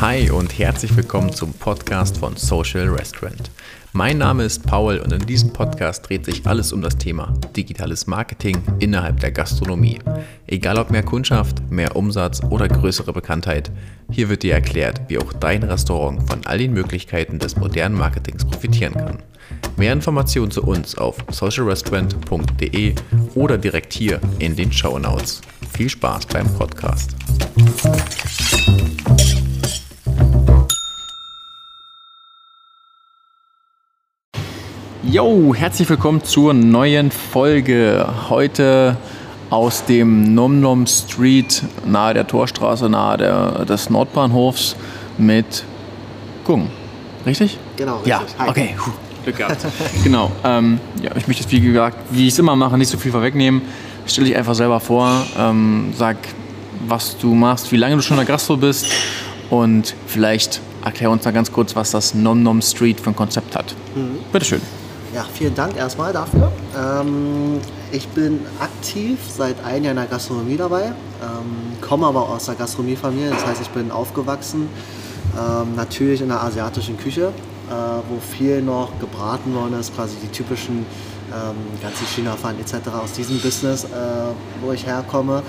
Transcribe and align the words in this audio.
Hi 0.00 0.30
und 0.30 0.56
herzlich 0.56 0.96
willkommen 0.96 1.32
zum 1.32 1.52
Podcast 1.52 2.18
von 2.18 2.36
Social 2.36 2.88
Restaurant. 2.88 3.50
Mein 3.92 4.18
Name 4.18 4.44
ist 4.44 4.64
Paul 4.64 4.98
und 4.98 5.12
in 5.12 5.26
diesem 5.26 5.52
Podcast 5.52 6.08
dreht 6.08 6.24
sich 6.24 6.46
alles 6.46 6.72
um 6.72 6.80
das 6.82 6.96
Thema 6.98 7.34
digitales 7.56 8.06
Marketing 8.06 8.62
innerhalb 8.78 9.18
der 9.18 9.32
Gastronomie. 9.32 9.98
Egal 10.46 10.78
ob 10.78 10.92
mehr 10.92 11.02
Kundschaft, 11.02 11.68
mehr 11.68 11.96
Umsatz 11.96 12.40
oder 12.48 12.68
größere 12.68 13.12
Bekanntheit, 13.12 13.72
hier 14.08 14.28
wird 14.28 14.44
dir 14.44 14.54
erklärt, 14.54 15.00
wie 15.08 15.18
auch 15.18 15.32
dein 15.32 15.64
Restaurant 15.64 16.30
von 16.30 16.46
all 16.46 16.58
den 16.58 16.74
Möglichkeiten 16.74 17.40
des 17.40 17.56
modernen 17.56 17.96
Marketings 17.96 18.44
profitieren 18.44 18.94
kann. 18.94 19.18
Mehr 19.76 19.92
Informationen 19.92 20.52
zu 20.52 20.62
uns 20.62 20.96
auf 20.96 21.16
socialrestaurant.de 21.28 22.94
oder 23.34 23.58
direkt 23.58 23.92
hier 23.92 24.20
in 24.38 24.54
den 24.54 24.70
Show 24.70 24.96
Notes. 24.96 25.40
Viel 25.72 25.88
Spaß 25.88 26.26
beim 26.26 26.46
Podcast. 26.54 27.16
Yo, 35.10 35.54
herzlich 35.54 35.88
willkommen 35.88 36.22
zur 36.22 36.52
neuen 36.52 37.10
Folge. 37.10 38.06
Heute 38.28 38.98
aus 39.48 39.86
dem 39.86 40.34
Nom 40.34 40.60
Nom 40.60 40.86
Street 40.86 41.62
nahe 41.86 42.12
der 42.12 42.26
Torstraße, 42.26 42.90
nahe 42.90 43.16
der, 43.16 43.64
des 43.64 43.88
Nordbahnhofs 43.88 44.76
mit 45.16 45.64
Gung. 46.44 46.68
Richtig? 47.24 47.56
Genau, 47.78 47.96
richtig. 47.96 48.10
Ja, 48.10 48.22
okay. 48.46 48.74
Puh, 48.76 48.90
Glück 49.24 49.38
gehabt. 49.38 49.66
genau. 50.04 50.30
Ähm, 50.44 50.78
ja, 51.02 51.12
ich 51.16 51.26
möchte 51.26 51.42
es 51.42 51.50
wie 51.50 51.60
gesagt, 51.62 51.96
wie 52.10 52.26
ich 52.26 52.34
es 52.34 52.38
immer 52.38 52.54
mache, 52.54 52.76
nicht 52.76 52.90
so 52.90 52.98
viel 52.98 53.10
vorwegnehmen. 53.10 53.62
Stell 54.06 54.24
dich 54.24 54.36
einfach 54.36 54.54
selber 54.54 54.78
vor, 54.78 55.24
ähm, 55.38 55.94
sag, 55.96 56.18
was 56.86 57.16
du 57.16 57.34
machst, 57.34 57.72
wie 57.72 57.78
lange 57.78 57.96
du 57.96 58.02
schon 58.02 58.18
in 58.18 58.26
der 58.26 58.34
Gastro 58.34 58.58
bist 58.58 58.88
und 59.48 59.94
vielleicht 60.06 60.60
erklär 60.84 61.10
uns 61.10 61.22
da 61.22 61.30
ganz 61.30 61.50
kurz, 61.50 61.74
was 61.74 61.92
das 61.92 62.12
Nom 62.12 62.42
Nom 62.42 62.60
Street 62.60 63.00
für 63.00 63.08
ein 63.08 63.16
Konzept 63.16 63.56
hat. 63.56 63.74
Mhm. 63.94 64.18
Bitteschön. 64.30 64.60
Ja, 65.18 65.26
vielen 65.34 65.56
Dank 65.56 65.76
erstmal 65.76 66.12
dafür. 66.12 66.52
Ähm, 66.80 67.58
ich 67.90 68.06
bin 68.06 68.38
aktiv 68.60 69.18
seit 69.28 69.56
einem 69.64 69.86
Jahr 69.86 69.90
in 69.90 69.96
der 69.96 70.06
Gastronomie 70.06 70.56
dabei, 70.56 70.84
ähm, 70.84 71.76
komme 71.80 72.06
aber 72.06 72.28
aus 72.28 72.44
der 72.44 72.54
Gastronomiefamilie, 72.54 73.30
das 73.30 73.44
heißt, 73.44 73.60
ich 73.60 73.70
bin 73.70 73.90
aufgewachsen, 73.90 74.68
ähm, 75.36 75.74
natürlich 75.74 76.20
in 76.20 76.28
der 76.28 76.40
asiatischen 76.40 76.96
Küche, 76.96 77.32
äh, 77.68 77.72
wo 78.08 78.20
viel 78.20 78.62
noch 78.62 78.96
gebraten 79.00 79.52
worden 79.56 79.80
ist, 79.80 79.92
quasi 79.92 80.14
die 80.22 80.28
typischen 80.28 80.86
ähm, 81.32 81.56
ganze 81.82 82.04
China-Fahren 82.04 82.54
etc. 82.60 82.88
aus 83.02 83.10
diesem 83.14 83.40
Business, 83.40 83.82
äh, 83.86 83.88
wo 84.62 84.70
ich 84.70 84.86
herkomme. 84.86 85.42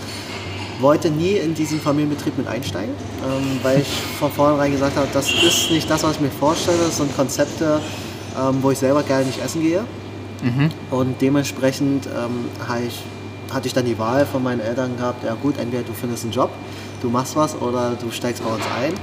Wollte 0.80 1.12
nie 1.12 1.34
in 1.34 1.53
diesen 1.53 1.80
Familienbetrieb 1.80 2.36
mit 2.40 2.47
einsteigen, 2.47 2.95
ähm, 3.23 3.59
weil 3.62 3.81
ich 3.81 3.88
von 4.17 4.31
vornherein 4.31 4.72
gesagt 4.72 4.97
habe, 4.97 5.09
das 5.14 5.30
ist 5.30 5.70
nicht 5.70 5.88
das, 5.88 6.02
was 6.02 6.16
ich 6.16 6.22
mir 6.22 6.31
vorstelle, 6.31 6.80
das 6.88 6.97
sind 6.97 7.16
Konzepte, 7.16 7.80
ähm, 8.38 8.58
wo 8.61 8.72
ich 8.72 8.77
selber 8.77 9.03
gerne 9.03 9.25
nicht 9.25 9.44
essen 9.44 9.61
gehe. 9.61 9.81
Mhm. 10.44 10.69
Und 10.91 11.22
dementsprechend 11.22 12.08
ähm, 12.08 12.45
ich, 12.88 13.03
hatte 13.53 13.67
ich 13.67 13.73
dann 13.73 13.85
die 13.85 13.97
Wahl 13.97 14.25
von 14.25 14.44
meinen 14.44 14.61
Eltern 14.61 14.95
gehabt, 14.97 15.23
ja 15.23 15.35
gut, 15.35 15.58
entweder 15.58 15.83
du 15.83 15.94
findest 15.94 16.23
einen 16.23 16.33
Job, 16.33 16.50
du 17.02 17.09
machst 17.09 17.35
was 17.35 17.55
oder 17.55 17.94
du 18.02 18.11
steigst 18.11 18.44
bei 18.44 18.53
uns 18.53 18.63
ein. 18.80 18.94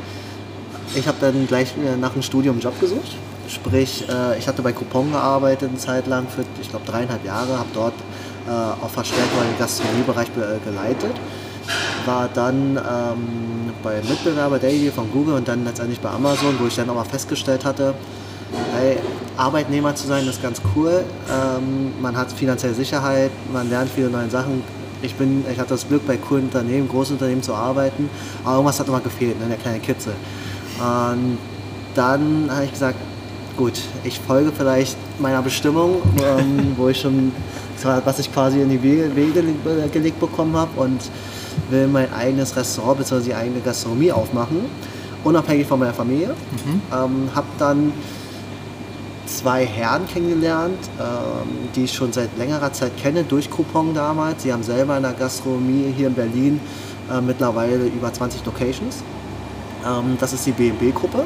Ich 0.95 1.07
habe 1.07 1.19
dann 1.21 1.47
gleich 1.47 1.75
äh, 1.77 1.97
nach 1.97 2.13
dem 2.13 2.23
Studium 2.23 2.55
einen 2.55 2.63
Job 2.63 2.79
gesucht. 2.81 3.17
Sprich, 3.49 4.05
äh, 4.09 4.39
ich 4.39 4.49
hatte 4.49 4.63
bei 4.63 4.73
Coupon 4.73 5.13
gearbeitet 5.13 5.69
eine 5.71 5.79
Zeit 5.79 6.07
lang 6.07 6.27
für, 6.29 6.45
ich 6.61 6.71
glaube, 6.71 6.87
dreieinhalb 6.87 7.25
Jahre, 7.25 7.59
habe 7.59 7.69
dort 7.75 7.95
äh, 8.49 8.51
auch 8.51 8.91
verstärkt 8.91 9.37
meinen 9.37 9.59
Gastronomiebereich 9.59 10.29
geleitet. 10.65 11.15
War 12.05 12.29
dann 12.33 12.77
ähm, 12.77 13.73
bei 13.83 13.97
Mitbewerber 14.09 14.59
Daily 14.59 14.91
von 14.91 15.11
Google 15.11 15.35
und 15.35 15.49
dann 15.49 15.65
letztendlich 15.65 16.01
bei 16.01 16.11
Amazon, 16.11 16.55
wo 16.61 16.67
ich 16.67 16.77
dann 16.77 16.89
aber 16.89 17.05
festgestellt 17.05 17.65
hatte, 17.65 17.95
hey, 18.75 18.99
Arbeitnehmer 19.37 19.95
zu 19.95 20.07
sein 20.07 20.27
ist 20.27 20.43
ganz 20.43 20.61
cool. 20.75 21.05
Ähm, 21.31 21.93
man 22.01 22.17
hat 22.17 22.33
finanzielle 22.33 22.75
Sicherheit, 22.75 23.31
man 23.53 23.69
lernt 23.69 23.91
viele 23.91 24.09
neue 24.09 24.31
Sachen. 24.31 24.63
Ich, 25.03 25.15
bin, 25.15 25.45
ich 25.51 25.59
hatte 25.59 25.71
das 25.71 25.87
Glück, 25.87 26.07
bei 26.07 26.17
coolen 26.17 26.45
Unternehmen, 26.45 26.89
großen 26.89 27.15
Unternehmen 27.17 27.43
zu 27.43 27.55
arbeiten, 27.55 28.09
aber 28.45 28.55
irgendwas 28.55 28.81
hat 28.81 28.89
immer 28.89 29.01
gefehlt, 29.01 29.39
ne, 29.41 29.47
der 29.47 29.59
kleine 29.59 29.79
Kitzel. 29.79 30.15
Und 30.79 31.39
dann 31.95 32.49
habe 32.51 32.65
ich 32.65 32.73
gesagt, 32.73 32.97
gut, 33.57 33.75
ich 34.05 34.21
folge 34.21 34.53
vielleicht 34.57 34.97
meiner 35.19 35.43
Bestimmung, 35.43 36.03
ähm, 36.23 36.73
wo 36.77 36.89
ich 36.89 37.01
schon, 37.01 37.33
was 38.05 38.19
ich 38.19 38.33
quasi 38.33 38.61
in 38.61 38.71
die 38.71 38.83
Wege, 38.83 39.15
Wege 39.15 39.43
gelegt 39.93 40.19
bekommen 40.19 40.57
habe 40.57 40.81
und 40.81 41.01
will 41.71 41.87
mein 41.89 42.13
eigenes 42.13 42.57
Restaurant 42.57 42.99
bzw. 42.99 43.25
die 43.25 43.35
eigene 43.35 43.61
Gastronomie 43.61 44.13
aufmachen, 44.13 44.59
unabhängig 45.25 45.67
von 45.67 45.79
meiner 45.79 45.95
Familie. 45.95 46.29
Mhm. 46.29 46.81
Ähm, 46.93 47.31
habe 47.35 47.47
dann 47.59 47.93
zwei 49.27 49.67
Herren 49.67 50.07
kennengelernt, 50.07 50.79
ähm, 50.99 51.69
die 51.75 51.85
ich 51.85 51.93
schon 51.93 52.13
seit 52.13 52.37
längerer 52.39 52.73
Zeit 52.73 52.97
kenne, 52.97 53.25
durch 53.25 53.51
Coupon 53.51 53.95
damals. 53.95 54.43
Sie 54.43 54.53
haben 54.53 54.63
selber 54.63 54.97
in 54.97 55.03
der 55.03 55.13
Gastronomie 55.13 55.93
hier 55.97 56.09
in 56.09 56.15
Berlin 56.15 56.61
äh, 57.11 57.21
mittlerweile 57.21 57.87
über 57.87 58.13
20 58.13 58.45
Locations. 58.45 59.03
Ähm, 59.87 60.17
das 60.19 60.33
ist 60.33 60.47
die 60.47 60.53
BNB-Gruppe. 60.53 61.25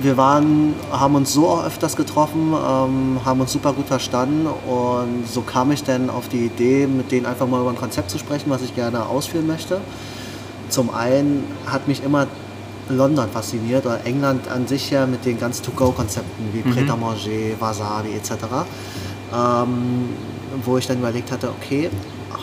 Wir 0.00 0.16
waren, 0.16 0.74
haben 0.90 1.14
uns 1.14 1.32
so 1.32 1.48
auch 1.48 1.64
öfters 1.64 1.94
getroffen, 1.96 2.52
ähm, 2.52 3.20
haben 3.24 3.40
uns 3.40 3.52
super 3.52 3.72
gut 3.72 3.86
verstanden 3.86 4.46
und 4.46 5.26
so 5.26 5.40
kam 5.42 5.70
ich 5.70 5.84
dann 5.84 6.10
auf 6.10 6.28
die 6.28 6.46
Idee, 6.46 6.86
mit 6.86 7.12
denen 7.12 7.26
einfach 7.26 7.46
mal 7.46 7.60
über 7.60 7.70
ein 7.70 7.76
Konzept 7.76 8.10
zu 8.10 8.18
sprechen, 8.18 8.50
was 8.50 8.62
ich 8.62 8.74
gerne 8.74 9.06
ausführen 9.06 9.46
möchte. 9.46 9.80
Zum 10.68 10.92
einen 10.92 11.44
hat 11.66 11.86
mich 11.86 12.02
immer 12.02 12.26
London 12.88 13.28
fasziniert 13.30 13.86
oder 13.86 14.04
England 14.04 14.48
an 14.48 14.66
sich 14.66 14.90
ja 14.90 15.06
mit 15.06 15.24
den 15.24 15.38
ganzen 15.38 15.64
To-Go-Konzepten 15.64 16.50
wie 16.52 16.66
mhm. 16.66 16.74
Pret-à-Manger, 16.74 17.60
Wasabi 17.60 18.12
etc. 18.14 18.32
Ähm, 19.32 20.10
wo 20.64 20.76
ich 20.78 20.86
dann 20.86 20.98
überlegt 20.98 21.32
hatte, 21.32 21.48
okay, 21.48 21.90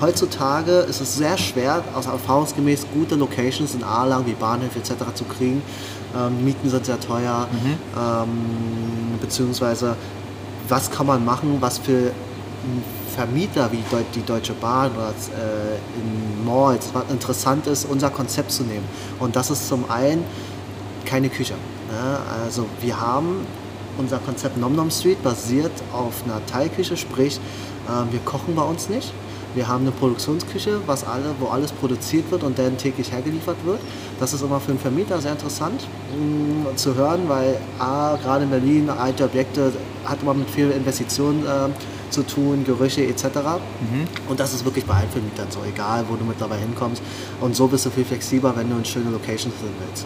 heutzutage 0.01 0.71
ist 0.71 0.99
es 0.99 1.15
sehr 1.15 1.37
schwer, 1.37 1.83
aus 1.95 2.07
erfahrungsgemäß 2.07 2.87
gute 2.93 3.15
Locations 3.15 3.73
in 3.75 3.83
A-Lagen 3.83 4.25
wie 4.25 4.33
Bahnhöfe 4.33 4.79
etc. 4.79 5.13
zu 5.13 5.23
kriegen. 5.25 5.61
Ähm, 6.17 6.43
Mieten 6.43 6.69
sind 6.69 6.85
sehr 6.85 6.99
teuer, 6.99 7.47
mhm. 7.51 7.73
ähm, 7.97 8.29
beziehungsweise 9.21 9.95
was 10.67 10.89
kann 10.89 11.05
man 11.05 11.23
machen, 11.23 11.57
was 11.59 11.77
für 11.77 12.11
Vermieter 13.15 13.71
wie 13.71 13.83
die 14.15 14.25
Deutsche 14.25 14.53
Bahn 14.53 14.91
oder 14.91 15.09
äh, 15.09 15.99
in 15.99 16.45
Malls 16.45 16.91
interessant 17.09 17.67
ist, 17.67 17.85
unser 17.85 18.09
Konzept 18.09 18.51
zu 18.51 18.63
nehmen. 18.63 18.85
Und 19.19 19.35
das 19.35 19.49
ist 19.49 19.67
zum 19.67 19.89
einen 19.89 20.23
keine 21.05 21.29
Küche. 21.29 21.53
Ne? 21.53 22.17
Also 22.45 22.65
wir 22.81 22.99
haben 22.99 23.45
unser 23.97 24.19
Konzept 24.19 24.57
Nom 24.57 24.75
Nom 24.75 24.89
Street 24.89 25.21
basiert 25.23 25.71
auf 25.91 26.23
einer 26.25 26.45
Teilküche, 26.45 26.95
sprich 26.97 27.39
äh, 27.87 28.11
wir 28.11 28.19
kochen 28.21 28.55
bei 28.55 28.63
uns 28.63 28.89
nicht. 28.89 29.13
Wir 29.53 29.67
haben 29.67 29.81
eine 29.81 29.91
Produktionsküche, 29.91 30.79
was 30.85 31.03
alle, 31.03 31.35
wo 31.39 31.47
alles 31.47 31.73
produziert 31.73 32.31
wird 32.31 32.43
und 32.43 32.57
dann 32.57 32.77
täglich 32.77 33.11
hergeliefert 33.11 33.57
wird. 33.65 33.79
Das 34.17 34.33
ist 34.33 34.41
immer 34.41 34.61
für 34.61 34.71
einen 34.71 34.79
Vermieter 34.79 35.19
sehr 35.19 35.33
interessant 35.33 35.87
mh, 36.17 36.71
mm, 36.71 36.77
zu 36.77 36.95
hören, 36.95 37.27
weil 37.27 37.57
A, 37.77 38.15
gerade 38.15 38.45
in 38.45 38.49
Berlin, 38.49 38.89
alte 38.89 39.25
Objekte 39.25 39.73
hat 40.05 40.23
man 40.23 40.39
mit 40.39 40.49
vielen 40.49 40.71
Investitionen 40.71 41.45
äh, 41.45 41.69
zu 42.11 42.23
tun, 42.23 42.63
Gerüche 42.65 43.03
etc. 43.05 43.23
Mhm. 43.23 44.07
Und 44.29 44.39
das 44.39 44.53
ist 44.53 44.65
wirklich 44.65 44.85
bei 44.85 44.95
allen 44.95 45.09
Vermietern 45.09 45.47
so, 45.49 45.59
egal 45.67 46.05
wo 46.07 46.15
du 46.15 46.23
mittlerweile 46.23 46.61
hinkommst. 46.61 47.01
Und 47.39 47.55
so 47.55 47.67
bist 47.67 47.85
du 47.85 47.89
viel 47.89 48.05
flexibler, 48.05 48.55
wenn 48.55 48.69
du 48.69 48.77
in 48.77 48.85
schöne 48.85 49.09
Locations 49.09 49.55
drin 49.59 49.73
willst. 49.85 50.05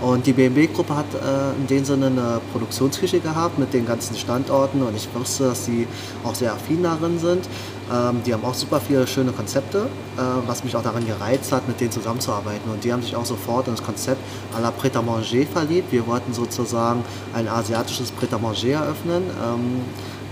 Und 0.00 0.26
die 0.26 0.32
BMW-Gruppe 0.32 0.96
hat 0.96 1.06
äh, 1.14 1.58
in 1.58 1.66
dem 1.66 1.84
Sinne 1.84 2.06
eine 2.06 2.40
Produktionsküche 2.52 3.20
gehabt 3.20 3.58
mit 3.58 3.72
den 3.72 3.86
ganzen 3.86 4.16
Standorten 4.16 4.82
und 4.82 4.94
ich 4.94 5.08
wusste, 5.14 5.44
dass 5.44 5.64
sie 5.64 5.86
auch 6.24 6.34
sehr 6.34 6.52
affin 6.52 6.82
darin 6.82 7.18
sind. 7.18 7.48
Ähm, 7.92 8.22
die 8.24 8.32
haben 8.32 8.44
auch 8.44 8.54
super 8.54 8.80
viele 8.80 9.06
schöne 9.06 9.32
Konzepte, 9.32 9.86
äh, 10.16 10.20
was 10.46 10.64
mich 10.64 10.74
auch 10.76 10.82
daran 10.82 11.06
gereizt 11.06 11.52
hat, 11.52 11.68
mit 11.68 11.80
denen 11.80 11.90
zusammenzuarbeiten. 11.90 12.70
Und 12.70 12.84
die 12.84 12.92
haben 12.92 13.02
sich 13.02 13.14
auch 13.14 13.24
sofort 13.24 13.68
in 13.68 13.74
das 13.74 13.84
Konzept 13.84 14.20
à 14.56 14.60
la 14.60 14.70
Pret-à-Manger 14.70 15.46
verliebt. 15.52 15.92
Wir 15.92 16.06
wollten 16.06 16.32
sozusagen 16.32 17.04
ein 17.34 17.48
asiatisches 17.48 18.10
Pret-à-Manger 18.10 18.84
eröffnen. 18.84 19.22
Ähm, 19.42 19.82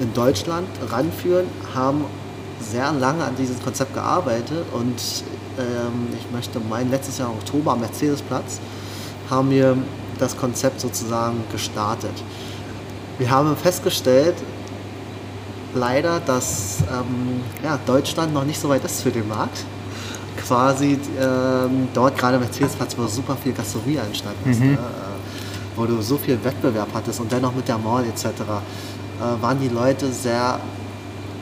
in 0.03 0.13
Deutschland 0.13 0.69
ranführen, 0.91 1.47
haben 1.75 2.05
sehr 2.61 2.93
lange 2.93 3.25
an 3.25 3.37
diesem 3.37 3.61
Konzept 3.63 3.95
gearbeitet 3.95 4.65
und 4.73 5.01
ähm, 5.59 6.09
ich 6.19 6.31
möchte 6.33 6.61
meinen, 6.61 6.91
letztes 6.91 7.19
Jahr 7.19 7.31
im 7.31 7.37
Oktober 7.39 7.73
am 7.73 7.81
Mercedesplatz 7.81 8.61
haben 9.31 9.51
wir 9.51 9.77
das 10.19 10.37
Konzept 10.37 10.81
sozusagen 10.81 11.43
gestartet. 11.51 12.13
Wir 13.19 13.31
haben 13.31 13.57
festgestellt, 13.57 14.35
leider, 15.75 16.21
dass 16.21 16.79
ähm, 16.81 17.41
ja, 17.63 17.79
Deutschland 17.87 18.35
noch 18.35 18.45
nicht 18.45 18.61
so 18.61 18.69
weit 18.69 18.85
ist 18.85 19.03
für 19.03 19.11
den 19.11 19.27
Markt. 19.29 19.65
Quasi 20.47 20.99
ähm, 21.21 21.89
dort 21.95 22.19
gerade 22.19 22.39
Mercedesplatz, 22.39 22.97
wo 22.99 23.07
super 23.07 23.37
viel 23.37 23.53
Gastronomie 23.53 23.97
entstanden 23.97 24.51
ist, 24.51 24.61
mhm. 24.61 24.67
ne? 24.67 24.73
Äh, 24.75 24.79
wo 25.75 25.87
du 25.87 26.03
so 26.03 26.19
viel 26.19 26.39
Wettbewerb 26.45 26.89
hattest 26.93 27.19
und 27.21 27.33
dennoch 27.33 27.55
mit 27.55 27.67
der 27.67 27.79
Mall 27.79 28.05
etc 28.05 28.29
äh, 29.23 29.43
waren 29.43 29.61
die 29.61 29.69
Leute 29.69 30.13
sehr 30.13 30.59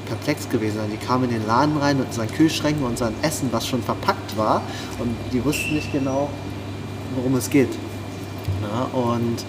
perplex 0.06 0.48
gewesen. 0.48 0.80
Die 0.92 0.96
kamen 0.96 1.24
in 1.24 1.30
den 1.30 1.46
Laden 1.46 1.76
rein 1.78 1.98
mit 1.98 2.08
unseren 2.08 2.28
Kühlschränken 2.28 2.82
und 2.82 2.90
unserem 2.90 3.14
Essen, 3.22 3.48
was 3.52 3.66
schon 3.66 3.82
verpackt 3.82 4.36
war 4.36 4.62
und 4.98 5.14
die 5.32 5.42
wussten 5.44 5.74
nicht 5.74 5.92
genau, 5.92 6.28
worum 7.16 7.36
es 7.36 7.48
geht. 7.48 7.70
Ja, 8.62 8.98
und 8.98 9.44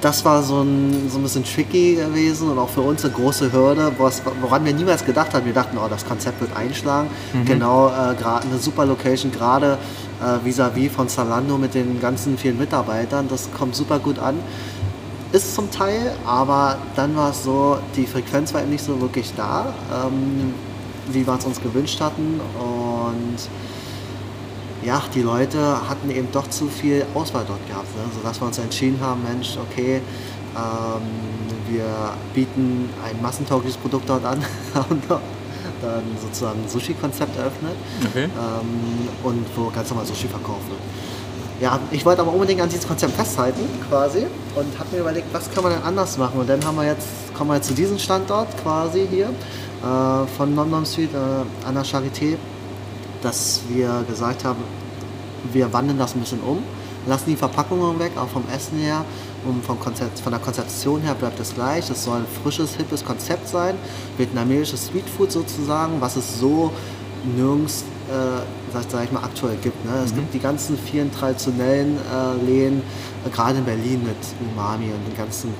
das 0.00 0.24
war 0.24 0.42
so 0.42 0.62
ein, 0.62 1.10
so 1.10 1.18
ein 1.18 1.22
bisschen 1.22 1.44
tricky 1.44 1.96
gewesen 1.96 2.50
und 2.50 2.58
auch 2.58 2.68
für 2.68 2.80
uns 2.80 3.04
eine 3.04 3.12
große 3.12 3.52
Hürde, 3.52 3.92
was, 3.98 4.22
woran 4.40 4.64
wir 4.64 4.72
niemals 4.72 5.04
gedacht 5.04 5.34
haben. 5.34 5.44
Wir 5.44 5.52
dachten, 5.52 5.76
oh, 5.76 5.88
das 5.88 6.06
Konzept 6.06 6.40
wird 6.40 6.56
einschlagen. 6.56 7.10
Mhm. 7.32 7.44
Genau, 7.44 7.88
äh, 7.88 8.14
gerade 8.14 8.46
eine 8.46 8.58
super 8.58 8.86
Location, 8.86 9.30
gerade 9.30 9.78
äh, 10.20 10.46
vis-à-vis 10.46 10.90
von 10.90 11.08
Zalando 11.08 11.58
mit 11.58 11.74
den 11.74 12.00
ganzen 12.00 12.38
vielen 12.38 12.58
Mitarbeitern. 12.58 13.28
Das 13.28 13.48
kommt 13.56 13.74
super 13.74 13.98
gut 13.98 14.18
an. 14.18 14.36
Ist 15.32 15.54
zum 15.54 15.70
Teil, 15.70 16.12
aber 16.26 16.78
dann 16.96 17.14
war 17.14 17.30
es 17.30 17.44
so, 17.44 17.78
die 17.94 18.06
Frequenz 18.06 18.52
war 18.52 18.62
eben 18.62 18.70
nicht 18.70 18.84
so 18.84 19.00
wirklich 19.00 19.32
da, 19.36 19.72
ähm, 19.92 20.54
wie 21.12 21.24
wir 21.24 21.34
es 21.34 21.44
uns 21.44 21.60
gewünscht 21.60 22.00
hatten. 22.00 22.40
Und 22.58 23.38
ja, 24.82 25.02
die 25.14 25.22
Leute 25.22 25.88
hatten 25.88 26.10
eben 26.10 26.28
doch 26.32 26.48
zu 26.48 26.66
viel 26.66 27.06
Auswahl 27.14 27.44
dort 27.46 27.64
gehabt, 27.68 27.94
ne? 27.96 28.02
sodass 28.14 28.40
wir 28.40 28.46
uns 28.46 28.58
entschieden 28.58 28.98
haben, 29.00 29.22
Mensch, 29.22 29.56
okay, 29.70 30.00
ähm, 30.56 31.02
wir 31.68 32.14
bieten 32.34 32.88
ein 33.04 33.22
massentaugliches 33.22 33.76
Produkt 33.76 34.08
dort 34.08 34.24
an, 34.24 34.42
haben 34.74 35.02
dann 35.08 36.02
sozusagen 36.20 36.62
ein 36.62 36.68
Sushi-Konzept 36.68 37.36
eröffnet 37.38 37.74
okay. 38.04 38.24
ähm, 38.24 39.08
und 39.22 39.46
wo 39.56 39.70
ganz 39.70 39.88
normal 39.90 40.06
Sushi 40.06 40.28
verkauft 40.28 40.68
wird. 40.68 40.80
Ja, 41.60 41.78
ich 41.90 42.04
wollte 42.06 42.22
aber 42.22 42.32
unbedingt 42.32 42.60
an 42.62 42.68
dieses 42.68 42.86
Konzept 42.86 43.12
festhalten, 43.12 43.60
quasi, 43.88 44.26
und 44.54 44.78
habe 44.78 44.88
mir 44.92 45.00
überlegt, 45.02 45.26
was 45.32 45.50
kann 45.50 45.62
man 45.62 45.72
denn 45.72 45.82
anders 45.82 46.16
machen? 46.16 46.40
Und 46.40 46.48
dann 46.48 46.64
haben 46.64 46.76
wir 46.76 46.86
jetzt, 46.86 47.06
kommen 47.34 47.50
wir 47.50 47.56
jetzt 47.56 47.68
zu 47.68 47.74
diesem 47.74 47.98
Standort 47.98 48.48
quasi 48.62 49.06
hier 49.10 49.26
äh, 49.26 50.26
von 50.36 50.56
London 50.56 50.86
Street 50.86 51.10
äh, 51.12 51.66
an 51.68 51.74
der 51.74 51.84
Charité 51.84 52.38
dass 53.22 53.62
wir 53.68 54.04
gesagt 54.08 54.44
haben, 54.44 54.62
wir 55.52 55.72
wandeln 55.72 55.98
das 55.98 56.14
ein 56.14 56.20
bisschen 56.20 56.40
um, 56.40 56.62
lassen 57.06 57.30
die 57.30 57.36
Verpackungen 57.36 57.98
weg, 57.98 58.12
auch 58.16 58.28
vom 58.28 58.44
Essen 58.54 58.78
her 58.78 59.04
und 59.46 59.64
vom 59.64 59.80
Konzept, 59.80 60.20
von 60.20 60.32
der 60.32 60.40
Konzeption 60.40 61.00
her 61.00 61.14
bleibt 61.14 61.40
es 61.40 61.54
gleich. 61.54 61.88
Es 61.88 62.04
soll 62.04 62.18
ein 62.18 62.26
frisches, 62.42 62.76
hippes 62.76 63.04
Konzept 63.04 63.48
sein, 63.48 63.74
vietnamesisches 64.18 64.86
Streetfood 64.86 65.32
sozusagen, 65.32 66.00
was 66.00 66.16
es 66.16 66.38
so 66.38 66.72
nirgends, 67.36 67.84
äh, 68.10 68.82
sag, 68.88 69.04
ich 69.04 69.12
mal, 69.12 69.22
aktuell 69.22 69.56
gibt. 69.56 69.84
Ne? 69.84 69.92
Es 70.04 70.12
mhm. 70.12 70.16
gibt 70.16 70.34
die 70.34 70.40
ganzen 70.40 70.76
vielen 70.78 71.12
traditionellen 71.12 71.96
äh, 71.96 72.44
Läden, 72.44 72.82
äh, 73.24 73.30
gerade 73.30 73.58
in 73.58 73.64
Berlin 73.64 74.02
mit 74.02 74.50
Umami 74.50 74.86
und 74.86 75.06
den 75.06 75.16
ganzen, 75.16 75.54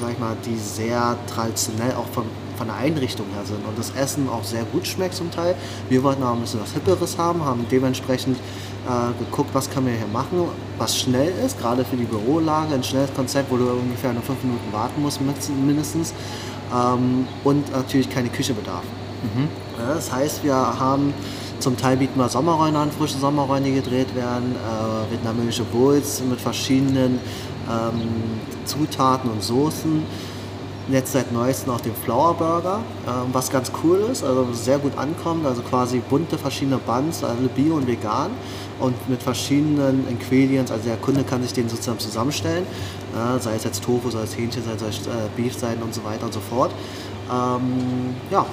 sag 0.00 0.12
ich 0.12 0.18
mal, 0.18 0.36
die 0.44 0.56
sehr 0.56 1.16
traditionell 1.26 1.92
auch 1.94 2.06
vom 2.12 2.26
von 2.60 2.66
der 2.66 2.76
Einrichtung 2.76 3.24
her 3.32 3.42
sind 3.46 3.66
und 3.66 3.78
das 3.78 3.90
Essen 3.96 4.28
auch 4.28 4.44
sehr 4.44 4.64
gut 4.64 4.86
schmeckt 4.86 5.14
zum 5.14 5.30
Teil. 5.30 5.54
Wir 5.88 6.02
wollten 6.02 6.22
auch 6.22 6.34
ein 6.34 6.42
bisschen 6.42 6.60
was 6.60 6.72
Hipperes 6.72 7.16
haben, 7.16 7.42
haben 7.42 7.64
dementsprechend 7.70 8.36
äh, 8.36 9.18
geguckt, 9.18 9.48
was 9.54 9.70
können 9.70 9.86
wir 9.86 9.94
hier 9.94 10.06
machen, 10.08 10.44
was 10.76 10.98
schnell 10.98 11.32
ist, 11.42 11.58
gerade 11.58 11.86
für 11.86 11.96
die 11.96 12.04
Bürolage, 12.04 12.74
ein 12.74 12.84
schnelles 12.84 13.14
Konzept, 13.14 13.50
wo 13.50 13.56
du 13.56 13.64
ungefähr 13.64 14.12
nur 14.12 14.22
fünf 14.22 14.44
Minuten 14.44 14.70
warten 14.72 15.00
musst 15.00 15.22
mindestens 15.22 16.12
ähm, 16.70 17.26
und 17.44 17.72
natürlich 17.72 18.10
keine 18.10 18.28
Küche 18.28 18.52
bedarf. 18.52 18.84
Mhm. 19.22 19.48
Ja, 19.78 19.94
das 19.94 20.12
heißt, 20.12 20.44
wir 20.44 20.54
haben 20.54 21.14
zum 21.60 21.76
Teil 21.76 21.96
bieten 21.96 22.18
wir 22.18 22.28
Sommerrollen 22.28 22.76
an, 22.76 22.90
frische 22.90 23.18
Sommerrollen, 23.18 23.64
die 23.64 23.74
gedreht 23.74 24.14
werden, 24.14 24.54
äh, 24.54 25.12
vietnamesische 25.12 25.64
Bowls 25.64 26.22
mit 26.28 26.40
verschiedenen 26.40 27.20
ähm, 27.68 28.02
Zutaten 28.64 29.30
und 29.30 29.42
Soßen 29.42 30.02
jetzt 30.92 31.12
seit 31.12 31.32
neuestem 31.32 31.72
auch 31.72 31.80
den 31.80 31.94
Flower 31.94 32.34
Burger, 32.34 32.80
ähm, 33.06 33.28
was 33.32 33.50
ganz 33.50 33.70
cool 33.82 33.98
ist, 34.10 34.24
also 34.24 34.52
sehr 34.52 34.78
gut 34.78 34.96
ankommt, 34.96 35.46
also 35.46 35.62
quasi 35.62 35.98
bunte 35.98 36.36
verschiedene 36.36 36.78
Buns, 36.78 37.22
also 37.22 37.48
bio 37.54 37.76
und 37.76 37.86
vegan 37.86 38.30
und 38.80 39.08
mit 39.08 39.22
verschiedenen 39.22 40.06
Ingredients, 40.08 40.72
also 40.72 40.84
der 40.84 40.96
Kunde 40.96 41.22
kann 41.22 41.42
sich 41.42 41.52
den 41.52 41.68
sozusagen 41.68 41.98
zusammenstellen, 41.98 42.64
äh, 43.14 43.38
sei 43.38 43.54
es 43.54 43.64
jetzt 43.64 43.84
Tofu, 43.84 44.10
sei 44.10 44.22
es 44.22 44.36
Hähnchen, 44.36 44.62
sei 44.64 44.88
es 44.88 45.06
äh, 45.06 45.10
Beef 45.36 45.56
sein 45.56 45.78
und 45.82 45.94
so 45.94 46.02
weiter 46.04 46.26
und 46.26 46.32
so 46.32 46.40
fort. 46.40 46.72
Ähm, 47.30 48.14
ja, 48.30 48.44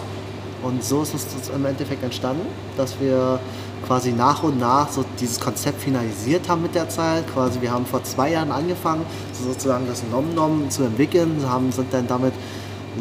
und 0.67 0.83
so 0.83 1.01
ist 1.01 1.13
es 1.13 1.49
im 1.49 1.65
Endeffekt 1.65 2.03
entstanden, 2.03 2.45
dass 2.75 2.99
wir 2.99 3.39
quasi 3.85 4.11
nach 4.11 4.43
und 4.43 4.59
nach 4.59 4.89
so 4.89 5.05
dieses 5.19 5.39
Konzept 5.39 5.81
finalisiert 5.81 6.49
haben 6.49 6.61
mit 6.61 6.75
der 6.75 6.89
Zeit. 6.89 7.25
Quasi 7.33 7.61
wir 7.61 7.71
haben 7.71 7.85
vor 7.85 8.03
zwei 8.03 8.31
Jahren 8.31 8.51
angefangen, 8.51 9.05
sozusagen 9.33 9.87
das 9.87 10.03
Nom 10.11 10.33
Nom 10.35 10.69
zu 10.69 10.83
entwickeln, 10.83 11.41
haben, 11.47 11.71
sind 11.71 11.93
dann 11.93 12.07
damit 12.07 12.33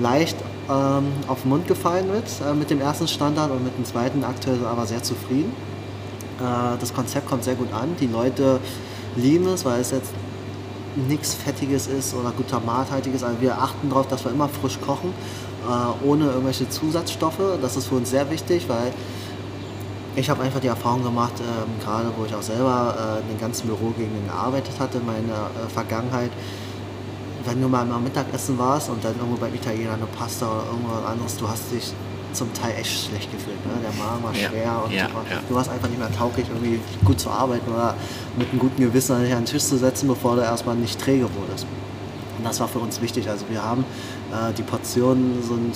leicht 0.00 0.36
ähm, 0.68 1.06
auf 1.26 1.42
den 1.42 1.48
Mund 1.50 1.66
gefallen 1.66 2.06
mit, 2.10 2.24
äh, 2.46 2.54
mit 2.54 2.70
dem 2.70 2.80
ersten 2.80 3.08
Standard 3.08 3.50
und 3.50 3.64
mit 3.64 3.76
dem 3.76 3.84
zweiten 3.84 4.22
aktuell 4.24 4.64
aber 4.64 4.86
sehr 4.86 5.02
zufrieden. 5.02 5.52
Äh, 6.38 6.78
das 6.78 6.94
Konzept 6.94 7.28
kommt 7.28 7.44
sehr 7.44 7.54
gut 7.54 7.72
an, 7.72 7.96
die 8.00 8.06
Leute 8.06 8.60
lieben 9.16 9.46
es, 9.48 9.64
weil 9.64 9.80
es 9.80 9.90
jetzt 9.90 10.12
nichts 11.08 11.34
Fettiges 11.34 11.86
ist 11.86 12.14
oder 12.14 12.30
glutamathaltiges. 12.30 13.22
Also 13.22 13.40
wir 13.40 13.58
achten 13.58 13.88
darauf, 13.88 14.08
dass 14.08 14.24
wir 14.24 14.32
immer 14.32 14.48
frisch 14.48 14.78
kochen, 14.80 15.12
äh, 15.66 16.06
ohne 16.06 16.26
irgendwelche 16.26 16.68
Zusatzstoffe. 16.68 17.58
Das 17.60 17.76
ist 17.76 17.86
für 17.86 17.96
uns 17.96 18.10
sehr 18.10 18.30
wichtig, 18.30 18.68
weil 18.68 18.92
ich 20.16 20.30
habe 20.30 20.42
einfach 20.42 20.60
die 20.60 20.68
Erfahrung 20.68 21.02
gemacht, 21.02 21.34
ähm, 21.40 21.84
gerade 21.84 22.10
wo 22.16 22.24
ich 22.24 22.34
auch 22.34 22.42
selber 22.42 23.18
äh, 23.18 23.20
in 23.20 23.28
den 23.28 23.40
ganzen 23.40 23.66
Bürogegenden 23.66 24.26
gearbeitet 24.26 24.72
hatte, 24.78 24.98
in 24.98 25.06
meiner 25.06 25.50
äh, 25.62 25.68
Vergangenheit, 25.68 26.30
wenn 27.44 27.60
du 27.60 27.68
mal 27.68 27.88
am 27.90 28.02
Mittagessen 28.02 28.58
warst 28.58 28.88
und 28.88 29.04
dann 29.04 29.14
irgendwo 29.16 29.36
beim 29.36 29.54
Italiener 29.54 29.92
eine 29.92 30.06
Pasta 30.06 30.46
oder 30.46 30.66
irgendwas 30.66 31.04
anderes, 31.04 31.36
du 31.36 31.48
hast 31.48 31.70
dich 31.70 31.92
zum 32.32 32.52
Teil 32.54 32.74
echt 32.78 33.08
schlecht 33.08 33.30
gefühlt. 33.30 33.64
Ne? 33.66 33.72
Der 33.82 33.92
Magen 34.02 34.22
war 34.24 34.34
schwer 34.34 34.62
ja, 34.62 34.78
und 34.78 34.92
ja, 34.92 35.04
ja. 35.04 35.40
du 35.48 35.54
warst 35.54 35.70
einfach 35.70 35.88
nicht 35.88 35.98
mehr 35.98 36.12
tauglich, 36.12 36.46
irgendwie 36.48 36.80
gut 37.04 37.20
zu 37.20 37.30
arbeiten 37.30 37.70
oder 37.70 37.94
mit 38.36 38.50
einem 38.50 38.58
guten 38.58 38.82
Gewissen 38.82 39.16
an 39.16 39.22
den 39.22 39.44
Tisch 39.44 39.64
zu 39.64 39.78
setzen, 39.78 40.08
bevor 40.08 40.36
du 40.36 40.42
erstmal 40.42 40.76
nicht 40.76 41.00
träge 41.00 41.28
wurdest. 41.34 41.66
Das 42.46 42.60
war 42.60 42.68
für 42.68 42.78
uns 42.78 43.00
wichtig. 43.00 43.28
Also 43.28 43.46
wir 43.48 43.62
haben 43.62 43.84
äh, 44.32 44.52
die 44.52 44.62
Portionen 44.62 45.42
sind 45.42 45.74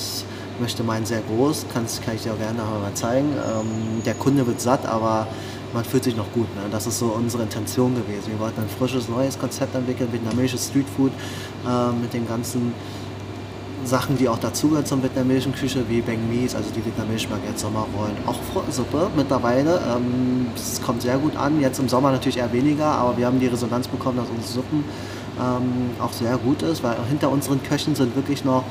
möchte 0.61 0.83
meinen 0.85 1.07
sehr 1.07 1.23
groß, 1.23 1.67
Kann's, 1.73 2.01
kann 2.01 2.15
ich 2.15 2.23
dir 2.23 2.33
auch 2.33 2.39
gerne 2.39 2.59
mal 2.59 2.95
zeigen. 2.95 3.29
Ähm, 3.33 4.03
der 4.05 4.15
Kunde 4.15 4.47
wird 4.47 4.61
satt, 4.61 4.87
aber 4.87 5.27
man 5.73 5.85
fühlt 5.85 6.05
sich 6.05 6.17
noch 6.17 6.31
gut. 6.33 6.55
Ne? 6.55 6.63
Das 6.71 6.87
ist 6.87 6.99
so 6.99 7.07
unsere 7.07 7.43
Intention 7.43 7.95
gewesen. 7.95 8.33
Wir 8.33 8.39
wollten 8.39 8.61
ein 8.61 8.69
frisches, 8.69 9.09
neues 9.09 9.39
Konzept 9.39 9.75
entwickeln, 9.75 10.13
vietnamesisches 10.13 10.69
Streetfood 10.69 11.13
äh, 11.67 11.93
mit 12.01 12.13
den 12.13 12.29
ganzen 12.29 12.75
Sachen, 13.85 14.19
die 14.19 14.29
auch 14.29 14.39
dazugehören 14.39 14.85
zur 14.85 15.03
vietnamesischen 15.03 15.55
Küche, 15.55 15.83
wie 15.89 16.03
Beng 16.03 16.29
Mies, 16.29 16.55
also 16.55 16.69
die 16.71 16.85
vietnamesischen 16.85 17.31
Baguette 17.31 17.59
Sommerrollen. 17.59 18.17
Auch 18.27 18.37
Suppe 18.71 19.11
mittlerweile. 19.17 19.81
Ähm, 19.97 20.49
es 20.55 20.83
kommt 20.83 21.01
sehr 21.03 21.17
gut 21.17 21.35
an. 21.37 21.61
Jetzt 21.61 21.79
im 21.79 21.89
Sommer 21.89 22.13
natürlich 22.13 22.37
eher 22.37 22.53
weniger, 22.53 22.87
aber 22.87 23.17
wir 23.17 23.27
haben 23.27 23.41
die 23.41 23.47
Resonanz 23.47 23.89
bekommen, 23.89 24.19
dass 24.19 24.29
unsere 24.29 24.53
Suppen 24.53 24.85
ähm, 25.41 25.91
auch 26.01 26.13
sehr 26.13 26.37
gut 26.37 26.63
ist, 26.63 26.83
weil 26.83 26.97
hinter 27.09 27.31
unseren 27.31 27.63
Köchen 27.63 27.95
sind 27.95 28.15
wirklich 28.15 28.45
noch 28.45 28.65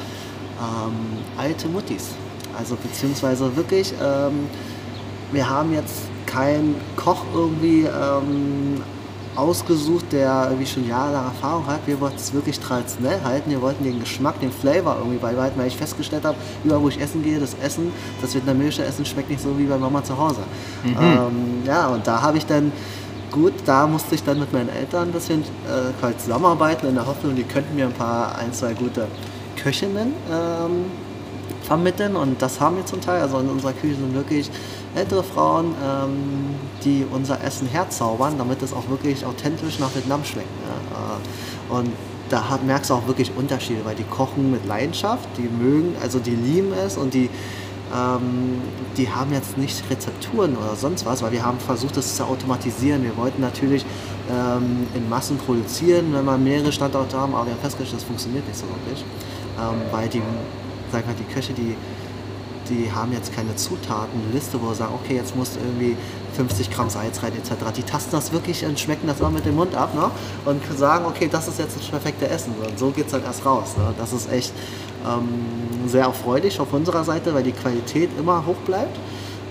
ähm, 0.59 0.93
alte 1.37 1.67
Muttis. 1.67 2.09
Also 2.57 2.75
beziehungsweise 2.75 3.55
wirklich, 3.55 3.93
ähm, 4.03 4.47
wir 5.31 5.49
haben 5.49 5.73
jetzt 5.73 6.03
keinen 6.25 6.75
Koch 6.95 7.23
irgendwie 7.33 7.85
ähm, 7.85 8.81
ausgesucht, 9.35 10.05
der 10.11 10.47
irgendwie 10.49 10.65
schon 10.65 10.87
jahrelang 10.87 11.25
Erfahrung 11.25 11.65
hat. 11.67 11.79
Wir 11.85 11.99
wollten 12.01 12.17
es 12.17 12.33
wirklich 12.33 12.59
traditionell 12.59 13.21
halten. 13.23 13.49
Wir 13.49 13.61
wollten 13.61 13.83
den 13.83 13.99
Geschmack, 13.99 14.39
den 14.41 14.51
Flavor 14.51 14.97
irgendwie 14.99 15.17
beibehalten, 15.17 15.57
weil 15.59 15.67
ich 15.67 15.77
festgestellt 15.77 16.25
habe, 16.25 16.37
überall 16.63 16.81
wo 16.81 16.89
ich 16.89 16.99
essen 16.99 17.23
gehe, 17.23 17.39
das 17.39 17.55
Essen, 17.63 17.91
das 18.21 18.35
vietnamesische 18.35 18.83
Essen 18.83 19.05
schmeckt 19.05 19.29
nicht 19.29 19.41
so 19.41 19.57
wie 19.57 19.65
bei 19.65 19.77
Mama 19.77 20.03
zu 20.03 20.17
Hause. 20.17 20.41
Mhm. 20.83 20.95
Ähm, 20.99 21.63
ja, 21.65 21.87
und 21.87 22.05
da 22.05 22.21
habe 22.21 22.37
ich 22.37 22.45
dann 22.45 22.71
gut, 23.31 23.53
da 23.65 23.87
musste 23.87 24.15
ich 24.15 24.23
dann 24.23 24.39
mit 24.39 24.51
meinen 24.53 24.69
Eltern 24.69 25.09
ein 25.09 25.11
bisschen 25.11 25.41
äh, 25.41 26.17
zusammenarbeiten 26.17 26.87
in 26.87 26.95
der 26.95 27.05
Hoffnung, 27.05 27.35
die 27.35 27.43
könnten 27.43 27.75
mir 27.75 27.85
ein 27.85 27.93
paar, 27.93 28.37
ein, 28.37 28.53
zwei 28.53 28.73
gute 28.73 29.07
Köchinnen 29.55 30.13
ähm, 30.31 30.85
vermitteln 31.63 32.15
und 32.15 32.41
das 32.41 32.59
haben 32.59 32.77
wir 32.77 32.85
zum 32.85 33.01
Teil. 33.01 33.21
Also 33.21 33.39
in 33.39 33.49
unserer 33.49 33.73
Küche 33.73 33.95
sind 33.95 34.13
wirklich 34.13 34.49
ältere 34.95 35.23
Frauen, 35.23 35.75
ähm, 35.83 36.55
die 36.83 37.05
unser 37.11 37.43
Essen 37.43 37.67
herzaubern, 37.67 38.35
damit 38.37 38.61
es 38.61 38.73
auch 38.73 38.89
wirklich 38.89 39.25
authentisch 39.25 39.79
nach 39.79 39.93
Vietnam 39.95 40.23
schmeckt. 40.23 40.47
Ja. 40.65 41.77
Äh, 41.77 41.79
und 41.79 41.91
da 42.29 42.59
merkst 42.65 42.89
du 42.89 42.93
auch 42.93 43.07
wirklich 43.07 43.31
Unterschiede, 43.35 43.81
weil 43.85 43.95
die 43.95 44.03
kochen 44.03 44.51
mit 44.51 44.65
Leidenschaft, 44.65 45.27
die 45.37 45.49
mögen, 45.49 45.95
also 46.01 46.19
die 46.19 46.35
lieben 46.35 46.73
es 46.73 46.97
und 46.97 47.13
die, 47.13 47.29
ähm, 47.95 48.61
die 48.97 49.09
haben 49.09 49.33
jetzt 49.33 49.57
nicht 49.57 49.83
Rezepturen 49.89 50.55
oder 50.57 50.75
sonst 50.75 51.05
was, 51.05 51.21
weil 51.21 51.31
wir 51.31 51.45
haben 51.45 51.59
versucht, 51.59 51.97
das 51.97 52.15
zu 52.15 52.23
automatisieren. 52.23 53.03
Wir 53.03 53.15
wollten 53.17 53.41
natürlich 53.41 53.85
ähm, 54.29 54.87
in 54.93 55.09
Massen 55.09 55.37
produzieren, 55.37 56.13
wenn 56.13 56.25
wir 56.25 56.37
mehrere 56.37 56.71
Standorte 56.71 57.17
haben, 57.17 57.33
aber 57.33 57.47
wir 57.47 57.53
haben 57.53 57.61
festgestellt, 57.61 58.01
das 58.01 58.07
funktioniert 58.07 58.47
nicht 58.47 58.57
so 58.57 58.65
wirklich 58.67 59.03
ähm, 59.59 59.81
weil 59.91 60.07
die, 60.09 60.21
sag 60.91 61.05
mal, 61.05 61.15
die 61.15 61.33
Köche, 61.33 61.53
die, 61.53 61.75
die 62.69 62.91
haben 62.91 63.11
jetzt 63.11 63.33
keine 63.33 63.55
Zutatenliste, 63.55 64.61
wo 64.61 64.69
sie 64.69 64.75
sagen, 64.75 64.93
okay, 65.03 65.15
jetzt 65.15 65.35
muss 65.35 65.57
irgendwie 65.57 65.97
50 66.33 66.71
Gramm 66.71 66.89
Salz 66.89 67.21
rein 67.23 67.33
etc. 67.33 67.53
Die 67.75 67.83
tasten 67.83 68.11
das 68.11 68.31
wirklich 68.31 68.65
und 68.65 68.79
schmecken 68.79 69.07
das 69.07 69.19
immer 69.19 69.29
mit 69.29 69.45
dem 69.45 69.55
Mund 69.55 69.75
ab 69.75 69.93
ne? 69.95 70.09
und 70.45 70.61
sagen, 70.77 71.05
okay, 71.05 71.27
das 71.31 71.47
ist 71.47 71.59
jetzt 71.59 71.77
das 71.77 71.85
perfekte 71.87 72.29
Essen. 72.29 72.53
Und 72.63 72.77
so 72.77 72.91
geht 72.91 73.07
es 73.07 73.13
halt 73.13 73.25
erst 73.25 73.45
raus. 73.45 73.75
Ne? 73.77 73.93
Das 73.97 74.13
ist 74.13 74.31
echt 74.31 74.53
ähm, 75.05 75.87
sehr 75.87 76.03
erfreulich 76.03 76.59
auf 76.59 76.73
unserer 76.73 77.03
Seite, 77.03 77.33
weil 77.33 77.43
die 77.43 77.51
Qualität 77.51 78.09
immer 78.17 78.45
hoch 78.45 78.57
bleibt. 78.65 78.97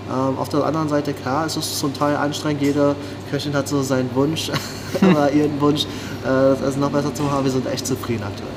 Ähm, 0.09 0.37
auf 0.37 0.49
der 0.49 0.63
anderen 0.63 0.89
Seite, 0.89 1.13
klar, 1.13 1.45
es 1.45 1.55
ist 1.55 1.79
zum 1.79 1.93
Teil 1.93 2.15
anstrengend. 2.15 2.61
Jede 2.61 2.95
Köchin 3.29 3.53
hat 3.53 3.67
so 3.67 3.83
seinen 3.83 4.13
Wunsch 4.15 4.51
oder 5.01 5.31
ihren 5.33 5.59
Wunsch, 5.61 5.83
äh, 5.83 5.85
das 6.25 6.61
Essen 6.61 6.81
noch 6.81 6.91
besser 6.91 7.13
zu 7.13 7.23
machen. 7.23 7.43
Wir 7.43 7.51
sind 7.51 7.67
echt 7.71 7.85
zufrieden 7.85 8.23
aktuell. 8.23 8.49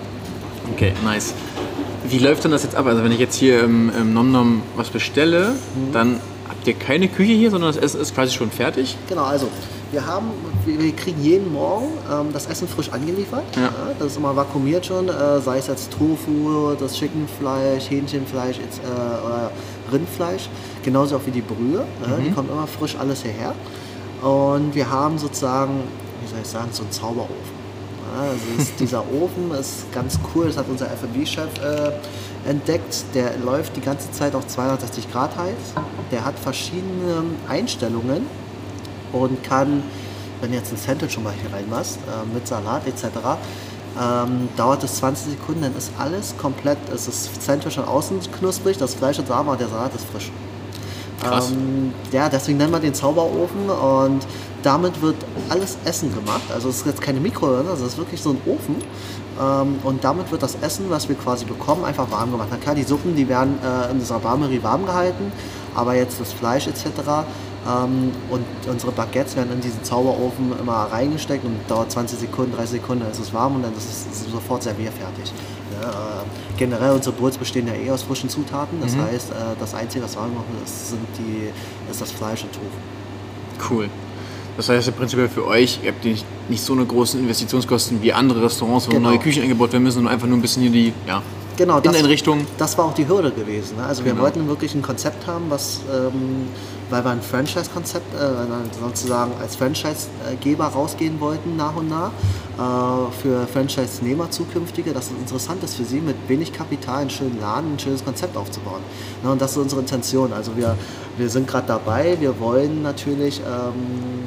Okay, 0.73 0.93
nice. 1.05 1.35
Wie 2.09 2.19
läuft 2.19 2.45
denn 2.45 2.50
das 2.50 2.62
jetzt 2.62 2.75
ab? 2.75 2.87
Also 2.87 3.05
wenn 3.05 3.12
ich 3.12 3.19
jetzt 3.19 3.37
hier 3.37 3.62
im, 3.62 3.91
im 3.99 4.12
Nom 4.12 4.33
Nom 4.33 4.62
was 4.76 4.91
bestelle, 4.91 5.50
mhm. 5.50 5.93
dann 5.93 6.21
habt 6.62 6.69
ihr 6.69 6.75
keine 6.75 7.09
Küche 7.09 7.33
hier, 7.33 7.50
sondern 7.50 7.73
das 7.73 7.83
Essen 7.83 8.00
ist 8.00 8.14
quasi 8.14 8.33
schon 8.33 8.50
fertig? 8.50 8.97
Genau, 9.09 9.25
also 9.25 9.49
wir 9.90 10.07
haben, 10.07 10.31
wir 10.64 10.92
kriegen 10.95 11.21
jeden 11.21 11.52
Morgen 11.52 11.88
ähm, 12.11 12.28
das 12.33 12.47
Essen 12.47 12.69
frisch 12.69 12.88
angeliefert. 12.90 13.42
Ja. 13.57 13.62
Ja, 13.62 13.73
das 13.99 14.12
ist 14.12 14.16
immer 14.16 14.37
vakuumiert 14.37 14.87
schon, 14.87 15.09
äh, 15.09 15.40
sei 15.40 15.59
es 15.59 15.66
jetzt 15.66 15.90
Tofu, 15.90 16.75
das 16.78 16.95
Chickenfleisch, 16.95 17.90
Hähnchenfleisch 17.90 18.59
äh, 18.59 19.26
oder 19.26 19.50
Rindfleisch, 19.92 20.49
genauso 20.85 21.16
auch 21.16 21.26
wie 21.26 21.33
die 21.33 21.40
Brühe. 21.40 21.81
Mhm. 21.81 22.25
Die 22.25 22.31
kommt 22.31 22.49
immer 22.49 22.69
frisch 22.69 22.97
alles 22.97 23.23
hierher. 23.23 23.54
Und 24.23 24.73
wir 24.73 24.88
haben 24.88 25.19
sozusagen, 25.19 25.81
wie 26.23 26.31
soll 26.31 26.38
ich 26.42 26.49
sagen, 26.49 26.69
so 26.71 26.83
einen 26.83 26.92
Zauberofen. 26.92 27.62
Also 28.18 28.73
dieser 28.78 29.00
Ofen 29.00 29.50
ist 29.59 29.92
ganz 29.92 30.18
cool, 30.35 30.47
das 30.47 30.56
hat 30.56 30.66
unser 30.68 30.87
F&B-Chef 30.87 31.49
äh, 31.59 31.92
entdeckt. 32.49 33.04
Der 33.14 33.37
läuft 33.38 33.76
die 33.76 33.80
ganze 33.80 34.11
Zeit 34.11 34.35
auf 34.35 34.47
260 34.47 35.11
Grad 35.11 35.37
heiß. 35.37 35.54
Der 36.11 36.25
hat 36.25 36.38
verschiedene 36.38 37.25
Einstellungen 37.49 38.26
und 39.12 39.42
kann, 39.44 39.82
wenn 40.40 40.50
du 40.50 40.56
jetzt 40.56 40.73
ein 40.73 40.78
Sandwich 40.78 41.12
schon 41.12 41.23
mal 41.23 41.32
hier 41.32 41.52
reinmachst, 41.52 41.99
äh, 41.99 42.35
mit 42.35 42.47
Salat 42.47 42.87
etc., 42.87 43.06
ähm, 44.00 44.49
dauert 44.56 44.82
es 44.85 44.97
20 44.97 45.32
Sekunden, 45.32 45.62
dann 45.62 45.76
ist 45.76 45.92
alles 45.99 46.35
komplett, 46.38 46.78
es 46.94 47.09
ist 47.09 47.42
Sandwich 47.42 47.75
von 47.75 47.85
außen 47.85 48.21
knusprig, 48.38 48.78
das 48.78 48.94
Fleisch 48.94 49.18
ist 49.18 49.28
warm, 49.28 49.49
aber 49.49 49.59
der 49.59 49.68
Salat 49.68 49.94
ist 49.94 50.06
frisch. 50.06 50.30
Krass. 51.21 51.50
Ähm, 51.50 51.92
ja, 52.11 52.28
deswegen 52.28 52.59
nennen 52.59 52.73
wir 52.73 52.80
den 52.80 52.94
Zauberofen 52.94 53.68
und 53.68 54.26
damit 54.62 55.00
wird 55.02 55.16
alles 55.49 55.76
Essen 55.85 56.14
gemacht. 56.14 56.42
Also 56.52 56.69
es 56.69 56.78
ist 56.78 56.87
jetzt 56.87 57.00
keine 57.00 57.21
Mikrowelle, 57.21 57.71
es 57.73 57.81
ist 57.81 57.99
wirklich 57.99 58.21
so 58.21 58.31
ein 58.31 58.40
Ofen. 58.47 58.76
Ähm, 59.40 59.78
und 59.83 60.04
damit 60.04 60.31
wird 60.31 60.42
das 60.42 60.57
Essen, 60.61 60.87
was 60.88 61.09
wir 61.09 61.16
quasi 61.16 61.45
bekommen, 61.45 61.85
einfach 61.85 62.11
warm 62.11 62.31
gemacht. 62.31 62.49
Na 62.50 62.57
klar, 62.57 62.75
die 62.75 62.83
Suppen, 62.83 63.16
die 63.16 63.28
werden 63.28 63.59
äh, 63.62 63.90
in 63.90 63.99
dieser 63.99 64.19
Barmerie 64.19 64.62
warm 64.62 64.85
gehalten, 64.87 65.33
aber 65.75 65.95
jetzt 65.95 66.21
das 66.21 66.33
Fleisch 66.33 66.66
etc. 66.66 66.87
Ähm, 67.66 68.12
und 68.31 68.45
unsere 68.69 68.92
Baguettes 68.92 69.37
werden 69.37 69.52
in 69.52 69.61
diesen 69.61 69.83
Zauberofen 69.85 70.52
immer 70.59 70.88
reingesteckt 70.90 71.45
und 71.45 71.59
dauert 71.69 71.90
20 71.90 72.19
Sekunden, 72.19 72.57
30 72.57 72.81
Sekunden, 72.81 73.04
dann 73.04 73.12
ist 73.12 73.21
es 73.21 73.33
warm 73.33 73.57
und 73.57 73.62
dann 73.62 73.73
ist 73.73 73.88
es 73.88 74.31
sofort 74.31 74.62
servierfertig. 74.62 75.33
Ja, 75.81 75.88
äh, 75.88 76.59
generell 76.59 76.92
unsere 76.92 77.14
Bowls 77.14 77.38
bestehen 77.38 77.66
ja 77.66 77.75
eh 77.75 77.90
aus 77.90 78.02
frischen 78.02 78.28
Zutaten, 78.28 78.81
das 78.83 78.95
mhm. 78.95 79.02
heißt, 79.02 79.31
äh, 79.31 79.35
das 79.59 79.75
Einzige, 79.75 80.04
was 80.04 80.16
warm 80.16 80.31
gemacht 80.31 80.47
ist, 80.64 80.90
sind 80.90 81.07
die, 81.19 81.50
ist 81.90 82.00
das 82.00 82.11
Fleisch 82.11 82.42
und 82.42 82.52
Tofu. 82.52 83.73
Cool. 83.73 83.88
Das 84.56 84.68
heißt 84.68 84.88
im 84.88 84.94
Prinzip 84.94 85.30
für 85.30 85.47
euch, 85.47 85.80
ihr 85.82 85.92
habt 85.92 86.04
nicht, 86.04 86.25
nicht 86.49 86.62
so 86.62 86.75
eine 86.75 86.85
großen 86.85 87.18
Investitionskosten 87.21 88.02
wie 88.02 88.12
andere 88.12 88.42
Restaurants, 88.42 88.87
wo 88.87 88.92
genau. 88.92 89.11
neue 89.11 89.18
Küchen 89.18 89.42
eingebaut 89.42 89.73
werden 89.73 89.82
müssen, 89.82 89.97
sondern 89.97 90.12
einfach 90.12 90.26
nur 90.26 90.37
ein 90.37 90.42
bisschen 90.42 90.62
hier 90.62 90.71
die 90.71 90.92
ja, 91.06 91.23
genau, 91.56 91.80
das, 91.80 91.94
Inneneinrichtung. 91.94 92.47
Das 92.59 92.76
war 92.76 92.87
auch 92.87 92.94
die 92.94 93.09
Hürde 93.09 93.30
gewesen. 93.30 93.76
Ne? 93.78 93.85
Also 93.85 94.04
wir 94.04 94.12
genau. 94.12 94.25
wollten 94.25 94.47
wirklich 94.49 94.75
ein 94.75 94.82
Konzept 94.82 95.26
haben, 95.26 95.47
was, 95.49 95.80
ähm, 95.90 96.49
weil 96.90 97.02
wir 97.02 97.11
ein 97.11 97.23
Franchise-Konzept, 97.23 98.14
äh, 98.14 98.78
sozusagen 98.78 99.32
als 99.40 99.56
Franchise-Geber 99.56 100.66
rausgehen 100.66 101.18
wollten 101.21 101.56
nach 101.56 101.75
und 101.75 101.88
nach, 101.88 102.11
äh, 102.11 103.23
für 103.23 103.47
Franchise-Nehmer 103.47 104.30
zukünftige, 104.30 104.92
dass 104.92 105.06
es 105.06 105.12
interessant 105.12 105.64
ist 105.64 105.76
für 105.76 105.85
sie, 105.85 106.00
mit 106.00 106.16
wenig 106.28 106.52
Kapital 106.52 107.02
einen 107.02 107.11
schönen 107.11 107.40
Laden, 107.40 107.75
ein 107.75 107.78
schönes 107.78 108.04
Konzept 108.04 108.37
aufzubauen. 108.37 108.82
Ne? 109.23 109.30
Und 109.30 109.40
das 109.40 109.52
ist 109.52 109.56
unsere 109.56 109.80
Intention. 109.80 110.32
Also 110.35 110.56
wir, 110.56 110.76
wir 111.16 111.30
sind 111.30 111.49
gerade 111.49 111.68
dabei, 111.68 112.18
wir 112.21 112.38
wollen 112.38 112.82
natürlich 112.82 113.40
ähm, 113.40 114.22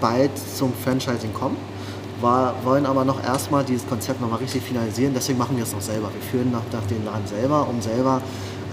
bald 0.00 0.30
zum 0.36 0.72
Franchising 0.72 1.32
kommen 1.32 1.56
war, 2.20 2.54
wollen 2.64 2.86
aber 2.86 3.04
noch 3.04 3.22
erstmal 3.22 3.64
dieses 3.64 3.86
Konzept 3.86 4.20
nochmal 4.20 4.38
richtig 4.38 4.62
finalisieren. 4.62 5.12
Deswegen 5.14 5.38
machen 5.38 5.56
wir 5.56 5.64
es 5.64 5.72
noch 5.72 5.80
selber. 5.80 6.10
Wir 6.12 6.22
führen 6.22 6.50
nach, 6.50 6.62
nach 6.72 6.86
den 6.86 7.04
Laden 7.04 7.26
selber, 7.26 7.68
um 7.68 7.80
selber 7.80 8.22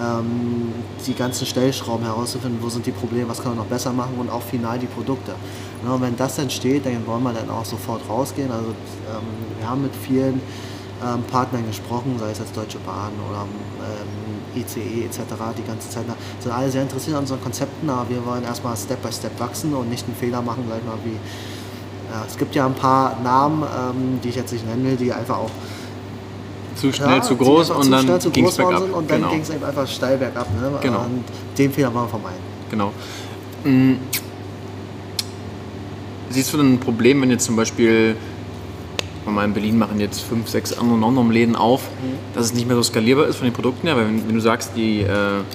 ähm, 0.01 0.73
die 1.05 1.13
ganzen 1.13 1.45
Stellschrauben 1.45 2.05
herauszufinden, 2.05 2.59
wo 2.61 2.69
sind 2.69 2.85
die 2.85 2.91
Probleme, 2.91 3.27
was 3.29 3.41
kann 3.41 3.55
man 3.55 3.57
noch 3.57 3.69
besser 3.69 3.91
machen 3.91 4.15
und 4.17 4.29
auch 4.29 4.41
final 4.41 4.79
die 4.79 4.87
Produkte. 4.87 5.33
Ja, 5.85 5.93
und 5.93 6.01
wenn 6.01 6.15
das 6.15 6.37
entsteht, 6.39 6.85
dann 6.85 7.05
wollen 7.05 7.23
wir 7.23 7.33
dann 7.33 7.49
auch 7.49 7.65
sofort 7.65 8.01
rausgehen. 8.07 8.51
Also 8.51 8.69
ähm, 8.69 9.59
wir 9.59 9.69
haben 9.69 9.81
mit 9.83 9.95
vielen 9.95 10.41
ähm, 11.03 11.23
Partnern 11.29 11.65
gesprochen, 11.67 12.15
sei 12.17 12.31
es 12.31 12.39
jetzt 12.39 12.55
Deutsche 12.55 12.79
Bahn 12.79 13.11
oder 13.29 13.45
ICE 14.55 15.05
etc. 15.05 15.19
die 15.57 15.67
ganze 15.67 15.89
Zeit. 15.89 16.05
Sind 16.39 16.51
alle 16.51 16.69
sehr 16.69 16.81
interessiert 16.81 17.15
an 17.15 17.23
unseren 17.23 17.41
Konzepten, 17.41 17.89
aber 17.89 18.09
wir 18.09 18.25
wollen 18.25 18.43
erstmal 18.43 18.75
Step 18.77 19.01
by 19.01 19.11
Step 19.11 19.39
wachsen 19.39 19.73
und 19.73 19.89
nicht 19.89 20.05
einen 20.05 20.15
Fehler 20.15 20.41
machen, 20.41 20.63
sag 20.69 20.79
ich 20.79 20.85
mal, 20.85 20.97
wie 21.03 21.17
ja, 22.13 22.23
es 22.27 22.37
gibt 22.37 22.53
ja 22.53 22.65
ein 22.67 22.75
paar 22.75 23.19
Namen, 23.23 23.63
ähm, 23.63 24.19
die 24.23 24.29
ich 24.29 24.35
jetzt 24.35 24.53
nicht 24.53 24.67
nennen 24.67 24.85
will, 24.85 24.95
die 24.95 25.11
einfach 25.11 25.37
auch 25.37 25.49
zu 26.75 26.91
schnell, 26.91 27.09
ja, 27.09 27.21
zu 27.21 27.35
groß 27.35 27.71
und 27.71 27.91
dann 27.91 28.05
ging 28.31 28.45
es 28.45 28.57
bergab. 28.57 28.81
Und 28.93 29.09
dann 29.09 29.19
genau. 29.19 29.31
ging 29.31 29.41
es 29.41 29.49
einfach 29.49 29.87
steil 29.87 30.17
bergab. 30.17 30.47
Ne? 30.53 30.71
Genau. 30.81 30.99
Und 30.99 31.23
den 31.57 31.71
Fehler 31.71 31.93
wollen 31.93 32.05
wir 32.05 32.09
vermeiden. 32.09 32.39
Genau. 32.69 32.91
Mhm. 33.63 33.97
Siehst 36.29 36.53
du 36.53 36.57
denn 36.57 36.73
ein 36.73 36.79
Problem, 36.79 37.21
wenn 37.21 37.29
jetzt 37.29 37.45
zum 37.45 37.55
Beispiel 37.55 38.15
mal 39.31 39.45
in 39.45 39.53
Berlin 39.53 39.77
machen 39.77 39.99
jetzt 39.99 40.21
fünf, 40.21 40.49
sechs 40.49 40.77
andere 40.77 40.97
Non-Nom-Läden 40.97 41.55
auf, 41.55 41.83
mhm. 41.83 42.17
dass 42.33 42.45
es 42.45 42.53
nicht 42.53 42.67
mehr 42.67 42.75
so 42.75 42.83
skalierbar 42.83 43.27
ist 43.27 43.37
von 43.37 43.45
den 43.45 43.53
Produkten 43.53 43.87
her, 43.87 43.95
weil 43.95 44.07
wenn, 44.07 44.27
wenn 44.27 44.35
du 44.35 44.41
sagst, 44.41 44.71
die 44.75 45.01
äh, 45.01 45.09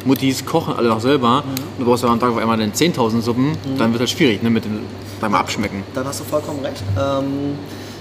Muttis 0.04 0.44
kochen 0.44 0.74
alle 0.74 0.88
noch 0.88 1.00
selber 1.00 1.42
mhm. 1.42 1.50
und 1.50 1.80
du 1.80 1.84
brauchst 1.84 2.04
aber 2.04 2.12
am 2.12 2.20
Tag 2.20 2.30
auf 2.30 2.38
einmal 2.38 2.56
dann 2.56 2.72
10.000 2.72 3.20
Suppen, 3.20 3.50
mhm. 3.50 3.78
dann 3.78 3.92
wird 3.92 4.02
das 4.02 4.10
schwierig 4.10 4.42
ne, 4.42 4.50
mit 4.50 4.64
dem, 4.64 4.80
beim 5.20 5.34
Abschmecken. 5.34 5.82
Dann 5.94 6.06
hast 6.06 6.20
du 6.20 6.24
vollkommen 6.24 6.60
recht. 6.60 6.82
Ähm, 6.98 7.56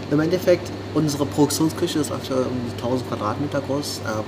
Im 0.09 0.19
Endeffekt, 0.19 0.71
unsere 0.93 1.25
Produktionsküche 1.25 1.99
ist 1.99 2.11
aktuell 2.11 2.43
um 2.43 2.57
die 2.67 2.81
1000 2.81 3.09
Quadratmeter 3.09 3.61
groß. 3.61 4.01
Ähm, 4.05 4.23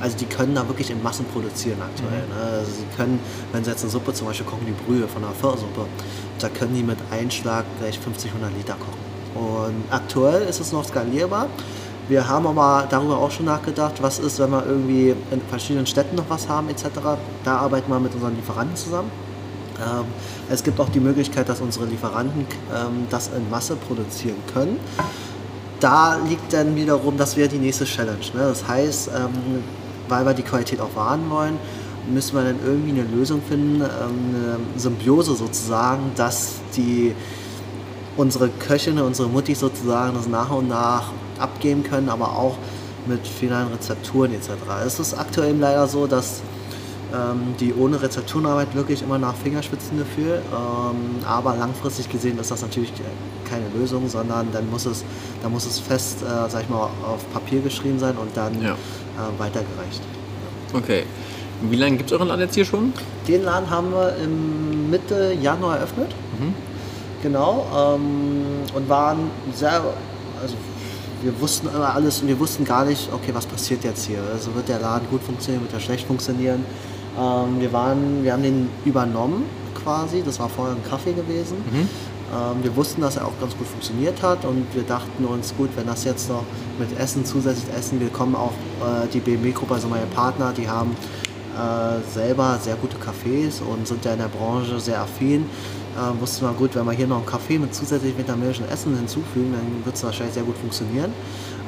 also 0.00 0.16
die 0.16 0.26
können 0.26 0.54
da 0.54 0.66
wirklich 0.66 0.90
in 0.90 1.02
Massen 1.02 1.26
produzieren 1.26 1.78
aktuell. 1.80 2.22
Mhm. 2.22 2.34
Ne? 2.34 2.58
Also 2.58 2.70
sie 2.72 2.96
können, 2.96 3.20
wenn 3.52 3.62
sie 3.62 3.70
jetzt 3.70 3.82
eine 3.82 3.90
Suppe 3.90 4.12
zum 4.12 4.26
Beispiel 4.26 4.46
kochen, 4.46 4.66
die 4.66 4.84
Brühe 4.84 5.06
von 5.06 5.22
einer 5.22 5.32
Pfirsuppe, 5.32 5.86
da 6.38 6.48
können 6.48 6.74
die 6.74 6.82
mit 6.82 6.98
Einschlag 7.10 7.64
gleich 7.78 7.98
50, 7.98 8.32
100 8.32 8.56
Liter 8.56 8.74
kochen. 8.74 9.11
Und 9.34 9.84
aktuell 9.90 10.42
ist 10.42 10.60
es 10.60 10.72
noch 10.72 10.84
skalierbar. 10.84 11.46
Wir 12.08 12.28
haben 12.28 12.46
aber 12.46 12.86
darüber 12.90 13.18
auch 13.18 13.30
schon 13.30 13.46
nachgedacht, 13.46 14.02
was 14.02 14.18
ist, 14.18 14.38
wenn 14.38 14.50
wir 14.50 14.66
irgendwie 14.66 15.14
in 15.30 15.40
verschiedenen 15.48 15.86
Städten 15.86 16.16
noch 16.16 16.28
was 16.28 16.48
haben 16.48 16.68
etc. 16.68 16.84
Da 17.44 17.56
arbeiten 17.56 17.90
wir 17.90 18.00
mit 18.00 18.14
unseren 18.14 18.36
Lieferanten 18.36 18.76
zusammen. 18.76 19.10
Ähm, 19.78 20.04
es 20.50 20.62
gibt 20.62 20.78
auch 20.80 20.88
die 20.88 21.00
Möglichkeit, 21.00 21.48
dass 21.48 21.60
unsere 21.60 21.86
Lieferanten 21.86 22.46
ähm, 22.74 23.06
das 23.08 23.28
in 23.28 23.48
Masse 23.50 23.76
produzieren 23.76 24.36
können. 24.52 24.78
Da 25.80 26.18
liegt 26.28 26.52
dann 26.52 26.76
wiederum, 26.76 27.16
das 27.16 27.36
wäre 27.36 27.48
die 27.48 27.58
nächste 27.58 27.84
Challenge. 27.84 28.24
Ne? 28.34 28.40
Das 28.40 28.66
heißt, 28.66 29.08
ähm, 29.16 29.62
weil 30.08 30.26
wir 30.26 30.34
die 30.34 30.42
Qualität 30.42 30.80
auch 30.80 30.94
wahren 30.94 31.28
wollen, 31.30 31.56
müssen 32.12 32.36
wir 32.36 32.44
dann 32.44 32.58
irgendwie 32.64 32.90
eine 32.90 33.04
Lösung 33.04 33.40
finden, 33.42 33.80
ähm, 33.80 33.86
eine 34.34 34.80
Symbiose 34.80 35.34
sozusagen, 35.34 36.12
dass 36.16 36.54
die 36.76 37.14
unsere 38.16 38.48
Köchinnen, 38.48 39.04
unsere 39.04 39.28
Mutti 39.28 39.54
sozusagen 39.54 40.14
das 40.14 40.28
nach 40.28 40.50
und 40.50 40.68
nach 40.68 41.12
abgeben 41.38 41.82
können, 41.82 42.08
aber 42.08 42.36
auch 42.36 42.56
mit 43.06 43.26
finalen 43.26 43.68
Rezepturen 43.68 44.32
etc. 44.32 44.50
Es 44.86 45.00
ist 45.00 45.14
aktuell 45.14 45.56
leider 45.56 45.88
so, 45.88 46.06
dass 46.06 46.42
ähm, 47.12 47.54
die 47.58 47.74
ohne 47.74 48.00
Rezepturenarbeit 48.00 48.74
wirklich 48.74 49.02
immer 49.02 49.18
nach 49.18 49.34
Fingerspitzengefühl, 49.34 50.40
ähm, 50.52 51.24
aber 51.26 51.56
langfristig 51.56 52.08
gesehen 52.08 52.38
ist 52.38 52.50
das 52.50 52.62
natürlich 52.62 52.92
keine 53.48 53.64
Lösung, 53.76 54.08
sondern 54.08 54.48
dann 54.52 54.70
muss 54.70 54.86
es, 54.86 55.04
dann 55.42 55.52
muss 55.52 55.66
es 55.66 55.78
fest, 55.78 56.22
äh, 56.22 56.48
sag 56.48 56.62
ich 56.62 56.68
mal, 56.68 56.90
auf 57.06 57.30
Papier 57.32 57.60
geschrieben 57.60 57.98
sein 57.98 58.16
und 58.16 58.36
dann 58.36 58.62
ja. 58.62 58.72
äh, 58.72 59.38
weitergereicht. 59.38 60.00
Okay. 60.72 61.04
Wie 61.70 61.76
lange 61.76 61.96
gibt 61.96 62.10
es 62.10 62.12
euren 62.16 62.28
Laden 62.28 62.40
jetzt 62.40 62.54
hier 62.54 62.64
schon? 62.64 62.92
Den 63.28 63.44
Laden 63.44 63.70
haben 63.70 63.92
wir 63.92 64.16
im 64.16 64.90
Mitte 64.90 65.36
Januar 65.40 65.76
eröffnet. 65.76 66.10
Mhm. 66.38 66.54
Genau. 67.22 67.66
Ähm, 67.74 68.44
und 68.74 68.88
waren 68.88 69.30
sehr, 69.54 69.80
also 70.40 70.54
wir 71.22 71.40
wussten 71.40 71.68
immer 71.68 71.94
alles 71.94 72.20
und 72.20 72.28
wir 72.28 72.38
wussten 72.38 72.64
gar 72.64 72.84
nicht, 72.84 73.12
okay, 73.12 73.30
was 73.32 73.46
passiert 73.46 73.84
jetzt 73.84 74.06
hier? 74.06 74.18
Also 74.32 74.54
wird 74.54 74.68
der 74.68 74.80
Laden 74.80 75.08
gut 75.08 75.22
funktionieren, 75.22 75.62
wird 75.62 75.72
er 75.72 75.80
schlecht 75.80 76.06
funktionieren? 76.06 76.64
Ähm, 77.18 77.60
wir, 77.60 77.72
waren, 77.72 78.24
wir 78.24 78.32
haben 78.32 78.42
den 78.42 78.68
übernommen 78.84 79.44
quasi, 79.82 80.22
das 80.24 80.38
war 80.40 80.48
vorher 80.48 80.74
ein 80.74 80.90
Kaffee 80.90 81.12
gewesen. 81.12 81.58
Mhm. 81.58 81.88
Ähm, 82.32 82.62
wir 82.62 82.74
wussten, 82.74 83.02
dass 83.02 83.16
er 83.16 83.26
auch 83.26 83.38
ganz 83.40 83.56
gut 83.56 83.66
funktioniert 83.66 84.22
hat 84.22 84.44
und 84.44 84.66
wir 84.74 84.82
dachten 84.82 85.24
uns, 85.24 85.54
gut, 85.56 85.70
wenn 85.76 85.86
das 85.86 86.04
jetzt 86.04 86.28
noch 86.28 86.44
mit 86.78 86.98
Essen 86.98 87.24
zusätzlich 87.24 87.72
Essen, 87.76 88.00
wir 88.00 88.08
kommen 88.08 88.34
auch 88.34 88.52
äh, 88.80 89.06
die 89.12 89.20
BMW-Gruppe, 89.20 89.74
also 89.74 89.88
meine 89.88 90.06
Partner, 90.06 90.52
die 90.56 90.68
haben 90.68 90.96
äh, 91.54 92.12
selber 92.12 92.58
sehr 92.60 92.76
gute 92.76 92.96
Cafés 92.96 93.60
und 93.62 93.86
sind 93.86 94.04
ja 94.04 94.14
in 94.14 94.18
der 94.18 94.28
Branche 94.28 94.80
sehr 94.80 95.02
affin 95.02 95.44
äh, 95.96 96.20
wusste 96.20 96.44
man 96.44 96.56
gut, 96.56 96.74
wenn 96.74 96.84
wir 96.84 96.92
hier 96.92 97.06
noch 97.06 97.18
einen 97.18 97.26
Kaffee 97.26 97.58
mit 97.58 97.74
zusätzlich 97.74 98.16
vietnamesischem 98.16 98.66
Essen 98.68 98.96
hinzufügen, 98.96 99.52
dann 99.52 99.84
wird 99.84 99.96
es 99.96 100.04
wahrscheinlich 100.04 100.34
sehr 100.34 100.44
gut 100.44 100.56
funktionieren. 100.56 101.12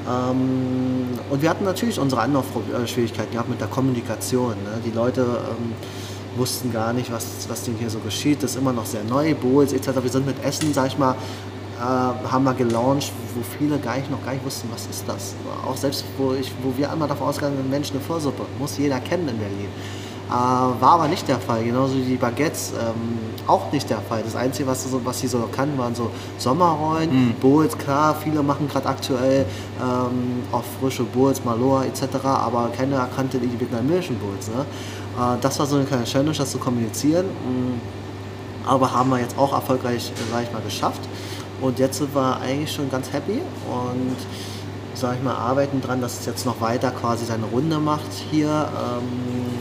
Ähm, 0.08 1.18
und 1.30 1.42
wir 1.42 1.50
hatten 1.50 1.64
natürlich 1.64 1.98
unsere 1.98 2.22
Anlaufschwierigkeiten 2.22 3.32
gehabt 3.32 3.48
mit 3.48 3.60
der 3.60 3.68
Kommunikation. 3.68 4.50
Ne? 4.50 4.80
Die 4.84 4.90
Leute 4.90 5.22
ähm, 5.22 5.72
wussten 6.36 6.72
gar 6.72 6.92
nicht, 6.92 7.12
was, 7.12 7.48
was 7.48 7.62
denen 7.64 7.78
hier 7.78 7.90
so 7.90 7.98
geschieht. 8.00 8.42
Das 8.42 8.52
ist 8.52 8.56
immer 8.56 8.72
noch 8.72 8.86
sehr 8.86 9.04
neu, 9.04 9.34
Bowls 9.34 9.72
etc. 9.72 9.90
Wir 10.02 10.10
sind 10.10 10.26
mit 10.26 10.42
Essen, 10.44 10.72
sag 10.74 10.88
ich 10.88 10.98
mal, 10.98 11.12
äh, 11.78 11.80
haben 11.80 12.44
wir 12.44 12.54
gelauncht, 12.54 13.12
wo 13.34 13.42
viele 13.58 13.78
gar 13.78 13.96
nicht, 13.96 14.10
noch 14.10 14.24
gar 14.24 14.32
nicht 14.32 14.44
wussten, 14.44 14.68
was 14.72 14.86
ist 14.86 15.04
das. 15.06 15.34
Auch 15.66 15.76
selbst, 15.76 16.04
wo, 16.18 16.34
ich, 16.34 16.52
wo 16.62 16.76
wir 16.76 16.90
einmal 16.90 17.08
davon 17.08 17.28
ausgegangen 17.28 17.56
sind, 17.56 17.70
Mensch, 17.70 17.90
eine 17.90 18.00
Vorsuppe, 18.00 18.44
muss 18.58 18.78
jeder 18.78 19.00
kennen 19.00 19.28
in 19.28 19.38
Berlin. 19.38 19.68
Äh, 20.28 20.32
war 20.32 20.92
aber 20.92 21.08
nicht 21.08 21.28
der 21.28 21.38
Fall, 21.38 21.64
genauso 21.64 21.96
wie 21.96 22.02
die 22.02 22.16
Baguettes 22.16 22.72
ähm, 22.72 23.18
auch 23.46 23.70
nicht 23.72 23.90
der 23.90 23.98
Fall. 23.98 24.22
Das 24.22 24.34
Einzige, 24.34 24.68
was, 24.68 24.90
so, 24.90 25.04
was 25.04 25.20
sie 25.20 25.26
so 25.26 25.46
kannten, 25.54 25.76
waren 25.76 25.94
so 25.94 26.10
Sommerrollen, 26.38 27.28
mhm. 27.28 27.34
Bowls, 27.34 27.76
klar, 27.76 28.16
viele 28.22 28.42
machen 28.42 28.66
gerade 28.68 28.88
aktuell 28.88 29.44
ähm, 29.80 30.42
auch 30.50 30.64
frische 30.80 31.04
Bowls, 31.04 31.44
Maloa 31.44 31.84
etc., 31.84 32.24
aber 32.24 32.70
keiner 32.76 32.96
erkannte 32.96 33.38
die 33.38 33.60
vietnamesischen 33.60 34.18
Bowls. 34.18 34.48
Ne? 34.48 34.64
Äh, 35.18 35.38
das 35.42 35.58
war 35.58 35.66
so 35.66 35.76
eine 35.76 35.84
kleine 35.84 36.04
Challenge, 36.04 36.32
das 36.32 36.50
zu 36.50 36.58
kommunizieren, 36.58 37.26
mhm. 37.26 37.80
aber 38.66 38.92
haben 38.92 39.10
wir 39.10 39.20
jetzt 39.20 39.36
auch 39.36 39.52
erfolgreich, 39.52 40.10
sag 40.32 40.42
ich 40.42 40.52
mal, 40.52 40.62
geschafft. 40.62 41.02
Und 41.60 41.78
jetzt 41.78 41.98
sind 41.98 42.14
wir 42.14 42.40
eigentlich 42.40 42.72
schon 42.72 42.90
ganz 42.90 43.12
happy 43.12 43.40
und 43.40 44.16
sag 44.94 45.16
ich 45.16 45.22
mal, 45.22 45.34
arbeiten 45.34 45.80
dran, 45.80 46.00
dass 46.00 46.20
es 46.20 46.26
jetzt 46.26 46.46
noch 46.46 46.60
weiter 46.60 46.90
quasi 46.90 47.26
seine 47.26 47.44
Runde 47.44 47.78
macht 47.78 48.10
hier. 48.30 48.48
Ähm, 48.48 49.53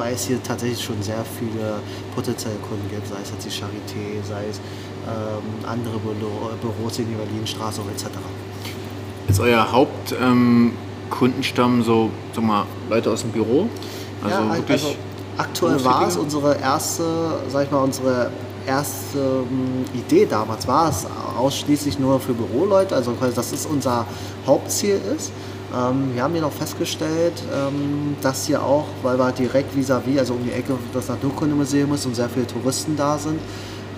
weil 0.00 0.14
es 0.14 0.26
hier 0.26 0.42
tatsächlich 0.42 0.82
schon 0.82 1.00
sehr 1.02 1.22
viele 1.38 1.80
potenzielle 2.14 2.56
Kunden 2.56 2.88
gibt, 2.90 3.06
sei 3.06 3.16
es 3.22 3.30
jetzt 3.30 3.44
die 3.44 3.50
Charité, 3.50 4.24
sei 4.26 4.46
es 4.50 4.58
ähm, 5.06 5.42
andere 5.66 5.98
Büro, 5.98 6.50
Büros 6.60 6.98
in 6.98 7.10
der 7.10 7.18
Berlinstraße 7.24 7.82
etc. 7.94 8.06
Ist 9.28 9.40
euer 9.40 9.70
Hauptkundenstamm 9.70 11.76
ähm, 11.76 11.84
so, 11.84 12.10
sag 12.34 12.44
mal, 12.44 12.64
Leute 12.88 13.10
aus 13.10 13.20
dem 13.20 13.30
Büro? 13.30 13.68
Also 14.24 14.36
ja, 14.36 14.56
wirklich 14.56 14.84
also 14.84 14.96
aktuell 15.36 15.84
war 15.84 16.08
es 16.08 16.16
unsere 16.16 16.58
erste, 16.58 17.04
sag 17.48 17.64
ich 17.64 17.70
mal, 17.70 17.82
unsere 17.82 18.30
erste 18.66 19.18
ähm, 19.18 19.84
Idee 19.94 20.26
damals 20.26 20.66
war 20.66 20.88
es 20.88 21.06
ausschließlich 21.38 21.98
nur 21.98 22.20
für 22.20 22.32
Büroleute, 22.32 22.94
also 22.94 23.14
dass 23.34 23.52
es 23.52 23.66
unser 23.66 24.06
Hauptziel 24.46 24.98
ist. 25.16 25.32
Ähm, 25.72 26.14
wir 26.14 26.22
haben 26.22 26.34
jedoch 26.34 26.52
festgestellt, 26.52 27.42
ähm, 27.54 28.16
dass 28.22 28.46
hier 28.46 28.62
auch, 28.62 28.86
weil 29.02 29.18
wir 29.18 29.30
direkt 29.32 29.74
vis-à-vis, 29.74 30.16
-vis, 30.16 30.18
also 30.18 30.34
um 30.34 30.44
die 30.44 30.52
Ecke 30.52 30.74
das 30.92 31.08
Naturkundemuseum 31.08 31.92
ist 31.94 32.06
und 32.06 32.16
sehr 32.16 32.28
viele 32.28 32.46
Touristen 32.46 32.96
da 32.96 33.18
sind, 33.18 33.38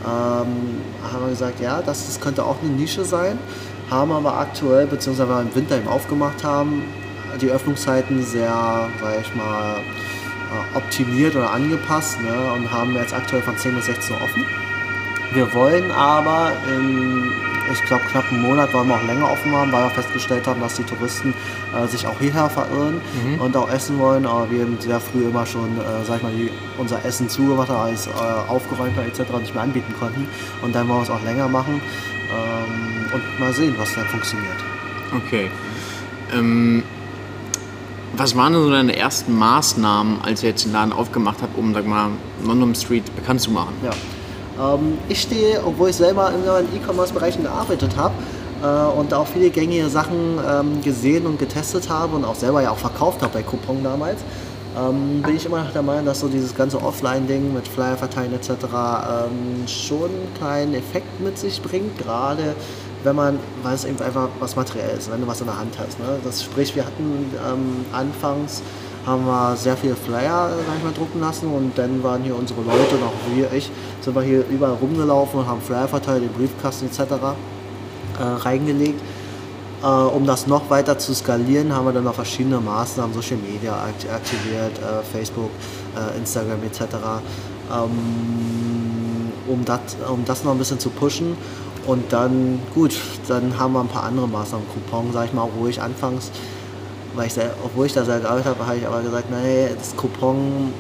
ähm, 0.04 0.80
haben 1.12 1.24
wir 1.24 1.30
gesagt, 1.30 1.60
ja, 1.60 1.80
das, 1.80 2.06
das 2.06 2.20
könnte 2.20 2.44
auch 2.44 2.56
eine 2.62 2.72
Nische 2.72 3.04
sein. 3.04 3.38
Haben 3.90 4.12
aber 4.12 4.38
aktuell, 4.38 4.86
beziehungsweise 4.86 5.28
wir 5.28 5.40
im 5.40 5.54
Winter 5.54 5.76
eben 5.76 5.88
aufgemacht 5.88 6.44
haben, 6.44 6.82
die 7.40 7.50
Öffnungszeiten 7.50 8.22
sehr, 8.24 8.88
sag 9.00 9.20
ich 9.20 9.34
mal, 9.34 9.76
äh, 10.52 10.76
optimiert 10.76 11.34
oder 11.34 11.50
angepasst 11.50 12.20
ne, 12.20 12.52
und 12.54 12.70
haben 12.70 12.94
jetzt 12.94 13.14
aktuell 13.14 13.42
von 13.42 13.56
10 13.56 13.74
bis 13.74 13.86
16 13.86 14.14
Uhr 14.14 14.22
offen. 14.22 14.44
Wir 15.32 15.52
wollen 15.54 15.90
aber 15.90 16.52
in 16.68 17.32
ich 17.70 17.82
glaube, 17.84 18.04
knapp 18.10 18.24
einen 18.30 18.42
Monat 18.42 18.72
wollen 18.72 18.88
wir 18.88 18.96
auch 18.96 19.02
länger 19.04 19.30
offen 19.30 19.52
haben, 19.52 19.72
weil 19.72 19.84
wir 19.84 19.90
festgestellt 19.90 20.46
haben, 20.46 20.60
dass 20.60 20.74
die 20.74 20.84
Touristen 20.84 21.34
äh, 21.74 21.86
sich 21.86 22.06
auch 22.06 22.18
hierher 22.18 22.48
verirren 22.48 23.00
mhm. 23.24 23.40
und 23.40 23.56
auch 23.56 23.70
essen 23.70 23.98
wollen. 23.98 24.26
Aber 24.26 24.50
wir 24.50 24.62
eben 24.62 24.78
sehr 24.80 25.00
früh 25.00 25.24
immer 25.24 25.46
schon, 25.46 25.78
äh, 25.78 26.04
sag 26.06 26.18
ich 26.18 26.22
mal, 26.22 26.32
die, 26.32 26.50
unser 26.78 27.04
Essen 27.04 27.28
zugemacht 27.28 27.68
haben, 27.68 27.88
alles 27.88 28.06
äh, 28.06 28.10
aufgeräumt 28.48 28.96
haben 28.96 29.06
etc. 29.06 29.20
nicht 29.40 29.54
mehr 29.54 29.62
anbieten 29.62 29.94
konnten. 29.98 30.26
Und 30.62 30.74
dann 30.74 30.88
wollen 30.88 31.00
wir 31.00 31.04
es 31.04 31.10
auch 31.10 31.22
länger 31.22 31.48
machen 31.48 31.80
ähm, 32.30 33.06
und 33.12 33.40
mal 33.40 33.52
sehen, 33.52 33.74
was 33.78 33.94
dann 33.94 34.06
funktioniert. 34.06 34.56
Okay. 35.14 35.50
Ähm, 36.32 36.82
was 38.16 38.36
waren 38.36 38.52
denn 38.52 38.62
so 38.62 38.70
deine 38.70 38.96
ersten 38.96 39.36
Maßnahmen, 39.36 40.20
als 40.22 40.42
ihr 40.42 40.50
jetzt 40.50 40.64
den 40.64 40.72
Laden 40.72 40.92
aufgemacht 40.92 41.38
habt, 41.40 41.56
um, 41.56 41.72
sag 41.72 41.86
mal, 41.86 42.10
London 42.44 42.74
Street 42.74 43.04
bekannt 43.16 43.40
zu 43.40 43.50
machen? 43.50 43.72
Ja. 43.82 43.90
Ähm, 44.62 44.98
ich 45.08 45.22
stehe, 45.22 45.60
obwohl 45.64 45.90
ich 45.90 45.96
selber 45.96 46.30
in 46.30 46.42
E-Commerce-Bereichen 46.80 47.42
gearbeitet 47.42 47.96
habe, 47.96 48.14
äh, 48.62 48.98
und 48.98 49.12
auch 49.12 49.26
viele 49.26 49.50
gängige 49.50 49.88
Sachen 49.88 50.38
ähm, 50.48 50.80
gesehen 50.82 51.26
und 51.26 51.38
getestet 51.38 51.88
habe 51.88 52.14
und 52.14 52.24
auch 52.24 52.36
selber 52.36 52.62
ja 52.62 52.70
auch 52.70 52.78
verkauft 52.78 53.22
habe 53.22 53.32
bei 53.32 53.42
Coupon 53.42 53.82
damals, 53.82 54.20
ähm, 54.78 55.20
bin 55.22 55.36
ich 55.36 55.44
immer 55.44 55.64
noch 55.64 55.72
der 55.72 55.82
Meinung, 55.82 56.06
dass 56.06 56.20
so 56.20 56.28
dieses 56.28 56.54
ganze 56.54 56.80
Offline-Ding 56.80 57.52
mit 57.52 57.68
Flyer 57.68 57.96
verteilen 57.96 58.32
etc. 58.32 58.50
Ähm, 58.50 59.66
schon 59.66 60.04
einen 60.04 60.34
kleinen 60.38 60.74
Effekt 60.74 61.20
mit 61.20 61.38
sich 61.38 61.60
bringt, 61.60 61.98
gerade 61.98 62.54
wenn 63.04 63.16
man, 63.16 63.38
weil 63.62 63.74
es 63.74 63.84
eben 63.84 64.00
einfach 64.00 64.28
was 64.38 64.54
materiell 64.54 64.96
ist, 64.96 65.10
wenn 65.10 65.20
du 65.20 65.26
was 65.26 65.40
in 65.40 65.46
der 65.46 65.58
Hand 65.58 65.76
hast. 65.78 65.98
Ne? 65.98 66.20
Das 66.24 66.42
sprich, 66.42 66.74
wir 66.76 66.86
hatten 66.86 67.34
ähm, 67.46 67.84
anfangs 67.92 68.62
haben 69.06 69.26
wir 69.26 69.56
sehr 69.56 69.76
viele 69.76 69.96
Flyer 69.96 70.50
sag 70.66 70.84
mal, 70.84 70.92
drucken 70.92 71.20
lassen 71.20 71.48
und 71.48 71.76
dann 71.76 72.02
waren 72.02 72.22
hier 72.22 72.36
unsere 72.36 72.60
Leute 72.62 72.96
und 72.96 73.02
auch 73.02 73.34
wir, 73.34 73.52
ich, 73.52 73.70
sind 74.00 74.14
wir 74.14 74.22
hier 74.22 74.44
überall 74.48 74.74
rumgelaufen 74.74 75.40
und 75.40 75.46
haben 75.46 75.60
Flyer 75.60 75.88
verteilt, 75.88 76.22
den 76.22 76.32
Briefkasten 76.32 76.86
etc. 76.86 77.00
Äh, 77.00 78.22
reingelegt. 78.22 79.00
Äh, 79.82 79.86
um 79.86 80.24
das 80.24 80.46
noch 80.46 80.70
weiter 80.70 80.98
zu 80.98 81.14
skalieren, 81.14 81.74
haben 81.74 81.86
wir 81.86 81.92
dann 81.92 82.04
noch 82.04 82.14
verschiedene 82.14 82.60
Maßnahmen, 82.60 83.12
Social 83.12 83.38
Media 83.38 83.72
aktiviert, 83.74 84.78
äh, 84.78 85.02
Facebook, 85.12 85.50
äh, 85.96 86.16
Instagram 86.18 86.62
etc. 86.62 86.82
Ähm, 87.72 89.32
um, 89.48 89.64
dat, 89.64 89.80
um 90.08 90.24
das 90.24 90.44
noch 90.44 90.52
ein 90.52 90.58
bisschen 90.58 90.78
zu 90.78 90.90
pushen. 90.90 91.36
Und 91.84 92.12
dann, 92.12 92.60
gut, 92.74 92.96
dann 93.26 93.58
haben 93.58 93.72
wir 93.72 93.80
ein 93.80 93.88
paar 93.88 94.04
andere 94.04 94.28
Maßnahmen, 94.28 94.64
Coupon, 94.68 95.12
sag 95.12 95.26
ich 95.26 95.32
mal, 95.32 95.48
ich 95.68 95.82
anfangs 95.82 96.30
weil 97.14 97.26
ich, 97.26 97.34
obwohl 97.64 97.86
ich 97.86 97.92
da 97.92 98.04
sehr 98.04 98.20
gearbeitet 98.20 98.46
habe, 98.46 98.66
habe 98.66 98.76
ich 98.78 98.86
aber 98.86 99.02
gesagt, 99.02 99.30
nee, 99.30 99.68
das 99.76 99.96
Coupon 99.96 100.72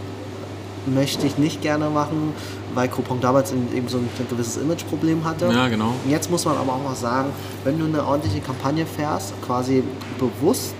möchte 0.86 1.26
ich 1.26 1.38
nicht 1.38 1.62
gerne 1.62 1.90
machen, 1.90 2.32
weil 2.74 2.88
Coupon 2.88 3.20
damals 3.20 3.52
eben 3.52 3.88
so 3.88 3.98
ein 3.98 4.08
gewisses 4.28 4.56
Imageproblem 4.56 5.24
hatte. 5.24 5.46
Ja, 5.46 5.68
genau. 5.68 5.92
Jetzt 6.08 6.30
muss 6.30 6.44
man 6.44 6.56
aber 6.56 6.72
auch 6.72 6.82
mal 6.82 6.96
sagen, 6.96 7.30
wenn 7.64 7.78
du 7.78 7.84
eine 7.84 8.04
ordentliche 8.04 8.40
Kampagne 8.40 8.86
fährst, 8.86 9.32
quasi 9.46 9.82
bewusst, 10.18 10.74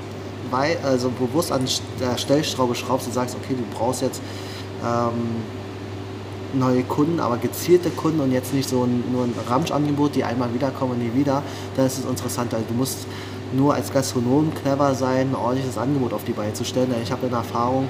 weil, 0.51 0.77
also 0.83 1.11
bewusst 1.11 1.53
an 1.53 1.67
der 2.01 2.19
Stellschraube 2.19 2.75
schraubst 2.75 3.07
und 3.07 3.13
sagst, 3.13 3.37
okay, 3.37 3.55
du 3.55 3.79
brauchst 3.79 4.03
jetzt 4.03 4.21
ähm, 4.85 5.43
neue 6.55 6.83
Kunden, 6.83 7.21
aber 7.21 7.37
gezielte 7.37 7.91
Kunden 7.91 8.21
und 8.21 8.33
jetzt 8.33 8.53
nicht 8.53 8.69
so 8.69 8.85
ein, 8.85 9.05
nur 9.13 9.25
ein 9.25 9.35
Ramschangebot, 9.49 10.15
die 10.15 10.25
einmal 10.25 10.53
wiederkommen 10.53 10.93
und 10.93 10.99
nie 10.99 11.19
wieder, 11.19 11.43
dann 11.77 11.87
ist 11.87 11.99
es 11.99 12.05
interessant. 12.05 12.53
Also 12.53 12.67
du 12.69 12.75
musst 12.75 13.07
nur 13.53 13.75
als 13.75 13.93
Gastronom 13.93 14.53
clever 14.55 14.95
sein, 14.95 15.31
ein 15.31 15.35
ordentliches 15.35 15.79
Angebot 15.79 16.13
auf 16.13 16.25
die 16.25 16.33
Beine 16.33 16.53
zu 16.53 16.65
stellen. 16.65 16.95
Ich 17.03 17.13
habe 17.13 17.27
in 17.27 17.33
Erfahrung 17.33 17.89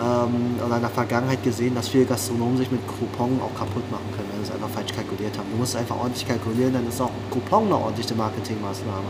ähm, 0.00 0.56
oder 0.64 0.76
in 0.76 0.82
der 0.82 0.90
Vergangenheit 0.90 1.42
gesehen, 1.42 1.74
dass 1.74 1.88
viele 1.88 2.04
Gastronomen 2.04 2.56
sich 2.56 2.70
mit 2.70 2.80
Coupon 2.86 3.40
auch 3.40 3.58
kaputt 3.58 3.88
machen 3.90 4.06
können, 4.16 4.28
wenn 4.32 4.44
sie 4.44 4.50
es 4.50 4.54
einfach 4.54 4.70
falsch 4.70 4.92
kalkuliert 4.92 5.36
haben. 5.38 5.48
Du 5.50 5.58
musst 5.58 5.76
einfach 5.76 5.96
ordentlich 5.96 6.26
kalkulieren, 6.26 6.72
dann 6.72 6.86
ist 6.88 7.00
auch 7.00 7.10
Coupon 7.30 7.66
eine 7.66 7.76
ordentliche 7.76 8.14
Marketingmaßnahme. 8.14 9.08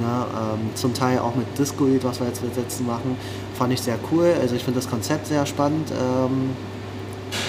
Ja, 0.00 0.26
ähm, 0.54 0.70
zum 0.74 0.94
Teil 0.94 1.18
auch 1.18 1.34
mit 1.34 1.46
Disco, 1.58 1.86
was 2.02 2.18
wir 2.18 2.26
jetzt 2.26 2.42
letzten 2.56 2.86
machen, 2.86 3.16
fand 3.54 3.72
ich 3.72 3.80
sehr 3.82 3.98
cool. 4.10 4.34
Also 4.40 4.54
ich 4.54 4.64
finde 4.64 4.80
das 4.80 4.88
Konzept 4.88 5.26
sehr 5.26 5.44
spannend. 5.44 5.90
Ähm, 5.90 6.50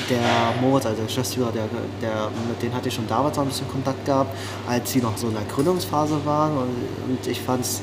der 0.09 0.53
Moritz, 0.61 0.85
also 0.85 0.97
der 0.97 1.05
Geschäftsführer, 1.05 1.51
der, 1.51 1.63
der, 2.01 2.29
mit 2.47 2.61
dem 2.61 2.73
hatte 2.73 2.89
ich 2.89 2.93
schon 2.93 3.07
damals 3.07 3.37
noch 3.37 3.43
ein 3.43 3.49
bisschen 3.49 3.69
Kontakt 3.69 4.05
gehabt, 4.05 4.35
als 4.67 4.91
sie 4.91 4.99
noch 4.99 5.17
so 5.17 5.27
in 5.27 5.33
der 5.33 5.43
Gründungsphase 5.43 6.25
waren. 6.25 6.57
Und, 6.57 6.75
und 7.07 7.27
ich 7.27 7.41
fand 7.41 7.61
es 7.65 7.81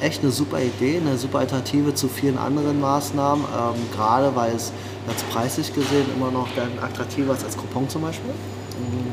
echt 0.00 0.22
eine 0.22 0.30
super 0.30 0.60
Idee, 0.60 0.98
eine 0.98 1.16
super 1.16 1.38
Alternative 1.38 1.94
zu 1.94 2.08
vielen 2.08 2.38
anderen 2.38 2.80
Maßnahmen, 2.80 3.44
ähm, 3.44 3.74
gerade 3.94 4.34
weil 4.34 4.54
es 4.54 4.72
jetzt 5.08 5.28
preislich 5.30 5.72
gesehen 5.74 6.06
immer 6.14 6.30
noch 6.30 6.48
dann 6.54 6.70
attraktiver 6.82 7.34
ist 7.34 7.44
als 7.44 7.56
Coupon 7.56 7.88
zum 7.88 8.02
Beispiel. 8.02 8.30
Mhm. 8.30 9.12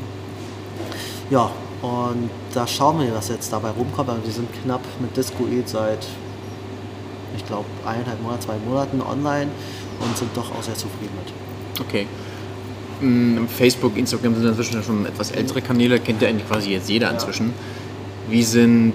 Ja, 1.30 1.50
und 1.82 2.30
da 2.52 2.66
schauen 2.66 3.00
wir, 3.00 3.14
was 3.14 3.28
jetzt 3.28 3.52
dabei 3.52 3.70
rumkommt. 3.70 4.08
Also 4.08 4.24
wir 4.24 4.32
sind 4.32 4.48
knapp 4.62 4.82
mit 5.00 5.16
Discoid 5.16 5.68
seit, 5.68 6.06
ich 7.36 7.46
glaube, 7.46 7.66
eineinhalb 7.86 8.22
Monaten, 8.22 8.42
zwei 8.42 8.56
Monaten 8.66 9.00
online 9.00 9.50
und 10.00 10.16
sind 10.16 10.36
doch 10.36 10.50
auch 10.54 10.62
sehr 10.62 10.74
zufrieden 10.74 11.12
mit. 11.22 11.32
Okay. 11.86 12.06
Facebook, 13.56 13.96
Instagram 13.96 14.34
sind 14.34 14.46
inzwischen 14.46 14.82
schon 14.82 15.06
etwas 15.06 15.30
ältere 15.30 15.60
Kanäle, 15.62 16.00
kennt 16.00 16.22
ja 16.22 16.28
eigentlich 16.28 16.48
quasi 16.48 16.70
jetzt 16.70 16.88
jeder 16.88 17.10
inzwischen. 17.10 17.52
Wie 18.28 18.42
sind 18.42 18.94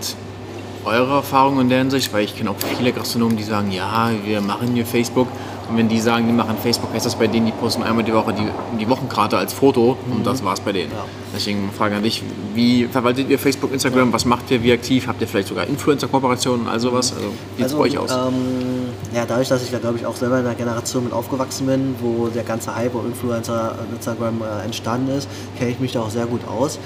eure 0.85 1.15
Erfahrungen 1.15 1.61
in 1.61 1.69
der 1.69 1.79
Hinsicht? 1.79 2.13
Weil 2.13 2.23
ich 2.23 2.35
kenne 2.35 2.51
auch 2.51 2.55
viele 2.77 2.91
Gastronomen, 2.91 3.37
die 3.37 3.43
sagen, 3.43 3.71
ja, 3.71 4.11
wir 4.25 4.41
machen 4.41 4.73
hier 4.73 4.85
Facebook. 4.85 5.27
Und 5.69 5.77
wenn 5.77 5.87
die 5.87 5.99
sagen, 5.99 6.25
die 6.25 6.33
machen 6.33 6.57
Facebook, 6.57 6.91
heißt 6.93 7.05
das 7.05 7.15
bei 7.15 7.27
denen, 7.27 7.45
die 7.45 7.51
posten 7.51 7.83
einmal 7.83 8.03
die 8.03 8.13
Woche 8.13 8.33
die, 8.33 8.47
die 8.79 8.89
Wochenkarte 8.89 9.37
als 9.37 9.53
Foto 9.53 9.97
mhm. 10.07 10.13
und 10.13 10.25
das 10.25 10.43
war's 10.43 10.59
bei 10.59 10.71
denen. 10.71 10.91
Ja. 10.91 11.05
Deswegen 11.35 11.69
frage 11.77 11.95
an 11.95 12.01
dich, 12.01 12.23
wie 12.55 12.85
verwaltet 12.85 13.29
ihr 13.29 13.37
Facebook, 13.37 13.71
Instagram, 13.71 14.07
ja. 14.07 14.13
was 14.13 14.25
macht 14.25 14.49
ihr, 14.49 14.63
wie 14.63 14.73
aktiv? 14.73 15.05
Habt 15.07 15.21
ihr 15.21 15.27
vielleicht 15.27 15.49
sogar 15.49 15.67
Influencer-Kooperationen 15.67 16.61
und 16.61 16.67
all 16.69 16.79
sowas? 16.79 17.13
Also 17.13 17.27
wie 17.55 17.61
sieht 17.61 17.65
es 17.67 17.73
also, 17.73 17.77
bei 17.77 17.83
euch 17.83 17.97
aus? 17.99 18.11
Ähm, 18.11 18.88
ja, 19.13 19.25
dadurch, 19.25 19.49
dass 19.49 19.63
ich 19.63 19.71
da 19.71 19.79
glaube 19.79 19.97
ich 19.97 20.05
auch 20.05 20.15
selber 20.15 20.39
in 20.39 20.45
einer 20.45 20.55
Generation 20.55 21.03
mit 21.03 21.13
aufgewachsen 21.13 21.65
bin, 21.65 21.95
wo 21.99 22.27
der 22.27 22.43
ganze 22.43 22.75
Hype 22.75 22.95
und 22.95 23.07
Influencer 23.07 23.75
Instagram 23.91 24.41
äh, 24.41 24.65
entstanden 24.65 25.09
ist, 25.17 25.27
kenne 25.57 25.71
ich 25.71 25.79
mich 25.79 25.91
da 25.93 26.01
auch 26.01 26.09
sehr 26.09 26.25
gut 26.25 26.41
aus. 26.47 26.79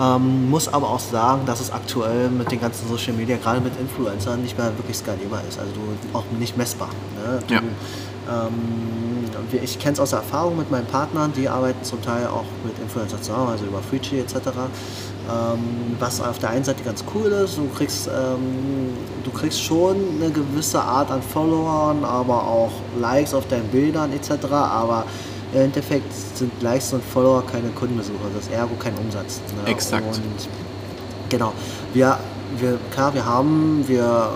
Ähm, 0.00 0.48
muss 0.48 0.72
aber 0.72 0.88
auch 0.88 1.00
sagen, 1.00 1.42
dass 1.46 1.60
es 1.60 1.72
aktuell 1.72 2.30
mit 2.30 2.50
den 2.50 2.60
ganzen 2.60 2.88
Social 2.88 3.12
Media, 3.12 3.36
gerade 3.36 3.60
mit 3.60 3.78
Influencern, 3.78 4.40
nicht 4.40 4.56
mehr 4.56 4.72
wirklich 4.78 4.96
skalierbar 4.96 5.42
ist. 5.48 5.58
Also 5.58 5.72
du 5.72 6.16
auch 6.16 6.24
nicht 6.38 6.56
messbar. 6.56 6.88
Ne? 7.16 7.40
Du, 7.46 7.54
ja. 7.54 7.60
Ähm, 8.30 9.60
ich 9.62 9.78
kenne 9.78 9.94
es 9.94 10.00
aus 10.00 10.10
der 10.10 10.20
Erfahrung 10.20 10.56
mit 10.56 10.70
meinen 10.70 10.86
Partnern, 10.86 11.32
die 11.32 11.48
arbeiten 11.48 11.82
zum 11.82 12.00
Teil 12.02 12.26
auch 12.28 12.44
mit 12.64 12.78
Influencer 12.78 13.20
zusammen, 13.20 13.48
also 13.48 13.64
über 13.64 13.80
Freechy 13.82 14.20
etc. 14.20 14.34
Ähm, 15.30 15.96
was 15.98 16.20
auf 16.20 16.38
der 16.38 16.50
einen 16.50 16.64
Seite 16.64 16.82
ganz 16.82 17.04
cool 17.14 17.26
ist, 17.26 17.58
du 17.58 17.68
kriegst, 17.76 18.08
ähm, 18.08 18.94
du 19.22 19.30
kriegst 19.30 19.62
schon 19.62 19.96
eine 20.20 20.30
gewisse 20.30 20.80
Art 20.80 21.10
an 21.10 21.22
Followern, 21.22 22.04
aber 22.04 22.42
auch 22.46 22.72
Likes 22.98 23.34
auf 23.34 23.46
deinen 23.48 23.68
Bildern 23.68 24.12
etc. 24.12 24.46
Aber 24.50 25.04
im 25.52 25.60
Endeffekt 25.62 26.12
sind 26.34 26.50
Likes 26.62 26.92
und 26.92 27.04
Follower 27.04 27.44
keine 27.46 27.68
Kundenbesucher, 27.70 28.30
das 28.34 28.44
ist 28.44 28.52
ergo 28.52 28.74
kein 28.76 28.94
Umsatz. 28.96 29.40
Ne? 29.64 29.70
Exakt. 29.70 30.04
Und 30.06 30.48
Genau. 31.30 31.52
Wir, 31.94 32.18
wir, 32.58 32.78
klar, 32.92 33.14
wir 33.14 33.24
haben, 33.24 33.84
wir, 33.86 34.30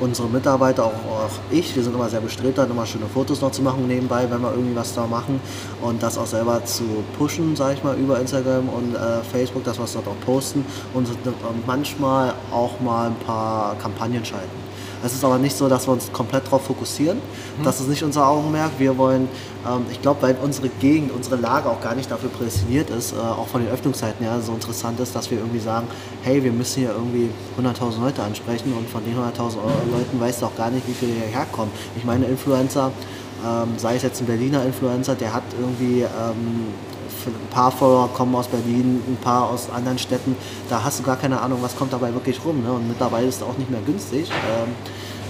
unsere 0.00 0.28
Mitarbeiter, 0.28 0.84
auch, 0.84 0.92
auch 1.28 1.38
ich, 1.50 1.74
wir 1.76 1.82
sind 1.82 1.94
immer 1.94 2.08
sehr 2.08 2.20
bestrebt, 2.20 2.58
dann 2.58 2.70
immer 2.70 2.86
schöne 2.86 3.06
Fotos 3.06 3.40
noch 3.40 3.52
zu 3.52 3.62
machen 3.62 3.86
nebenbei, 3.86 4.26
wenn 4.30 4.40
wir 4.40 4.50
irgendwie 4.50 4.76
was 4.76 4.94
da 4.94 5.06
machen 5.06 5.40
und 5.82 6.02
das 6.02 6.18
auch 6.18 6.26
selber 6.26 6.64
zu 6.64 6.84
pushen, 7.18 7.54
sage 7.56 7.74
ich 7.74 7.84
mal, 7.84 7.96
über 7.96 8.18
Instagram 8.20 8.68
und 8.68 8.94
äh, 8.94 9.22
Facebook, 9.30 9.64
dass 9.64 9.78
wir 9.78 9.86
dort 9.92 10.08
auch 10.08 10.20
posten 10.24 10.64
und 10.94 11.08
äh, 11.08 11.12
manchmal 11.66 12.34
auch 12.52 12.80
mal 12.80 13.08
ein 13.08 13.16
paar 13.26 13.76
Kampagnen 13.76 14.24
schalten. 14.24 14.67
Es 15.04 15.12
ist 15.12 15.24
aber 15.24 15.38
nicht 15.38 15.56
so, 15.56 15.68
dass 15.68 15.86
wir 15.86 15.92
uns 15.92 16.12
komplett 16.12 16.46
darauf 16.46 16.64
fokussieren. 16.64 17.18
Das 17.62 17.80
ist 17.80 17.88
nicht 17.88 18.02
unser 18.02 18.26
Augenmerk. 18.26 18.72
Wir 18.78 18.96
wollen, 18.98 19.28
ähm, 19.66 19.86
ich 19.90 20.02
glaube, 20.02 20.22
weil 20.22 20.36
unsere 20.42 20.68
Gegend, 20.68 21.12
unsere 21.12 21.36
Lage 21.36 21.68
auch 21.68 21.80
gar 21.80 21.94
nicht 21.94 22.10
dafür 22.10 22.30
prädestiniert 22.30 22.90
ist, 22.90 23.12
äh, 23.12 23.16
auch 23.16 23.46
von 23.46 23.62
den 23.62 23.70
Öffnungszeiten 23.70 24.24
her 24.24 24.40
so 24.40 24.52
interessant 24.52 24.98
ist, 25.00 25.14
dass 25.14 25.30
wir 25.30 25.38
irgendwie 25.38 25.60
sagen, 25.60 25.86
hey, 26.22 26.42
wir 26.42 26.52
müssen 26.52 26.80
hier 26.80 26.90
irgendwie 26.90 27.30
100.000 27.58 28.00
Leute 28.00 28.22
ansprechen 28.22 28.72
und 28.72 28.88
von 28.88 29.04
den 29.04 29.14
100.000 29.14 29.56
Leuten 29.92 30.20
weißt 30.20 30.42
du 30.42 30.46
auch 30.46 30.56
gar 30.56 30.70
nicht, 30.70 30.86
wie 30.88 30.94
viele 30.94 31.12
hierher 31.12 31.46
kommen. 31.52 31.70
Ich 31.96 32.04
meine, 32.04 32.26
Influencer, 32.26 32.90
ähm, 33.46 33.74
sei 33.76 33.96
es 33.96 34.02
jetzt 34.02 34.20
ein 34.20 34.26
Berliner 34.26 34.64
Influencer, 34.64 35.14
der 35.14 35.32
hat 35.32 35.44
irgendwie 35.58 36.02
ähm, 36.02 36.74
für 37.30 37.38
ein 37.38 37.50
paar 37.50 37.70
Follower 37.70 38.08
kommen 38.14 38.34
aus 38.34 38.48
Berlin, 38.48 39.02
ein 39.06 39.18
paar 39.22 39.50
aus 39.50 39.68
anderen 39.70 39.98
Städten. 39.98 40.36
Da 40.68 40.82
hast 40.82 40.98
du 40.98 41.02
gar 41.02 41.16
keine 41.16 41.40
Ahnung, 41.40 41.58
was 41.62 41.76
kommt 41.76 41.92
dabei 41.92 42.12
wirklich 42.12 42.44
rum. 42.44 42.62
Ne? 42.62 42.72
Und 42.72 42.88
mittlerweile 42.88 43.26
ist 43.26 43.36
es 43.36 43.42
auch 43.42 43.56
nicht 43.58 43.70
mehr 43.70 43.80
günstig, 43.80 44.30
ähm, 44.30 44.70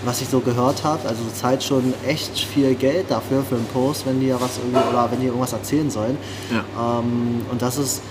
was 0.04 0.20
ich 0.20 0.28
so 0.28 0.40
gehört 0.40 0.84
habe. 0.84 1.08
Also 1.08 1.24
du 1.24 1.32
zahlst 1.32 1.66
schon 1.66 1.94
echt 2.06 2.38
viel 2.38 2.74
Geld 2.74 3.10
dafür 3.10 3.42
für 3.42 3.56
einen 3.56 3.66
Post, 3.66 4.06
wenn 4.06 4.20
die 4.20 4.26
ja 4.28 4.40
was 4.40 4.58
irgendwie 4.58 4.88
oder 4.88 5.10
wenn 5.10 5.20
die 5.20 5.26
irgendwas 5.26 5.52
erzählen 5.52 5.90
sollen. 5.90 6.16
Ja. 6.50 6.98
Ähm, 7.00 7.42
und 7.50 7.60
das 7.62 7.78
ist 7.78 8.02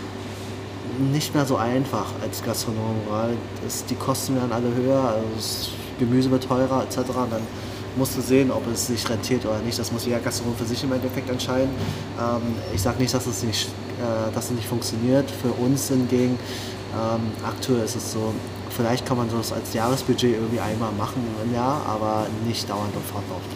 nicht 0.99 1.35
mehr 1.35 1.45
so 1.45 1.57
einfach 1.57 2.07
als 2.21 2.43
Gastronom, 2.43 2.95
weil 3.09 3.37
es, 3.65 3.85
die 3.85 3.95
Kosten 3.95 4.35
werden 4.35 4.51
alle 4.51 4.73
höher, 4.73 4.99
also 4.99 5.27
das 5.35 5.69
Gemüse 5.99 6.31
wird 6.31 6.47
teurer 6.47 6.83
etc. 6.83 6.97
Und 6.97 7.31
dann 7.31 7.41
musst 7.97 8.17
du 8.17 8.21
sehen, 8.21 8.51
ob 8.51 8.63
es 8.71 8.87
sich 8.87 9.09
rentiert 9.09 9.45
oder 9.45 9.59
nicht. 9.59 9.77
Das 9.77 9.91
muss 9.91 10.05
jeder 10.05 10.19
Gastronom 10.19 10.55
für 10.55 10.65
sich 10.65 10.83
im 10.83 10.91
Endeffekt 10.91 11.29
entscheiden. 11.29 11.69
Ähm, 12.19 12.41
ich 12.73 12.81
sage 12.81 12.99
nicht, 12.99 13.13
dass 13.13 13.25
es 13.27 13.43
nicht, 13.43 13.67
äh, 13.99 14.33
dass 14.33 14.45
es 14.45 14.51
nicht 14.51 14.67
funktioniert. 14.67 15.29
Für 15.31 15.49
uns 15.61 15.87
hingegen, 15.89 16.37
ähm, 16.93 17.21
aktuell 17.45 17.83
ist 17.83 17.95
es 17.95 18.13
so, 18.13 18.33
vielleicht 18.75 19.05
kann 19.05 19.17
man 19.17 19.27
das 19.35 19.51
als 19.51 19.73
Jahresbudget 19.73 20.33
irgendwie 20.33 20.59
einmal 20.59 20.91
machen 20.97 21.21
im 21.43 21.53
Jahr, 21.53 21.81
aber 21.87 22.27
nicht 22.47 22.69
dauernd 22.69 22.95
und 22.95 23.05
fortlaufend. 23.05 23.51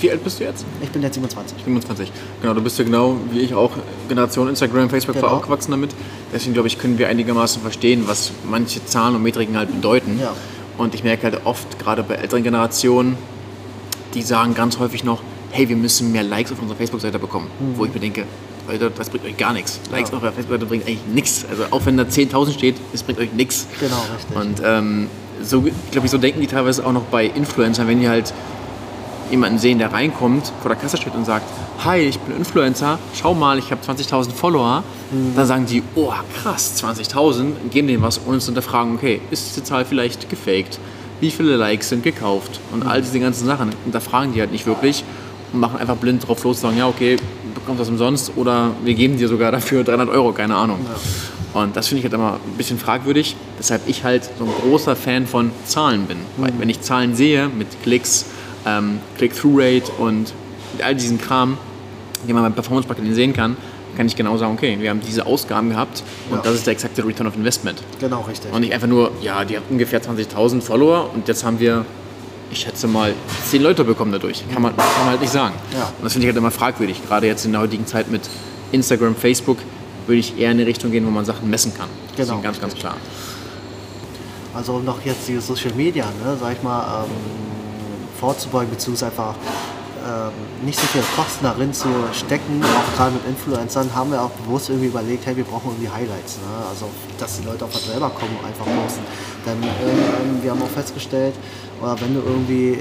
Wie 0.00 0.10
alt 0.10 0.22
bist 0.22 0.38
du 0.38 0.44
jetzt? 0.44 0.66
Ich 0.82 0.90
bin 0.90 1.00
jetzt 1.02 1.14
27. 1.14 1.62
25. 1.64 2.12
Genau, 2.42 2.52
du 2.52 2.60
bist 2.60 2.78
ja 2.78 2.84
genau 2.84 3.16
wie 3.30 3.40
ich 3.40 3.54
auch 3.54 3.70
Generation 4.06 4.48
Instagram, 4.48 4.90
Facebook 4.90 5.14
war 5.16 5.22
Genau. 5.22 5.34
aufgewachsen 5.36 5.70
damit. 5.70 5.90
Deswegen 6.32 6.52
glaube 6.52 6.68
ich, 6.68 6.78
können 6.78 6.98
wir 6.98 7.08
einigermaßen 7.08 7.62
verstehen, 7.62 8.04
was 8.06 8.30
manche 8.48 8.84
Zahlen 8.84 9.14
und 9.16 9.22
Metriken 9.22 9.56
halt 9.56 9.72
bedeuten. 9.72 10.18
Ja. 10.20 10.34
Und 10.76 10.94
ich 10.94 11.04
merke 11.04 11.24
halt 11.24 11.40
oft, 11.46 11.78
gerade 11.78 12.02
bei 12.02 12.16
älteren 12.16 12.42
Generationen, 12.42 13.16
die 14.14 14.22
sagen 14.22 14.54
ganz 14.54 14.78
häufig 14.78 15.04
noch, 15.04 15.20
hey, 15.50 15.68
wir 15.68 15.76
müssen 15.76 16.12
mehr 16.12 16.22
Likes 16.22 16.52
auf 16.52 16.60
unserer 16.60 16.76
Facebook-Seite 16.76 17.18
bekommen. 17.18 17.46
Wo 17.76 17.84
ich 17.84 17.92
mir 17.94 18.00
denke, 18.00 18.24
Leute, 18.68 18.90
das 18.96 19.08
bringt 19.08 19.24
euch 19.24 19.36
gar 19.36 19.52
nichts. 19.52 19.80
Likes 19.90 20.10
Mhm. 20.10 20.14
Ja. 20.14 20.18
auf 20.18 20.22
eurer 20.24 20.32
Facebook-Seite 20.32 20.66
bringt 20.66 20.86
eigentlich 20.86 21.06
nichts. 21.12 21.44
Also 21.50 21.64
auch 21.70 21.86
wenn 21.86 21.96
da 21.96 22.04
10.000 22.04 22.52
steht, 22.52 22.76
es 22.92 23.02
bringt 23.02 23.18
euch 23.18 23.32
nichts. 23.32 23.66
Genau, 23.80 23.96
richtig. 24.14 24.36
Und 24.36 24.62
ähm, 24.64 25.08
so, 25.42 25.62
glaube 25.90 26.06
ich, 26.06 26.10
so 26.10 26.18
denken 26.18 26.40
die 26.40 26.46
teilweise 26.46 26.84
auch 26.84 26.92
noch 26.92 27.04
bei 27.04 27.26
Influencern, 27.26 27.86
wenn 27.88 28.00
die 28.00 28.08
halt 28.08 28.32
jemanden 29.30 29.58
sehen, 29.58 29.78
der 29.78 29.92
reinkommt, 29.92 30.52
vor 30.62 30.70
der 30.70 30.76
Kasse 30.78 30.96
steht 30.96 31.14
und 31.14 31.24
sagt, 31.26 31.44
hi, 31.84 31.98
ich 31.98 32.18
bin 32.18 32.34
Influencer, 32.36 32.98
schau 33.14 33.34
mal, 33.34 33.58
ich 33.58 33.70
habe 33.70 33.80
20.000 33.86 34.30
Follower, 34.32 34.82
dann 35.36 35.46
sagen 35.46 35.66
die, 35.66 35.82
oh 35.96 36.12
krass, 36.42 36.82
20.000, 36.82 37.52
geben 37.70 37.88
denen 37.88 38.02
was, 38.02 38.20
ohne 38.26 38.38
zu 38.38 38.46
hinterfragen, 38.46 38.94
okay, 38.94 39.20
ist 39.30 39.48
diese 39.50 39.62
Zahl 39.62 39.84
vielleicht 39.84 40.30
gefaked? 40.30 40.78
Wie 41.20 41.30
viele 41.30 41.56
Likes 41.56 41.88
sind 41.88 42.02
gekauft? 42.02 42.60
Und 42.72 42.86
all 42.86 43.02
diese 43.02 43.18
ganzen 43.18 43.46
Sachen 43.46 43.70
hinterfragen 43.84 44.32
die 44.32 44.40
halt 44.40 44.52
nicht 44.52 44.66
wirklich 44.66 45.04
und 45.52 45.60
machen 45.60 45.78
einfach 45.78 45.96
blind 45.96 46.26
drauf 46.26 46.44
los 46.44 46.56
und 46.58 46.62
sagen, 46.62 46.78
ja, 46.78 46.86
okay, 46.86 47.16
du 47.16 47.60
bekommst 47.60 47.80
das 47.80 47.88
umsonst 47.88 48.32
oder 48.36 48.70
wir 48.84 48.94
geben 48.94 49.16
dir 49.16 49.28
sogar 49.28 49.50
dafür 49.52 49.84
300 49.84 50.08
Euro, 50.10 50.32
keine 50.32 50.54
Ahnung. 50.54 50.78
Und 51.54 51.74
das 51.76 51.88
finde 51.88 52.00
ich 52.00 52.04
halt 52.04 52.14
immer 52.14 52.34
ein 52.34 52.56
bisschen 52.56 52.78
fragwürdig, 52.78 53.34
weshalb 53.56 53.88
ich 53.88 54.04
halt 54.04 54.28
so 54.38 54.44
ein 54.44 54.50
großer 54.62 54.94
Fan 54.94 55.26
von 55.26 55.50
Zahlen 55.64 56.06
bin. 56.06 56.18
Weil 56.36 56.52
wenn 56.58 56.68
ich 56.68 56.82
Zahlen 56.82 57.14
sehe 57.14 57.48
mit 57.48 57.68
Klicks, 57.82 58.26
ähm, 58.66 59.00
Click-Through-Rate 59.16 59.90
und 59.98 60.32
all 60.84 60.94
diesen 60.94 61.18
Kram, 61.18 61.56
den 62.26 62.34
man 62.34 62.44
beim 62.44 62.52
Performance-Marketing 62.52 63.14
sehen 63.14 63.32
kann, 63.32 63.56
kann 63.98 64.06
ich 64.06 64.16
genau 64.16 64.38
sagen, 64.38 64.54
okay, 64.54 64.78
wir 64.80 64.88
haben 64.88 65.00
diese 65.06 65.26
Ausgaben 65.26 65.68
gehabt 65.68 66.02
und 66.30 66.36
Ja. 66.36 66.42
das 66.42 66.54
ist 66.54 66.66
der 66.66 66.72
exakte 66.72 67.04
Return 67.04 67.26
of 67.26 67.36
Investment. 67.36 67.82
Genau, 68.00 68.22
richtig. 68.22 68.50
Und 68.52 68.60
nicht 68.62 68.72
einfach 68.72 68.86
nur, 68.86 69.10
ja, 69.20 69.44
die 69.44 69.56
haben 69.56 69.64
ungefähr 69.68 70.00
20.000 70.00 70.62
Follower 70.62 71.10
und 71.12 71.28
jetzt 71.28 71.44
haben 71.44 71.58
wir, 71.60 71.84
ich 72.50 72.60
schätze 72.60 72.86
mal, 72.86 73.12
10 73.50 73.60
Leute 73.62 73.84
bekommen 73.84 74.12
dadurch. 74.12 74.42
Kann 74.50 74.62
man, 74.62 74.74
kann 74.74 74.86
man 75.00 75.10
halt 75.10 75.20
nicht 75.20 75.32
sagen. 75.32 75.54
Ja. 75.76 75.84
Und 75.98 76.04
das 76.04 76.12
finde 76.14 76.26
ich 76.26 76.32
halt 76.32 76.38
immer 76.38 76.50
fragwürdig. 76.50 77.02
Gerade 77.06 77.26
jetzt 77.26 77.44
in 77.44 77.52
der 77.52 77.60
heutigen 77.60 77.86
Zeit 77.86 78.10
mit 78.10 78.22
Instagram, 78.72 79.14
Facebook 79.14 79.58
würde 80.06 80.20
ich 80.20 80.38
eher 80.38 80.50
in 80.52 80.58
eine 80.58 80.66
Richtung 80.66 80.90
gehen, 80.90 81.04
wo 81.04 81.10
man 81.10 81.24
Sachen 81.26 81.50
messen 81.50 81.74
kann. 81.76 81.88
Genau, 82.16 82.16
Deswegen 82.28 82.42
ganz, 82.42 82.60
ganz 82.60 82.72
richtig. 82.74 82.80
klar. 82.88 82.96
Also 84.54 84.74
um 84.74 84.84
noch 84.84 85.04
jetzt 85.04 85.28
die 85.28 85.38
Social 85.38 85.72
Media, 85.76 86.04
ne, 86.24 86.36
sag 86.40 86.52
ich 86.56 86.62
mal, 86.62 87.04
ähm, 87.04 87.10
vorzubeugen, 88.18 88.70
beziehungsweise 88.70 89.06
einfach 89.12 89.34
ähm, 90.06 90.32
nicht 90.64 90.78
so 90.78 90.86
viel 90.86 91.02
Kosten 91.16 91.44
darin 91.44 91.72
zu 91.72 91.88
stecken, 92.12 92.62
auch 92.62 92.96
gerade 92.96 93.12
mit 93.12 93.26
Influencern, 93.26 93.94
haben 93.94 94.10
wir 94.10 94.22
auch 94.22 94.30
bewusst 94.30 94.70
irgendwie 94.70 94.88
überlegt, 94.88 95.26
hey, 95.26 95.36
wir 95.36 95.44
brauchen 95.44 95.70
irgendwie 95.70 95.88
Highlights. 95.88 96.36
Ne? 96.36 96.66
Also, 96.68 96.88
dass 97.18 97.38
die 97.38 97.44
Leute 97.44 97.64
auch 97.64 97.70
von 97.70 97.80
selber 97.80 98.10
kommen 98.10 98.36
und 98.38 98.46
einfach 98.46 98.64
posten. 98.64 99.02
Denn 99.46 99.62
ähm, 99.62 100.42
wir 100.42 100.50
haben 100.50 100.62
auch 100.62 100.68
festgestellt, 100.68 101.34
oder 101.80 102.00
wenn 102.00 102.14
du 102.14 102.20
irgendwie 102.20 102.78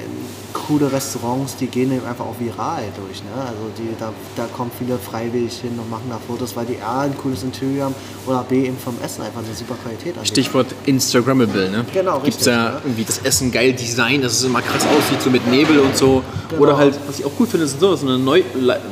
coole 0.68 0.92
Restaurants, 0.92 1.56
die 1.56 1.68
gehen 1.68 1.92
eben 1.92 2.06
einfach 2.06 2.26
auch 2.26 2.40
viral 2.40 2.84
durch. 2.98 3.24
Ne? 3.24 3.30
Also 3.42 3.62
die, 3.78 3.90
da, 4.00 4.12
da 4.36 4.46
kommen 4.56 4.72
viele 4.78 4.98
freiwillig 4.98 5.60
hin 5.60 5.78
und 5.78 5.90
machen 5.90 6.06
da 6.10 6.18
Fotos, 6.28 6.56
weil 6.56 6.66
die 6.66 6.82
A, 6.82 7.02
ein 7.02 7.18
cooles 7.18 7.44
Interieur 7.44 7.86
haben 7.86 7.96
oder 8.26 8.44
B, 8.44 8.66
eben 8.66 8.78
vom 8.78 8.96
Essen 9.04 9.22
einfach 9.24 9.42
eine 9.44 9.54
super 9.54 9.76
Qualität 9.76 10.16
anbieten. 10.16 10.26
Stichwort 10.26 10.68
Instagrammable, 10.86 11.70
ne? 11.70 11.86
Genau, 11.94 12.20
Gibt's 12.20 12.38
richtig, 12.40 12.48
ja 12.48 12.66
ja. 12.74 12.82
irgendwie 12.84 13.04
das 13.04 13.20
Essen 13.20 13.52
geil 13.52 13.74
Design, 13.74 14.22
dass 14.22 14.34
es 14.34 14.44
immer 14.44 14.62
krass 14.62 14.84
aussieht, 14.86 15.22
so 15.22 15.30
mit 15.30 15.46
Nebel 15.48 15.80
und 15.80 15.96
so. 15.96 16.24
Genau. 16.50 16.62
Oder 16.64 16.78
halt, 16.78 16.98
was 17.08 17.20
ich 17.20 17.26
auch 17.26 17.36
gut 17.38 17.50
finde, 17.50 17.66
ist 17.66 17.80
so, 17.80 17.96
so 17.96 18.08
eine 18.08 18.18
neu, 18.18 18.42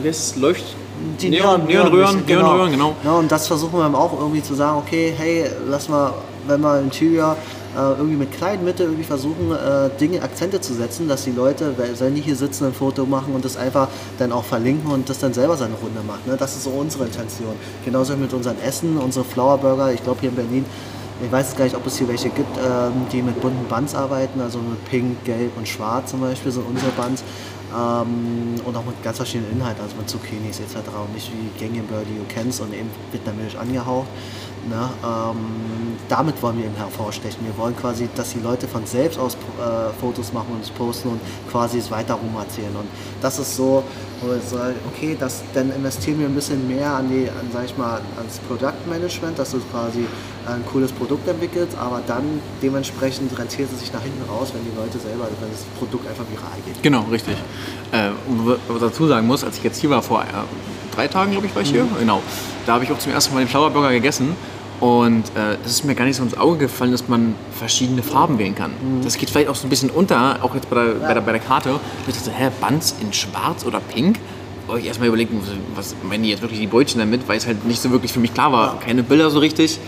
es, 0.04 0.36
leucht, 0.36 0.64
Die 1.20 1.30
Neon, 1.30 1.62
Neon- 1.66 1.68
Neonröhren, 1.68 2.16
Neon- 2.26 2.40
Neonröhren, 2.40 2.72
genau. 2.72 2.96
Ja, 3.04 3.14
und 3.14 3.32
das 3.32 3.48
versuchen 3.48 3.74
wir 3.74 3.84
dann 3.84 3.96
auch 3.96 4.14
irgendwie 4.20 4.42
zu 4.44 4.54
sagen, 4.54 4.78
okay, 4.78 5.14
hey, 5.18 5.46
lass 5.68 5.90
mal, 5.90 6.14
wenn 6.48 6.62
wir 6.62 6.78
in 6.80 6.86
Interior 6.86 7.36
irgendwie 7.76 8.16
mit 8.16 8.32
kleinen 8.32 8.64
Mitteln 8.64 8.90
irgendwie 8.90 9.06
versuchen, 9.06 9.52
äh, 9.52 9.90
Dinge, 10.00 10.22
Akzente 10.22 10.62
zu 10.62 10.74
setzen, 10.74 11.08
dass 11.08 11.24
die 11.24 11.32
Leute, 11.32 11.76
wenn 11.78 12.16
die 12.16 12.22
hier 12.22 12.36
sitzen, 12.36 12.66
ein 12.66 12.74
Foto 12.74 13.06
machen 13.06 13.34
und 13.34 13.46
das 13.46 13.58
einfach 13.58 13.88
dann 14.18 14.32
auch 14.32 14.44
verlinken 14.44 14.92
und 14.92 15.10
das 15.10 15.20
dann 15.20 15.34
selber 15.34 15.58
seine 15.58 15.76
Runde 15.76 16.02
macht. 16.06 16.26
Ne? 16.28 16.36
Das 16.38 16.56
ist 16.56 16.64
so 16.64 16.72
unsere 16.72 17.06
Intention. 17.06 17.56
Genauso 17.84 18.16
mit 18.16 18.34
unseren 18.34 18.60
Essen, 18.62 18.98
unsere 18.98 19.26
Flower 19.26 19.58
Burger. 19.58 19.92
Ich 19.92 20.04
glaube 20.04 20.22
hier 20.22 20.30
in 20.30 20.36
Berlin, 20.36 20.66
ich 21.24 21.32
weiß 21.32 21.48
jetzt 21.48 21.58
gar 21.58 21.64
nicht, 21.64 21.76
ob 21.76 21.86
es 21.88 21.98
hier 21.98 22.08
welche 22.08 22.30
gibt, 22.30 22.58
ähm, 22.58 23.08
die 23.12 23.22
mit 23.22 23.40
bunten 23.40 23.66
Buns 23.68 23.96
arbeiten, 23.96 24.42
also 24.42 24.60
mit 24.60 24.84
Pink, 24.86 25.24
Gelb 25.24 25.58
und 25.58 25.68
Schwarz 25.68 26.12
zum 26.12 26.20
Beispiel 26.20 26.52
sind 26.52 26.66
unsere 26.68 26.92
Buns. 26.92 27.24
Ähm, 27.74 28.56
und 28.64 28.76
auch 28.76 28.86
mit 28.86 29.02
ganz 29.04 29.18
verschiedenen 29.18 29.54
Inhalten, 29.54 29.82
also 29.82 29.96
mit 29.96 30.10
Zucchinis 30.10 30.60
etc. 30.60 30.76
und 31.06 31.14
nicht 31.14 31.32
wie 31.32 31.68
Burger, 31.82 32.04
die 32.06 32.18
du 32.18 32.26
kennst 32.28 32.62
und 32.62 32.74
eben 32.74 32.90
vietnamesisch 33.12 33.56
angehaucht. 33.56 34.08
Ne? 34.68 34.90
Ähm, 35.04 35.96
damit 36.10 36.42
wollen 36.42 36.58
wir 36.58 36.66
eben 36.66 36.76
hervorstechen. 36.76 37.46
Wir 37.46 37.56
wollen 37.58 37.76
quasi, 37.76 38.10
dass 38.16 38.34
die 38.34 38.40
Leute 38.40 38.68
von 38.68 38.86
selbst 38.86 39.20
aus 39.20 39.36
äh, 39.36 39.94
Fotos 40.00 40.34
machen 40.34 40.48
und 40.54 40.64
es 40.64 40.72
posten 40.72 41.10
und 41.10 41.20
quasi 41.52 41.78
es 41.78 41.92
weiter 41.92 42.16
rum 42.16 42.36
erzählen. 42.38 42.76
Und 42.76 42.88
das 43.22 43.38
ist 43.38 43.56
so, 43.56 43.84
wo 44.22 44.28
wir 44.28 44.40
sagen, 44.40 44.76
okay, 44.88 45.16
das, 45.20 45.44
dann 45.54 45.72
investieren 45.72 46.20
wir 46.20 46.28
ein 46.28 46.34
bisschen 46.34 46.68
mehr 46.68 46.92
an 46.92 47.10
die, 47.10 47.30
an, 47.30 47.50
sag 47.54 47.66
ich 47.66 47.78
mal, 47.78 48.02
ans 48.18 48.40
Produktmanagement, 48.48 49.38
dass 49.38 49.52
du 49.52 49.60
quasi 49.72 50.06
ein 50.48 50.64
cooles 50.72 50.92
Produkt 50.92 51.28
entwickelst, 51.28 51.78
aber 51.78 52.02
dann 52.08 52.24
dementsprechend 52.62 53.38
rentiert 53.38 53.70
es 53.72 53.80
sich 53.80 53.94
nach 53.94 54.02
hinten 54.02 54.28
raus, 54.30 54.52
wenn 54.54 54.64
die 54.64 54.76
Leute 54.76 54.98
selber, 54.98 55.28
wenn 55.40 55.52
das 55.52 55.64
Produkt 55.78 56.08
einfach 56.08 56.26
viral 56.32 56.58
geht. 56.66 56.82
Genau, 56.82 57.02
richtig. 57.12 57.36
Äh, 57.92 58.10
und 58.28 58.48
was 58.48 58.58
ich 58.76 58.82
dazu 58.82 59.08
sagen 59.08 59.28
muss, 59.28 59.44
als 59.44 59.58
ich 59.58 59.64
jetzt 59.64 59.80
hier 59.80 59.92
war, 59.92 60.02
vor 60.02 60.22
äh, 60.22 60.26
drei 60.96 61.08
Tagen, 61.08 61.32
glaube 61.32 61.46
ich, 61.46 61.56
war 61.56 61.62
ich 61.62 61.70
hier, 61.70 61.86
genau, 62.00 62.22
da 62.66 62.74
habe 62.74 62.84
ich 62.84 62.92
auch 62.92 63.00
zum 63.00 63.12
ersten 63.12 63.34
Mal 63.34 63.42
den 63.42 63.50
Flower 63.50 63.70
Burger 63.70 63.92
gegessen 63.92 64.36
Und 64.80 65.24
äh, 65.36 65.56
es 65.66 65.72
ist 65.72 65.86
mir 65.86 65.96
gar 65.96 66.06
nicht 66.06 66.18
so 66.18 66.24
ins 66.24 66.38
Auge 66.38 66.58
gefallen, 66.58 66.92
dass 66.92 67.08
man 67.08 67.36
verschiedene 67.58 68.04
Farben 68.04 68.38
wählen 68.38 68.56
kann. 68.56 68.72
Mhm. 68.72 69.04
Das 69.04 69.18
geht 69.18 69.30
vielleicht 69.30 69.50
auch 69.50 69.56
so 69.56 69.68
ein 69.68 69.70
bisschen 69.70 69.90
unter, 69.90 70.44
auch 70.44 70.54
jetzt 70.54 70.70
bei 70.70 70.76
der, 70.76 70.94
bei 70.96 71.14
der, 71.14 71.22
bei 71.22 71.32
der 71.32 71.42
Karte. 71.42 71.80
Ich 72.08 72.16
dachte, 72.16 72.32
hä, 72.32 72.50
Bands 72.60 72.96
in 73.00 73.14
schwarz 73.14 73.66
oder 73.66 73.80
pink? 73.80 74.18
Oh, 74.68 74.76
ich 74.76 74.88
erstmal 74.88 75.10
überlegen, 75.10 75.40
was 75.76 75.96
meinen 76.04 76.24
die 76.24 76.30
jetzt 76.30 76.42
wirklich 76.42 76.60
die 76.60 76.68
Beutchen 76.68 77.00
damit, 77.00 77.28
weil 77.28 77.38
es 77.38 77.46
halt 77.46 77.66
nicht 77.66 77.80
so 77.80 77.92
wirklich 77.92 78.12
für 78.12 78.20
mich 78.20 78.34
klar 78.34 78.52
war. 78.52 78.80
Keine 78.80 79.04
Bilder 79.04 79.30
so 79.30 79.38
richtig. 79.40 79.80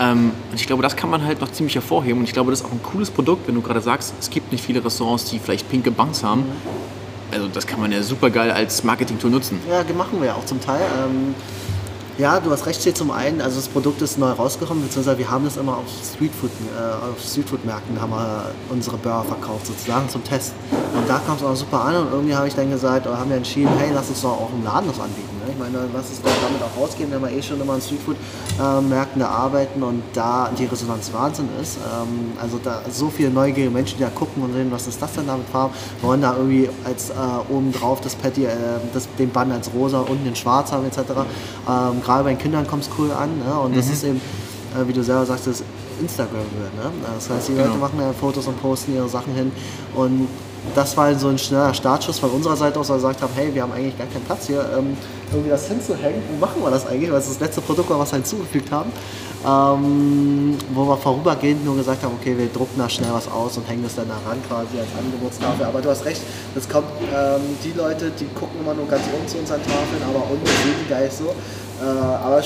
Ähm, 0.00 0.32
und 0.50 0.58
ich 0.58 0.66
glaube, 0.66 0.82
das 0.82 0.96
kann 0.96 1.10
man 1.10 1.22
halt 1.22 1.40
noch 1.40 1.52
ziemlich 1.52 1.74
hervorheben. 1.74 2.18
Und 2.18 2.24
ich 2.24 2.32
glaube, 2.32 2.50
das 2.50 2.60
ist 2.60 2.66
auch 2.66 2.72
ein 2.72 2.82
cooles 2.82 3.10
Produkt, 3.10 3.46
wenn 3.46 3.54
du 3.54 3.60
gerade 3.60 3.82
sagst, 3.82 4.14
es 4.18 4.30
gibt 4.30 4.50
nicht 4.50 4.64
viele 4.64 4.82
Restaurants, 4.82 5.26
die 5.26 5.38
vielleicht 5.38 5.68
pinke 5.70 5.90
Banks 5.90 6.24
haben. 6.24 6.40
Mhm. 6.40 6.82
Also 7.30 7.48
das 7.48 7.66
kann 7.66 7.80
man 7.80 7.92
ja 7.92 8.02
super 8.02 8.30
geil 8.30 8.50
als 8.50 8.84
Marketing-Tool 8.84 9.30
nutzen. 9.30 9.60
Ja, 9.68 9.82
machen 9.94 10.20
wir 10.20 10.28
ja 10.28 10.34
auch 10.34 10.44
zum 10.44 10.60
Teil. 10.60 10.80
Ähm 10.80 11.34
ja, 12.18 12.40
du 12.40 12.50
hast 12.50 12.66
recht, 12.66 12.80
steht 12.80 12.96
zum 12.96 13.10
einen, 13.10 13.40
also 13.40 13.56
das 13.56 13.68
Produkt 13.68 14.02
ist 14.02 14.18
neu 14.18 14.30
rausgekommen, 14.30 14.82
beziehungsweise 14.82 15.18
wir 15.18 15.30
haben 15.30 15.44
das 15.44 15.56
immer 15.56 15.78
auf 15.78 15.84
Streetfood, 16.04 16.50
äh, 16.76 17.10
auf 17.10 17.20
Streetfood-Märkten 17.22 18.00
haben 18.00 18.10
wir 18.10 18.52
unsere 18.70 18.96
Burger 18.98 19.24
verkauft, 19.24 19.66
sozusagen 19.66 20.08
zum 20.08 20.22
Test. 20.24 20.52
Und 20.94 21.08
da 21.08 21.20
kam 21.26 21.36
es 21.36 21.42
auch 21.42 21.56
super 21.56 21.84
an 21.84 21.96
und 21.96 22.12
irgendwie 22.12 22.34
habe 22.34 22.48
ich 22.48 22.54
dann 22.54 22.70
gesagt, 22.70 23.06
oder 23.06 23.18
haben 23.18 23.30
wir 23.30 23.38
entschieden, 23.38 23.70
hey, 23.78 23.90
lass 23.94 24.08
uns 24.08 24.22
doch 24.22 24.32
auch 24.32 24.50
im 24.52 24.62
Laden 24.64 24.88
das 24.88 25.00
anbieten. 25.00 25.41
Ne? 25.70 25.78
Meine, 25.78 25.92
lass 25.94 26.06
doch 26.22 26.30
damit 26.42 26.62
auch 26.62 26.80
rausgehen, 26.80 27.10
wenn 27.10 27.20
wir 27.20 27.30
eh 27.30 27.42
schon 27.42 27.60
immer 27.60 27.74
in 27.74 27.80
Streetfood-Märkten 27.80 29.20
äh, 29.20 29.24
arbeiten 29.24 29.82
und 29.82 30.02
da 30.12 30.50
die 30.56 30.66
Resonanz 30.66 31.12
Wahnsinn 31.12 31.48
ist. 31.60 31.76
Ähm, 31.78 32.32
also 32.40 32.58
da 32.62 32.82
so 32.90 33.08
viele 33.08 33.30
neugierige 33.30 33.70
Menschen, 33.70 33.98
die 33.98 34.04
da 34.04 34.10
gucken 34.10 34.42
und 34.42 34.52
sehen, 34.52 34.70
was 34.70 34.86
ist 34.86 35.00
das 35.00 35.12
denn 35.12 35.26
da 35.26 35.36
mit 35.36 35.48
Farben, 35.48 35.74
wollen 36.00 36.22
da 36.22 36.36
irgendwie 36.36 36.68
als 36.84 37.10
äh, 37.10 37.14
oben 37.52 37.72
drauf 37.72 38.00
das 38.00 38.14
Patty, 38.14 38.44
äh, 38.44 38.50
das, 38.92 39.08
den 39.18 39.30
Bann 39.30 39.52
als 39.52 39.72
rosa, 39.74 40.00
unten 40.00 40.26
in 40.26 40.36
schwarz 40.36 40.72
haben 40.72 40.86
etc. 40.86 40.98
Ähm, 40.98 42.02
gerade 42.02 42.24
bei 42.24 42.30
den 42.30 42.38
Kindern 42.38 42.66
kommt 42.66 42.84
es 42.84 42.90
cool 42.98 43.10
an. 43.12 43.30
Ne? 43.38 43.54
Und 43.60 43.76
das 43.76 43.86
mhm. 43.86 43.92
ist 43.92 44.04
eben, 44.04 44.20
äh, 44.76 44.86
wie 44.86 44.92
du 44.92 45.02
selber 45.02 45.26
sagst, 45.26 45.46
das 45.46 45.62
Instagram 46.00 46.40
Ne? 46.40 46.90
Das 47.14 47.30
heißt, 47.30 47.48
die 47.48 47.52
genau. 47.52 47.66
Leute 47.66 47.78
machen 47.78 48.00
ja 48.00 48.12
Fotos 48.12 48.46
und 48.46 48.60
posten 48.60 48.94
ihre 48.94 49.08
Sachen 49.08 49.34
hin. 49.34 49.52
Und 49.94 50.28
das 50.74 50.96
war 50.96 51.14
so 51.16 51.28
ein 51.28 51.38
schneller 51.38 51.74
Startschuss 51.74 52.18
von 52.18 52.30
unserer 52.30 52.56
Seite 52.56 52.78
aus, 52.78 52.88
weil 52.88 52.96
wir 52.96 53.08
gesagt 53.08 53.22
haben, 53.22 53.32
hey, 53.34 53.54
wir 53.54 53.62
haben 53.62 53.72
eigentlich 53.72 53.98
gar 53.98 54.06
keinen 54.06 54.24
Platz 54.24 54.46
hier, 54.46 54.64
ähm, 54.76 54.96
irgendwie 55.32 55.50
das 55.50 55.66
hinzuhängen. 55.66 56.22
Wie 56.30 56.38
machen 56.38 56.62
wir 56.62 56.70
das 56.70 56.86
eigentlich? 56.86 57.10
Weil 57.10 57.18
es 57.18 57.28
das 57.28 57.40
letzte 57.40 57.60
Produkt 57.60 57.90
war, 57.90 57.98
was 57.98 58.12
wir 58.12 58.16
hinzugefügt 58.16 58.70
haben. 58.70 58.92
Ähm, 59.44 60.56
wo 60.72 60.86
wir 60.86 60.96
vorübergehend 60.96 61.64
nur 61.64 61.76
gesagt 61.76 62.04
haben, 62.04 62.14
okay, 62.20 62.38
wir 62.38 62.46
drucken 62.46 62.78
da 62.78 62.88
schnell 62.88 63.10
was 63.12 63.26
aus 63.26 63.56
und 63.56 63.68
hängen 63.68 63.82
das 63.82 63.96
dann 63.96 64.06
da 64.08 64.14
ran 64.28 64.38
quasi 64.46 64.78
als 64.78 64.88
Angebotstafel. 64.96 65.66
Aber 65.66 65.80
du 65.80 65.90
hast 65.90 66.04
recht, 66.04 66.20
das 66.54 66.68
kommt, 66.68 66.86
ähm, 67.12 67.40
die 67.64 67.76
Leute, 67.76 68.12
die 68.18 68.26
gucken 68.38 68.60
immer 68.60 68.74
nur 68.74 68.86
ganz 68.86 69.02
unten 69.12 69.26
zu 69.26 69.38
unseren 69.38 69.60
Tafeln, 69.62 70.02
aber 70.08 70.30
unten 70.30 70.46
sehen 70.46 70.78
die 70.84 70.88
gar 70.88 71.00
nicht 71.00 71.16
so. 71.16 71.34
Äh, 71.82 71.84
aber 71.84 72.40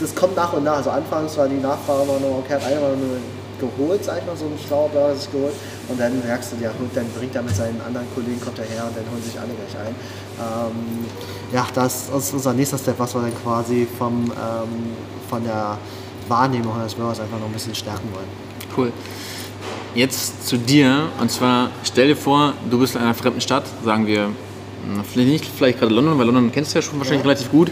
das 0.00 0.14
kommt 0.14 0.36
nach 0.36 0.52
und 0.52 0.64
nach. 0.64 0.76
Also 0.76 0.90
anfangs 0.90 1.36
war 1.38 1.48
die 1.48 1.56
Nachfrage 1.60 2.02
immer 2.02 2.20
nur, 2.20 2.38
okay, 2.40 2.54
hat 2.54 2.64
einer 2.66 2.80
nur 2.80 3.16
geholt, 3.58 4.04
sag 4.04 4.18
ich 4.18 4.26
mal, 4.26 4.36
so 4.36 4.44
ein 4.44 4.58
schlauer 4.66 4.88
Burger 4.88 5.14
sich 5.14 5.30
geholt. 5.30 5.54
Und 5.88 6.00
dann 6.00 6.18
merkst 6.24 6.52
du, 6.52 6.62
ja, 6.62 6.70
dann 6.94 7.06
bringt 7.18 7.34
er 7.34 7.42
mit 7.42 7.54
seinen 7.54 7.80
anderen 7.80 8.06
Kollegen, 8.14 8.40
kommt 8.40 8.58
er 8.58 8.64
her 8.64 8.84
und 8.86 8.96
dann 8.96 9.04
holen 9.10 9.22
sich 9.22 9.38
alle 9.38 9.50
gleich 9.52 9.86
ein. 9.86 9.94
Ähm, 10.40 11.04
ja, 11.52 11.66
das 11.74 12.08
ist 12.08 12.32
unser 12.32 12.52
nächster 12.54 12.78
Step, 12.78 12.98
was 12.98 13.14
wir 13.14 13.22
dann 13.22 13.34
quasi 13.42 13.86
vom, 13.98 14.24
ähm, 14.24 14.68
von 15.28 15.44
der 15.44 15.78
Wahrnehmung 16.28 16.72
des 16.82 16.94
Burgers 16.94 17.20
einfach 17.20 17.38
noch 17.38 17.46
ein 17.46 17.52
bisschen 17.52 17.74
stärken 17.74 18.08
wollen. 18.14 18.28
Cool. 18.76 18.92
Jetzt 19.94 20.46
zu 20.46 20.56
dir, 20.56 21.08
und 21.20 21.30
zwar 21.30 21.70
stell 21.84 22.08
dir 22.08 22.16
vor, 22.16 22.54
du 22.68 22.78
bist 22.78 22.96
in 22.96 23.02
einer 23.02 23.14
fremden 23.14 23.40
Stadt, 23.40 23.64
sagen 23.84 24.06
wir, 24.06 24.30
vielleicht 25.12 25.28
nicht 25.28 25.44
vielleicht 25.46 25.78
gerade 25.78 25.94
London, 25.94 26.18
weil 26.18 26.26
London 26.26 26.50
kennst 26.50 26.74
du 26.74 26.78
ja 26.78 26.82
schon 26.82 26.98
wahrscheinlich 26.98 27.24
ja. 27.24 27.30
relativ 27.30 27.50
gut 27.50 27.70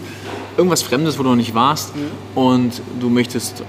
irgendwas 0.56 0.82
Fremdes, 0.82 1.18
wo 1.18 1.22
du 1.22 1.30
noch 1.30 1.36
nicht 1.36 1.54
warst 1.54 1.94
mhm. 1.94 2.10
und 2.34 2.82
du 3.00 3.08
möchtest 3.08 3.62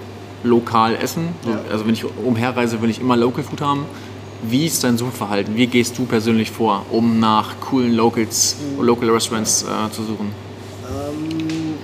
lokal 0.44 0.96
essen. 0.96 1.30
Ja. 1.48 1.60
Also 1.72 1.86
wenn 1.86 1.94
ich 1.94 2.04
umherreise, 2.04 2.82
will 2.82 2.90
ich 2.90 3.00
immer 3.00 3.16
Local 3.16 3.44
Food 3.44 3.62
haben. 3.62 3.86
Wie 4.50 4.66
ist 4.66 4.84
dein 4.84 4.98
Suchverhalten? 4.98 5.56
Wie 5.56 5.68
gehst 5.68 5.98
du 5.98 6.06
persönlich 6.06 6.52
vor, 6.52 6.86
um 6.92 7.20
nach 7.20 7.60
coolen 7.60 7.94
Locals, 7.94 8.58
mhm. 8.78 8.86
Local 8.86 9.10
Restaurants 9.10 9.64
äh, 9.64 9.92
zu 9.92 10.04
suchen? 10.04 10.32
Ähm, 10.88 11.76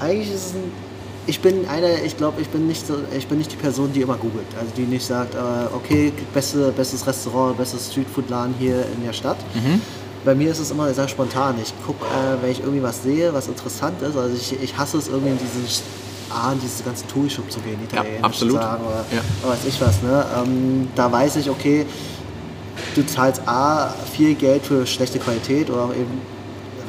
eigentlich 0.00 0.28
ist 0.28 0.46
es 0.46 0.54
ein 0.54 0.84
ich 1.26 1.40
bin 1.40 1.66
einer, 1.68 2.02
ich 2.04 2.18
glaube, 2.18 2.42
ich 2.42 2.48
bin 2.48 2.66
nicht 2.66 2.86
so, 2.86 2.96
ich 3.16 3.26
bin 3.26 3.38
nicht 3.38 3.50
die 3.50 3.56
Person, 3.56 3.90
die 3.94 4.02
immer 4.02 4.16
googelt. 4.16 4.44
Also 4.60 4.70
die 4.76 4.82
nicht 4.82 5.06
sagt, 5.06 5.34
äh, 5.34 5.38
okay, 5.74 6.12
beste, 6.34 6.70
bestes 6.70 7.06
Restaurant, 7.06 7.56
bestes 7.56 7.90
Streetfood-Laden 7.90 8.54
hier 8.58 8.84
in 8.94 9.02
der 9.02 9.14
Stadt. 9.14 9.38
Mhm 9.54 9.80
bei 10.24 10.34
mir 10.34 10.50
ist 10.50 10.58
es 10.58 10.70
immer 10.70 10.92
sehr 10.92 11.08
spontan. 11.08 11.56
Ich 11.62 11.72
gucke, 11.84 12.04
äh, 12.06 12.42
wenn 12.42 12.50
ich 12.50 12.60
irgendwie 12.60 12.82
was 12.82 13.02
sehe, 13.02 13.32
was 13.32 13.48
interessant 13.48 14.00
ist. 14.02 14.16
Also 14.16 14.34
ich, 14.34 14.60
ich 14.62 14.76
hasse 14.76 14.98
es 14.98 15.08
irgendwie 15.08 15.32
in 15.32 15.38
dieses 15.38 15.82
ah, 16.30 16.52
in 16.52 16.60
diese 16.60 16.82
ganzen 16.82 17.08
Touri-Shop 17.08 17.50
zu 17.50 17.60
gehen, 17.60 17.78
Italienisch 17.82 18.20
ja, 18.20 18.24
absolut. 18.24 18.56
zu 18.56 18.62
sagen 18.62 18.84
oder, 18.84 19.04
ja. 19.10 19.20
oder 19.42 19.52
weiß 19.52 19.64
ich 19.66 19.80
was. 19.80 20.02
Ne? 20.02 20.26
Ähm, 20.36 20.88
da 20.94 21.10
weiß 21.10 21.36
ich, 21.36 21.50
okay, 21.50 21.86
du 22.94 23.06
zahlst 23.06 23.42
A, 23.46 23.94
viel 24.12 24.34
Geld 24.34 24.66
für 24.66 24.86
schlechte 24.86 25.18
Qualität 25.18 25.70
oder 25.70 25.84
auch 25.84 25.94
eben 25.94 26.20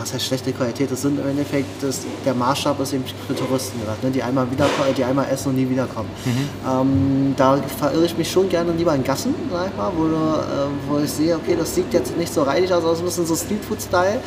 was 0.05 0.13
heißt 0.13 0.25
schlechte 0.25 0.53
Qualität? 0.53 0.91
Das 0.91 1.01
sind 1.01 1.19
im 1.19 1.27
Endeffekt, 1.27 1.67
das, 1.81 2.01
der 2.23 2.35
Maßstab 2.35 2.79
ist 2.79 2.93
eben 2.93 3.03
für 3.27 3.35
Touristen 3.35 3.79
gedacht, 3.79 4.03
ne? 4.03 4.11
die, 4.11 4.21
einmal 4.21 4.49
wieder, 4.51 4.67
die 4.95 5.03
einmal 5.03 5.27
essen 5.31 5.49
und 5.49 5.55
nie 5.55 5.67
wiederkommen. 5.67 6.09
Mhm. 6.25 6.69
Ähm, 6.69 7.33
da 7.35 7.57
verirre 7.79 8.05
ich 8.05 8.15
mich 8.15 8.31
schon 8.31 8.47
gerne 8.47 8.71
lieber 8.73 8.93
in 8.93 9.03
Gassen, 9.03 9.33
sag 9.51 9.71
ich 9.71 9.77
mal, 9.77 9.91
wo, 9.95 10.03
du, 10.03 10.15
äh, 10.15 10.67
wo 10.87 10.99
ich 10.99 11.09
sehe, 11.09 11.35
okay, 11.35 11.55
das 11.57 11.73
sieht 11.73 11.91
jetzt 11.91 12.15
nicht 12.17 12.31
so 12.31 12.43
reinig 12.43 12.71
aus, 12.71 12.85
also 12.85 13.01
ein 13.01 13.05
bisschen 13.05 13.25
so 13.25 13.35
Streetfood-Style. 13.35 14.19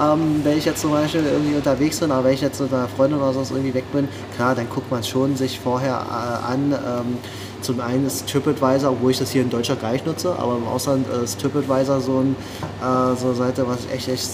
Ähm, 0.00 0.40
wenn 0.42 0.58
ich 0.58 0.64
jetzt 0.64 0.82
zum 0.82 0.90
Beispiel 0.90 1.24
irgendwie 1.24 1.56
unterwegs 1.56 2.00
bin, 2.00 2.10
aber 2.10 2.24
wenn 2.24 2.34
ich 2.34 2.42
jetzt 2.42 2.60
mit 2.60 2.72
einer 2.72 2.88
Freundin 2.88 3.18
oder 3.18 3.32
so 3.32 3.54
irgendwie 3.54 3.74
weg 3.74 3.90
bin, 3.92 4.08
klar, 4.36 4.54
dann 4.54 4.68
guckt 4.68 4.90
man 4.90 5.02
schon 5.02 5.36
sich 5.36 5.58
vorher 5.58 5.94
äh, 5.94 6.52
an. 6.52 6.72
Ähm, 6.72 7.18
zum 7.62 7.80
einen 7.80 8.06
ist 8.06 8.28
TripAdvisor, 8.28 8.92
obwohl 8.92 9.10
ich 9.10 9.18
das 9.18 9.30
hier 9.30 9.42
in 9.42 9.50
Deutschland 9.50 9.80
gar 9.80 9.92
nicht 9.92 10.06
nutze, 10.06 10.38
aber 10.38 10.56
im 10.56 10.66
Ausland 10.66 11.06
ist 11.08 11.40
TripAdvisor 11.40 12.00
so, 12.00 12.18
ein, 12.20 12.36
äh, 12.80 13.16
so 13.16 13.28
eine 13.28 13.34
Seite, 13.34 13.66
was 13.66 13.78
ich 13.86 13.92
echt, 13.92 14.08
echt 14.08 14.30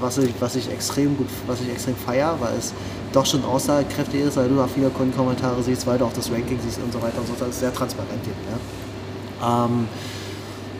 was 0.00 0.18
ich, 0.18 0.32
was 0.40 0.56
ich 0.56 0.70
extrem 0.70 1.16
gut, 1.16 1.28
was 1.46 1.60
ich 1.60 1.70
extrem 1.70 1.94
feier, 1.94 2.36
weil 2.40 2.54
es 2.58 2.72
doch 3.12 3.26
schon 3.26 3.44
aussagekräftig 3.44 4.22
ist, 4.22 4.36
weil 4.36 4.48
du 4.48 4.56
da 4.56 4.66
viele 4.66 4.88
Kundenkommentare 4.88 5.62
siehst, 5.62 5.86
weil 5.86 5.98
du 5.98 6.06
auch 6.06 6.12
das 6.12 6.30
Ranking 6.30 6.58
siehst 6.64 6.80
und 6.82 6.92
so 6.92 7.00
weiter 7.02 7.18
und 7.18 7.26
so 7.26 7.34
fort. 7.34 7.48
Das 7.48 7.56
ist 7.56 7.60
sehr 7.60 7.74
transparent 7.74 8.24
eben. 8.24 8.34
Ja. 9.40 9.66
Ähm, 9.66 9.86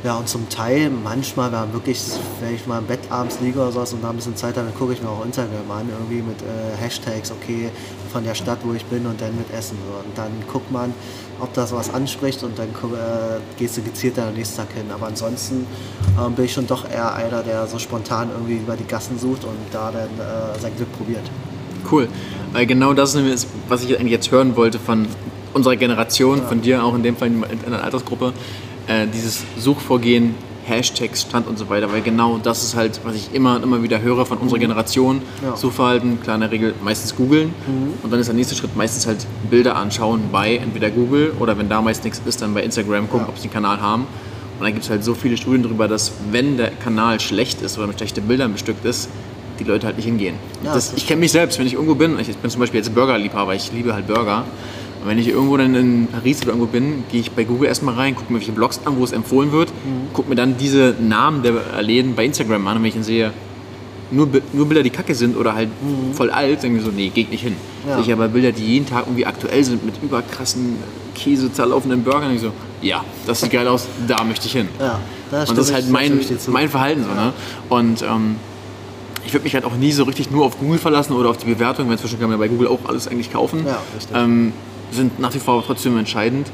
ja, 0.04 0.16
und 0.16 0.28
zum 0.28 0.48
Teil 0.48 0.90
manchmal, 0.90 1.52
wenn, 1.52 1.72
wirklich, 1.72 2.02
wenn 2.40 2.54
ich 2.54 2.66
mal 2.66 2.78
im 2.78 2.86
Bett 2.86 3.00
abends 3.08 3.38
liege 3.40 3.60
oder 3.60 3.70
sowas 3.70 3.92
und 3.92 4.02
da 4.02 4.10
ein 4.10 4.16
bisschen 4.16 4.34
Zeit 4.34 4.56
habe, 4.56 4.66
dann 4.66 4.76
gucke 4.76 4.92
ich 4.94 5.02
mir 5.02 5.08
auch 5.08 5.24
Instagram 5.24 5.70
an, 5.70 5.88
irgendwie 5.88 6.22
mit 6.22 6.42
äh, 6.42 6.76
Hashtags, 6.76 7.30
okay, 7.30 7.70
von 8.12 8.24
der 8.24 8.34
Stadt, 8.34 8.58
wo 8.64 8.72
ich 8.74 8.84
bin 8.86 9.06
und 9.06 9.20
dann 9.20 9.36
mit 9.36 9.52
Essen. 9.56 9.78
So. 9.88 9.98
Und 9.98 10.18
dann 10.18 10.32
guckt 10.52 10.72
man, 10.72 10.92
ob 11.40 11.54
das 11.54 11.72
was 11.72 11.94
anspricht 11.94 12.42
und 12.42 12.58
dann 12.58 12.68
äh, 12.68 13.38
gehst 13.58 13.76
du 13.76 13.82
gezielt 13.82 14.18
dann 14.18 14.28
am 14.28 14.34
nächsten 14.34 14.56
Tag 14.56 14.72
hin. 14.72 14.86
Aber 14.92 15.06
ansonsten 15.06 15.66
äh, 16.18 16.30
bin 16.30 16.46
ich 16.46 16.52
schon 16.52 16.66
doch 16.66 16.88
eher 16.90 17.14
einer, 17.14 17.44
der 17.44 17.68
so 17.68 17.78
spontan 17.78 18.30
irgendwie 18.32 18.56
über 18.56 18.76
die 18.76 18.86
Gassen 18.86 19.18
sucht 19.20 19.44
und 19.44 19.56
da 19.70 19.92
dann 19.92 20.02
äh, 20.02 20.58
sein 20.60 20.72
Glück 20.76 20.92
probiert. 20.96 21.30
Cool, 21.90 22.08
weil 22.52 22.66
genau 22.66 22.92
das 22.92 23.14
ist, 23.14 23.46
was 23.68 23.84
ich 23.84 23.96
eigentlich 23.98 24.12
jetzt 24.12 24.32
hören 24.32 24.56
wollte 24.56 24.80
von 24.80 25.06
unserer 25.54 25.76
Generation, 25.76 26.38
ja. 26.38 26.44
von 26.44 26.60
dir 26.60 26.84
auch 26.84 26.94
in 26.94 27.02
dem 27.02 27.16
Fall 27.16 27.28
in 27.28 27.44
einer 27.66 27.84
Altersgruppe 27.84 28.32
äh, 28.92 29.07
dieses 29.07 29.44
Suchvorgehen, 29.59 30.35
Hashtags, 30.64 31.22
Stand 31.22 31.48
und 31.48 31.59
so 31.59 31.68
weiter, 31.68 31.92
weil 31.92 32.02
genau 32.02 32.38
das 32.38 32.62
ist 32.62 32.76
halt, 32.76 33.00
was 33.05 33.16
ich 33.16 33.35
immer 33.35 33.57
und 33.57 33.64
immer 33.64 33.83
wieder 33.83 34.00
höre 34.00 34.24
von 34.24 34.38
unserer 34.38 34.59
mhm. 34.59 34.62
Generation. 34.62 35.22
Ja. 35.42 35.57
Suchverhalten, 35.57 36.20
klar 36.22 36.37
in 36.37 36.42
der 36.42 36.50
Regel 36.50 36.74
meistens 36.85 37.16
googeln 37.16 37.48
mhm. 37.66 37.94
und 38.02 38.12
dann 38.12 38.20
ist 38.20 38.26
der 38.26 38.35
nächste 38.35 38.55
Schritt 38.55 38.76
meistens 38.76 39.07
halt 39.07 39.26
Bilder 39.50 39.76
anschauen 39.76 40.22
bei 40.31 40.57
entweder 40.57 40.90
Google 40.90 41.33
oder 41.40 41.59
wenn 41.59 41.68
da 41.68 41.83
meist 41.83 42.05
nichts 42.05 42.22
ist, 42.24 42.42
dann 42.42 42.55
bei 42.55 42.62
Instagram 42.62 43.09
gucken, 43.11 43.26
ja. 43.26 43.28
ob 43.28 43.38
sie 43.38 43.44
einen 43.44 43.52
Kanal 43.52 43.81
haben. 43.81 44.07
Und 44.59 44.64
dann 44.64 44.72
gibt 44.72 44.85
es 44.85 44.90
halt 44.90 45.02
so 45.02 45.14
viele 45.14 45.37
Studien 45.37 45.64
darüber, 45.64 45.88
dass 45.88 46.12
wenn 46.31 46.57
der 46.57 46.70
Kanal 46.70 47.18
schlecht 47.18 47.62
ist 47.62 47.78
oder 47.78 47.88
mit 47.88 47.96
schlechten 47.96 48.22
Bildern 48.28 48.52
bestückt 48.52 48.85
ist, 48.85 49.09
die 49.59 49.64
Leute 49.64 49.87
halt 49.87 49.96
nicht 49.96 50.07
hingehen. 50.07 50.37
Ja, 50.62 50.74
das, 50.74 50.92
ich 50.94 51.07
kenne 51.07 51.20
mich 51.20 51.33
selbst, 51.33 51.59
wenn 51.59 51.66
ich 51.66 51.74
irgendwo 51.74 51.96
bin, 51.96 52.18
ich 52.20 52.37
bin 52.37 52.50
zum 52.50 52.61
Beispiel 52.61 52.78
jetzt 52.78 52.94
Burgerliebhaber, 52.94 53.55
ich 53.55 53.72
liebe 53.72 53.92
halt 53.92 54.07
Burger. 54.07 54.44
Und 55.02 55.08
wenn 55.08 55.18
ich 55.18 55.28
irgendwo 55.28 55.56
dann 55.56 55.74
in 55.74 56.06
Paris 56.06 56.42
oder 56.42 56.52
irgendwo 56.52 56.66
bin, 56.66 57.04
gehe 57.10 57.20
ich 57.20 57.32
bei 57.32 57.44
Google 57.44 57.68
erstmal 57.68 57.94
rein, 57.94 58.14
gucke 58.14 58.32
mir 58.32 58.38
welche 58.38 58.52
Blogs 58.52 58.80
an, 58.84 58.96
wo 58.98 59.04
es 59.04 59.12
empfohlen 59.12 59.50
wird, 59.50 59.70
mhm. 59.70 60.12
gucke 60.12 60.28
mir 60.28 60.36
dann 60.36 60.56
diese 60.56 60.94
Namen 61.00 61.42
der 61.42 61.82
Läden 61.82 62.14
bei 62.14 62.24
Instagram 62.24 62.66
an 62.68 62.76
und 62.76 62.82
wenn 62.82 62.88
ich 62.88 62.94
dann 62.94 63.02
sehe, 63.02 63.32
nur, 64.12 64.28
nur 64.52 64.66
Bilder, 64.66 64.82
die 64.82 64.90
kacke 64.90 65.14
sind 65.14 65.36
oder 65.36 65.54
halt 65.54 65.68
mhm. 65.68 66.14
voll 66.14 66.30
alt, 66.30 66.62
denke 66.62 66.78
ich 66.78 66.84
so, 66.84 66.90
nee, 66.90 67.08
geht 67.08 67.30
nicht 67.30 67.42
hin. 67.42 67.56
Ja. 67.86 67.94
Sehe 67.96 68.04
ich 68.04 68.12
aber 68.12 68.28
Bilder, 68.28 68.52
die 68.52 68.64
jeden 68.64 68.86
Tag 68.86 69.06
irgendwie 69.06 69.26
aktuell 69.26 69.64
sind, 69.64 69.84
mit 69.84 69.94
überkrassen 70.02 70.76
Käse 71.14 71.52
zerlaufenden 71.52 72.04
Burgern, 72.04 72.34
ich 72.34 72.40
so, 72.40 72.52
ja, 72.80 73.04
das 73.26 73.40
sieht 73.40 73.50
geil 73.50 73.66
aus, 73.66 73.86
da 74.06 74.22
möchte 74.24 74.46
ich 74.46 74.52
hin. 74.52 74.68
Ja, 74.78 75.00
das 75.30 75.50
und 75.50 75.58
das 75.58 75.68
ist 75.68 75.74
halt 75.74 75.90
mein, 75.90 76.20
mein 76.48 76.68
Verhalten 76.68 77.04
so, 77.04 77.08
ne? 77.08 77.32
Und 77.68 78.02
ähm, 78.02 78.36
ich 79.24 79.32
würde 79.32 79.44
mich 79.44 79.54
halt 79.54 79.64
auch 79.64 79.74
nie 79.74 79.92
so 79.92 80.04
richtig 80.04 80.30
nur 80.30 80.44
auf 80.44 80.58
Google 80.58 80.78
verlassen 80.78 81.12
oder 81.14 81.30
auf 81.30 81.38
die 81.38 81.46
Bewertung, 81.46 81.86
weil 81.86 81.92
inzwischen 81.92 82.18
kann 82.18 82.28
man 82.28 82.38
ja 82.38 82.44
bei 82.44 82.48
Google 82.48 82.68
auch 82.68 82.80
alles 82.86 83.08
eigentlich 83.08 83.32
kaufen. 83.32 83.64
Ja. 83.66 83.78
Ähm, 84.14 84.52
sind 84.92 85.18
nach 85.18 85.35
wie 85.35 85.38
vor 85.38 85.62
trotzdem 85.64 85.98
entscheidend. 85.98 86.50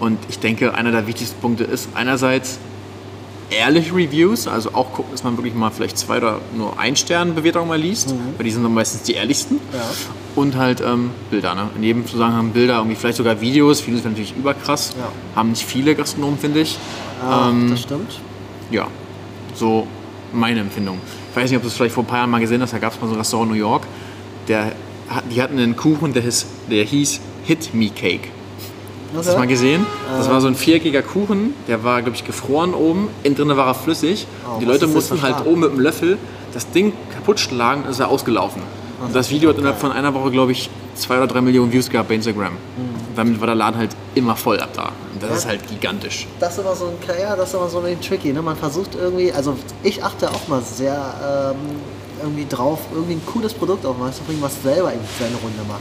Und 0.00 0.18
ich 0.28 0.38
denke, 0.38 0.74
einer 0.74 0.90
der 0.90 1.06
wichtigsten 1.06 1.40
Punkte 1.40 1.64
ist 1.64 1.88
einerseits 1.94 2.58
ehrliche 3.52 3.94
Reviews, 3.94 4.48
also 4.48 4.70
auch 4.72 4.92
gucken, 4.92 5.12
dass 5.12 5.22
man 5.24 5.36
wirklich 5.36 5.54
mal 5.54 5.70
vielleicht 5.70 5.98
zwei 5.98 6.18
oder 6.18 6.40
nur 6.56 6.78
ein 6.78 6.96
Stern 6.96 7.34
Bewertungen 7.34 7.68
mal 7.68 7.78
liest, 7.78 8.10
mhm. 8.10 8.34
weil 8.36 8.44
die 8.44 8.50
sind 8.50 8.62
dann 8.62 8.74
meistens 8.74 9.02
die 9.02 9.12
ehrlichsten. 9.12 9.60
Ja. 9.72 9.80
Und 10.34 10.56
halt 10.56 10.80
ähm, 10.80 11.10
Bilder, 11.30 11.54
ne? 11.54 11.68
In 11.76 11.82
jedem 11.82 12.06
Zusammenhang 12.06 12.50
Bilder, 12.50 12.78
irgendwie 12.78 12.96
vielleicht 12.96 13.18
sogar 13.18 13.40
Videos, 13.40 13.86
Videos 13.86 14.02
sind 14.02 14.12
natürlich 14.12 14.34
überkrass, 14.34 14.94
ja. 14.98 15.08
haben 15.36 15.50
nicht 15.50 15.64
viele 15.64 15.94
Gastronomen, 15.94 16.38
finde 16.38 16.60
ich. 16.60 16.78
Ja, 17.22 17.50
ähm, 17.50 17.70
das 17.70 17.82
stimmt. 17.82 18.20
Ja, 18.70 18.88
so 19.54 19.86
meine 20.32 20.60
Empfindung. 20.60 20.98
Ich 21.30 21.36
weiß 21.36 21.50
nicht, 21.50 21.56
ob 21.56 21.62
du 21.62 21.68
es 21.68 21.74
vielleicht 21.74 21.94
vor 21.94 22.04
ein 22.04 22.06
paar 22.06 22.18
Jahren 22.18 22.30
mal 22.30 22.40
gesehen 22.40 22.62
hast, 22.62 22.72
da 22.72 22.78
gab 22.78 22.94
es 22.94 23.00
mal 23.00 23.06
so 23.06 23.12
ein 23.14 23.18
Restaurant 23.18 23.50
in 23.50 23.56
New 23.56 23.62
York, 23.62 23.86
der, 24.48 24.72
die 25.30 25.42
hatten 25.42 25.58
einen 25.58 25.76
Kuchen, 25.76 26.14
der 26.14 26.22
hieß, 26.22 26.46
der 26.70 26.84
hieß 26.84 27.20
Hit 27.44 27.74
Me 27.74 27.90
Cake. 27.90 28.28
Hast 29.14 29.26
du 29.26 29.30
das 29.32 29.38
mal 29.38 29.46
gesehen? 29.46 29.84
Das 30.16 30.30
war 30.30 30.40
so 30.40 30.46
ein 30.46 30.54
viereckiger 30.54 31.02
Kuchen, 31.02 31.54
der 31.68 31.84
war, 31.84 32.00
glaube 32.00 32.16
ich, 32.16 32.24
gefroren 32.24 32.72
oben, 32.72 33.08
innen 33.22 33.36
drin 33.36 33.48
war 33.48 33.66
er 33.66 33.74
flüssig. 33.74 34.26
Oh, 34.46 34.58
die 34.58 34.64
Leute 34.64 34.86
mussten 34.86 35.20
halt 35.20 35.44
oben 35.44 35.60
mit 35.60 35.72
dem 35.72 35.80
Löffel 35.80 36.18
das 36.54 36.70
Ding 36.70 36.92
kaputt 37.14 37.40
schlagen 37.40 37.82
und 37.82 37.90
ist 37.90 38.00
er 38.00 38.08
ausgelaufen. 38.08 38.62
Und 39.04 39.14
das 39.14 39.30
Video 39.30 39.50
hat 39.50 39.58
innerhalb 39.58 39.78
von 39.78 39.90
einer 39.90 40.14
Woche, 40.14 40.30
glaube 40.30 40.52
ich, 40.52 40.70
zwei 40.94 41.16
oder 41.16 41.26
drei 41.26 41.40
Millionen 41.40 41.72
Views 41.72 41.90
gehabt 41.90 42.08
bei 42.08 42.14
Instagram. 42.14 42.52
Mhm. 42.52 42.56
Damit 43.16 43.40
war 43.40 43.46
der 43.46 43.56
Laden 43.56 43.78
halt 43.78 43.90
immer 44.14 44.36
voll 44.36 44.60
ab 44.60 44.70
da. 44.74 44.92
Und 45.12 45.22
das 45.22 45.30
ja. 45.30 45.36
ist 45.36 45.46
halt 45.46 45.68
gigantisch. 45.68 46.26
Das 46.38 46.54
ist 46.54 46.60
immer 46.60 46.74
so 46.74 46.86
ein, 46.86 47.20
ja, 47.20 47.34
das 47.34 47.48
ist 47.48 47.54
immer 47.54 47.68
so 47.68 47.80
ein 47.80 48.00
tricky. 48.00 48.32
Ne? 48.32 48.42
Man 48.42 48.56
versucht 48.56 48.94
irgendwie, 48.94 49.32
also 49.32 49.56
ich 49.82 50.02
achte 50.04 50.30
auch 50.30 50.48
mal 50.48 50.62
sehr 50.62 51.54
ähm, 51.54 51.56
irgendwie 52.22 52.46
drauf, 52.48 52.80
irgendwie 52.92 53.14
ein 53.14 53.26
cooles 53.26 53.52
Produkt 53.52 53.84
auf 53.84 53.96
zu 54.12 54.22
bringen, 54.22 54.42
was 54.42 54.62
selber 54.62 54.92
irgendwie 54.92 55.10
seine 55.18 55.36
Runde 55.36 55.62
macht. 55.68 55.80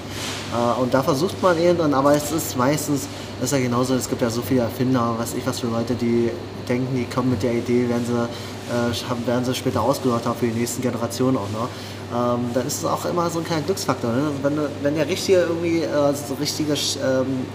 Äh, 0.53 0.81
und 0.81 0.93
da 0.93 1.03
versucht 1.03 1.41
man 1.41 1.57
eben, 1.59 1.77
dann, 1.77 1.93
aber 1.93 2.15
es 2.15 2.31
ist 2.31 2.57
meistens, 2.57 3.07
ist 3.41 3.53
ja 3.53 3.59
genauso, 3.59 3.95
es 3.95 4.09
gibt 4.09 4.21
ja 4.21 4.29
so 4.29 4.41
viele 4.41 4.61
Erfinder, 4.61 5.15
was 5.17 5.33
ich 5.33 5.45
was 5.45 5.59
für 5.59 5.67
Leute, 5.67 5.95
die 5.95 6.29
denken, 6.67 6.95
die 6.95 7.05
kommen 7.05 7.31
mit 7.31 7.43
der 7.43 7.53
Idee, 7.53 7.87
werden 7.89 8.05
sie, 8.05 8.13
äh, 8.13 9.27
werden 9.27 9.45
sie 9.45 9.55
später 9.55 9.81
ausgehört 9.81 10.25
haben 10.25 10.37
für 10.37 10.47
die 10.47 10.59
nächsten 10.59 10.81
Generationen 10.81 11.37
auch 11.37 11.49
noch. 11.51 11.69
Ähm, 12.13 12.51
dann 12.53 12.67
ist 12.67 12.79
es 12.79 12.85
auch 12.85 13.05
immer 13.05 13.29
so 13.29 13.39
ein 13.39 13.45
kleiner 13.45 13.63
Glücksfaktor. 13.63 14.11
Ne? 14.11 14.31
Wenn, 14.41 14.59
wenn 14.81 14.95
der 14.95 15.07
richtige 15.07 15.39
irgendwie 15.39 15.81
äh, 15.81 16.13
so 16.13 16.33
richtige 16.39 16.73
ähm, 16.73 17.45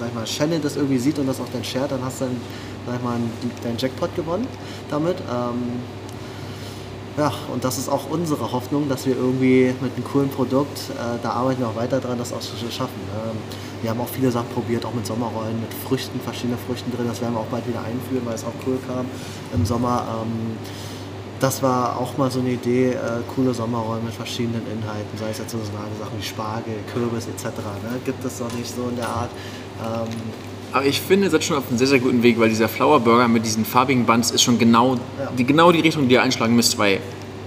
sag 0.00 0.08
ich 0.08 0.14
mal, 0.14 0.24
Channel 0.24 0.60
das 0.60 0.76
irgendwie 0.76 0.98
sieht 0.98 1.18
und 1.18 1.26
das 1.26 1.40
auch 1.40 1.48
dann 1.52 1.62
shared, 1.62 1.92
dann 1.92 2.02
hast 2.02 2.20
du 2.20 2.24
dann, 2.24 2.36
sag 2.86 2.96
ich 2.96 3.02
mal, 3.02 3.18
deinen 3.62 3.78
Jackpot 3.78 4.14
gewonnen 4.16 4.46
damit. 4.90 5.18
Ähm, 5.30 5.82
ja, 7.16 7.32
und 7.52 7.64
das 7.64 7.78
ist 7.78 7.88
auch 7.88 8.08
unsere 8.08 8.52
Hoffnung, 8.52 8.88
dass 8.88 9.06
wir 9.06 9.16
irgendwie 9.16 9.74
mit 9.80 9.94
einem 9.94 10.04
coolen 10.04 10.28
Produkt, 10.30 10.90
äh, 10.90 11.18
da 11.22 11.30
arbeiten 11.30 11.60
wir 11.60 11.68
auch 11.68 11.76
weiter 11.76 12.00
dran, 12.00 12.18
das 12.18 12.32
auch 12.32 12.40
zu 12.40 12.56
schaffen. 12.70 13.00
Ähm, 13.14 13.36
wir 13.82 13.90
haben 13.90 14.00
auch 14.00 14.08
viele 14.08 14.30
Sachen 14.30 14.48
probiert, 14.50 14.84
auch 14.84 14.94
mit 14.94 15.06
Sommerrollen, 15.06 15.60
mit 15.60 15.72
Früchten, 15.72 16.20
verschiedene 16.20 16.58
Früchten 16.66 16.92
drin. 16.92 17.06
Das 17.08 17.20
werden 17.20 17.34
wir 17.34 17.40
auch 17.40 17.46
bald 17.46 17.66
wieder 17.66 17.82
einführen, 17.82 18.24
weil 18.24 18.34
es 18.34 18.44
auch 18.44 18.54
cool 18.66 18.78
kam 18.86 19.06
im 19.54 19.64
Sommer. 19.64 20.04
Ähm, 20.22 20.56
das 21.40 21.62
war 21.62 21.98
auch 21.98 22.18
mal 22.18 22.30
so 22.30 22.40
eine 22.40 22.50
Idee, 22.50 22.90
äh, 22.90 23.22
coole 23.34 23.54
Sommerrollen 23.54 24.04
mit 24.04 24.14
verschiedenen 24.14 24.62
Inhalten, 24.70 25.18
sei 25.18 25.30
es 25.30 25.38
jetzt 25.38 25.52
so 25.52 25.58
Sachen 25.58 26.18
wie 26.18 26.22
Spargel, 26.22 26.74
Kürbis 26.92 27.26
etc. 27.26 27.56
Ne? 27.82 27.98
Gibt 28.04 28.22
es 28.24 28.38
doch 28.38 28.52
nicht 28.52 28.74
so 28.74 28.88
in 28.90 28.96
der 28.96 29.08
Art. 29.08 29.30
Ähm, 29.82 30.08
aber 30.72 30.84
ich 30.84 31.00
finde, 31.00 31.26
ihr 31.26 31.30
seid 31.30 31.44
schon 31.44 31.56
auf 31.56 31.68
einem 31.68 31.78
sehr, 31.78 31.86
sehr 31.86 31.98
guten 31.98 32.22
Weg, 32.22 32.38
weil 32.38 32.48
dieser 32.48 32.68
Flower 32.68 33.00
Burger 33.00 33.28
mit 33.28 33.44
diesen 33.44 33.64
farbigen 33.64 34.06
Buns 34.06 34.30
ist 34.30 34.42
schon 34.42 34.58
genau, 34.58 34.94
ja. 34.94 35.30
die, 35.36 35.44
genau 35.44 35.72
die 35.72 35.80
Richtung, 35.80 36.08
die 36.08 36.14
ihr 36.14 36.22
einschlagen 36.22 36.54
müsst, 36.54 36.78
weil 36.78 37.00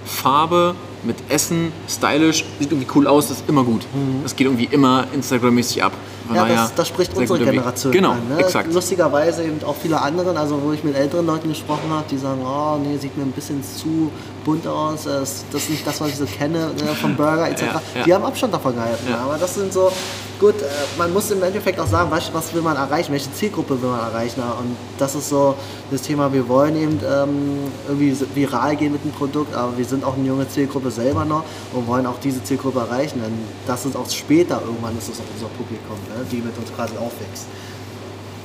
Farbe 0.06 0.76
mit 1.04 1.18
Essen, 1.30 1.72
stylisch, 1.88 2.46
sieht 2.60 2.72
irgendwie 2.72 2.88
cool 2.96 3.08
aus, 3.08 3.30
ist 3.30 3.44
immer 3.48 3.64
gut. 3.64 3.82
Mhm. 3.94 4.24
Das 4.24 4.36
geht 4.36 4.48
irgendwie 4.48 4.68
immer 4.72 5.06
Instagram-mäßig 5.14 5.84
ab. 5.84 5.92
ja, 6.34 6.46
das, 6.46 6.76
das, 6.76 6.88
spricht 6.88 7.16
unsere 7.16 7.40
Generation 7.40 7.92
genau, 7.92 8.12
an. 8.12 8.28
Ne? 8.30 8.38
Exakt. 8.38 8.74
Lustigerweise 8.74 9.44
eben 9.44 9.62
auch 9.66 9.76
viele 9.76 10.02
anderen, 10.02 10.38
also 10.38 10.62
wo 10.62 10.72
ich 10.72 10.84
mit 10.84 10.96
älteren 10.96 11.26
Leuten 11.26 11.50
gesprochen 11.50 11.90
habe, 11.90 12.06
die 12.10 12.18
sagen, 12.18 12.42
oh 12.46 12.78
nee, 12.78 12.98
sieht 12.98 13.18
mir 13.18 13.24
ein 13.24 13.32
bisschen 13.32 13.62
zu 13.64 14.12
bunt 14.44 14.68
aus, 14.68 15.04
das 15.04 15.46
ist 15.54 15.70
nicht 15.70 15.88
das, 15.88 16.02
was 16.02 16.10
ich 16.10 16.18
so 16.18 16.26
kenne 16.26 16.72
ne, 16.74 16.96
vom 17.00 17.16
Burger 17.16 17.50
etc. 17.50 17.62
Ja. 17.62 18.04
Die 18.06 18.14
haben 18.14 18.24
Abstand 18.24 18.54
davon 18.54 18.76
gehalten. 18.76 19.14
Aber 19.14 19.38
das 19.38 19.56
sind 19.56 19.72
so, 19.72 19.92
gut, 20.40 20.62
äh, 20.62 20.66
man 20.98 21.14
muss 21.14 21.32
im 21.32 21.42
Endeffekt 21.42 21.80
auch 21.80 21.88
sagen, 21.88 22.12
was, 22.12 22.34
was 22.34 22.54
will 22.54 22.62
man 22.62 22.76
erreichen, 22.76 23.12
welche 23.12 23.32
Zielgruppe 23.32 23.82
will 23.82 23.90
man 23.90 24.02
erreichen. 24.02 24.42
Und 24.42 24.76
das 24.98 25.16
ist 25.16 25.30
so 25.30 25.56
das 25.92 26.02
Thema, 26.02 26.32
wir 26.34 26.48
wollen 26.48 26.76
eben 26.76 27.00
ähm, 27.04 27.60
irgendwie 27.88 28.16
viral 28.36 28.76
gehen 28.76 28.92
mit 28.92 29.04
dem 29.04 29.12
Produkt, 29.12 29.56
aber 29.56 29.78
wir 29.78 29.86
sind 29.86 30.04
auch 30.04 30.16
eine 30.16 30.28
junge 30.28 30.48
Zielgruppe 30.50 30.92
selber 30.92 31.26
noch 31.26 31.44
und 31.74 31.88
wollen 31.88 32.06
auch 32.06 32.20
diese 32.22 32.44
Zielgruppe 32.44 32.80
erreichen. 32.80 33.22
Denn 33.24 33.34
das 33.66 33.86
ist 33.86 33.96
auch 33.96 34.10
später 34.10 34.62
irgendwann 34.66 34.98
ist 34.98 35.10
es 35.10 35.20
auch 35.20 35.34
unser 35.34 35.48
Publikum, 35.48 35.96
ne, 36.10 36.26
die 36.32 36.38
mit 36.38 36.58
uns 36.58 36.74
quasi 36.76 36.98
aufwächst. 36.98 37.48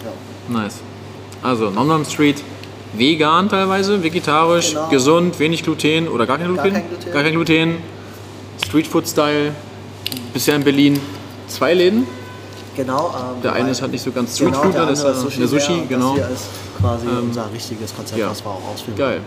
Ja. 0.04 0.60
Nice. 0.60 0.76
Also, 1.42 1.70
Nomnom 1.70 2.04
Street, 2.04 2.42
vegan 2.92 3.48
teilweise, 3.48 4.02
vegetarisch, 4.02 4.70
genau. 4.70 4.88
gesund, 4.88 5.38
wenig 5.38 5.62
Gluten 5.62 6.08
oder 6.08 6.26
gar 6.26 6.38
kein 6.38 6.48
Gluten? 6.48 6.72
Gar 6.72 6.80
kein 6.80 6.88
Gluten. 6.88 7.12
Gar 7.12 7.22
kein 7.22 7.32
Gluten. 7.32 7.76
Streetfood-Style, 8.66 9.52
bisher 10.32 10.56
in 10.56 10.64
Berlin 10.64 11.00
zwei 11.46 11.74
Läden. 11.74 12.06
Genau. 12.76 13.08
Ähm, 13.08 13.42
der 13.42 13.54
eine 13.54 13.70
ist 13.70 13.82
halt 13.82 13.92
nicht 13.92 14.02
so 14.02 14.12
ganz 14.12 14.36
Street 14.36 14.52
genau, 14.52 14.62
Food, 14.62 14.74
der, 14.74 14.88
ist 14.90 15.02
äh, 15.02 15.14
Sushi, 15.14 15.38
der 15.38 15.48
Sushi, 15.48 15.82
genau. 15.88 16.16
Das 16.16 16.26
hier 16.26 16.34
ist 16.34 16.48
quasi 16.80 17.06
ähm, 17.06 17.28
unser 17.28 17.52
richtiges 17.52 17.94
Konzept, 17.94 18.20
ja. 18.20 18.30
was 18.30 18.44
wir 18.44 18.50
auch 18.50 18.72
ausführen. 18.72 18.96
Geil. 18.96 19.20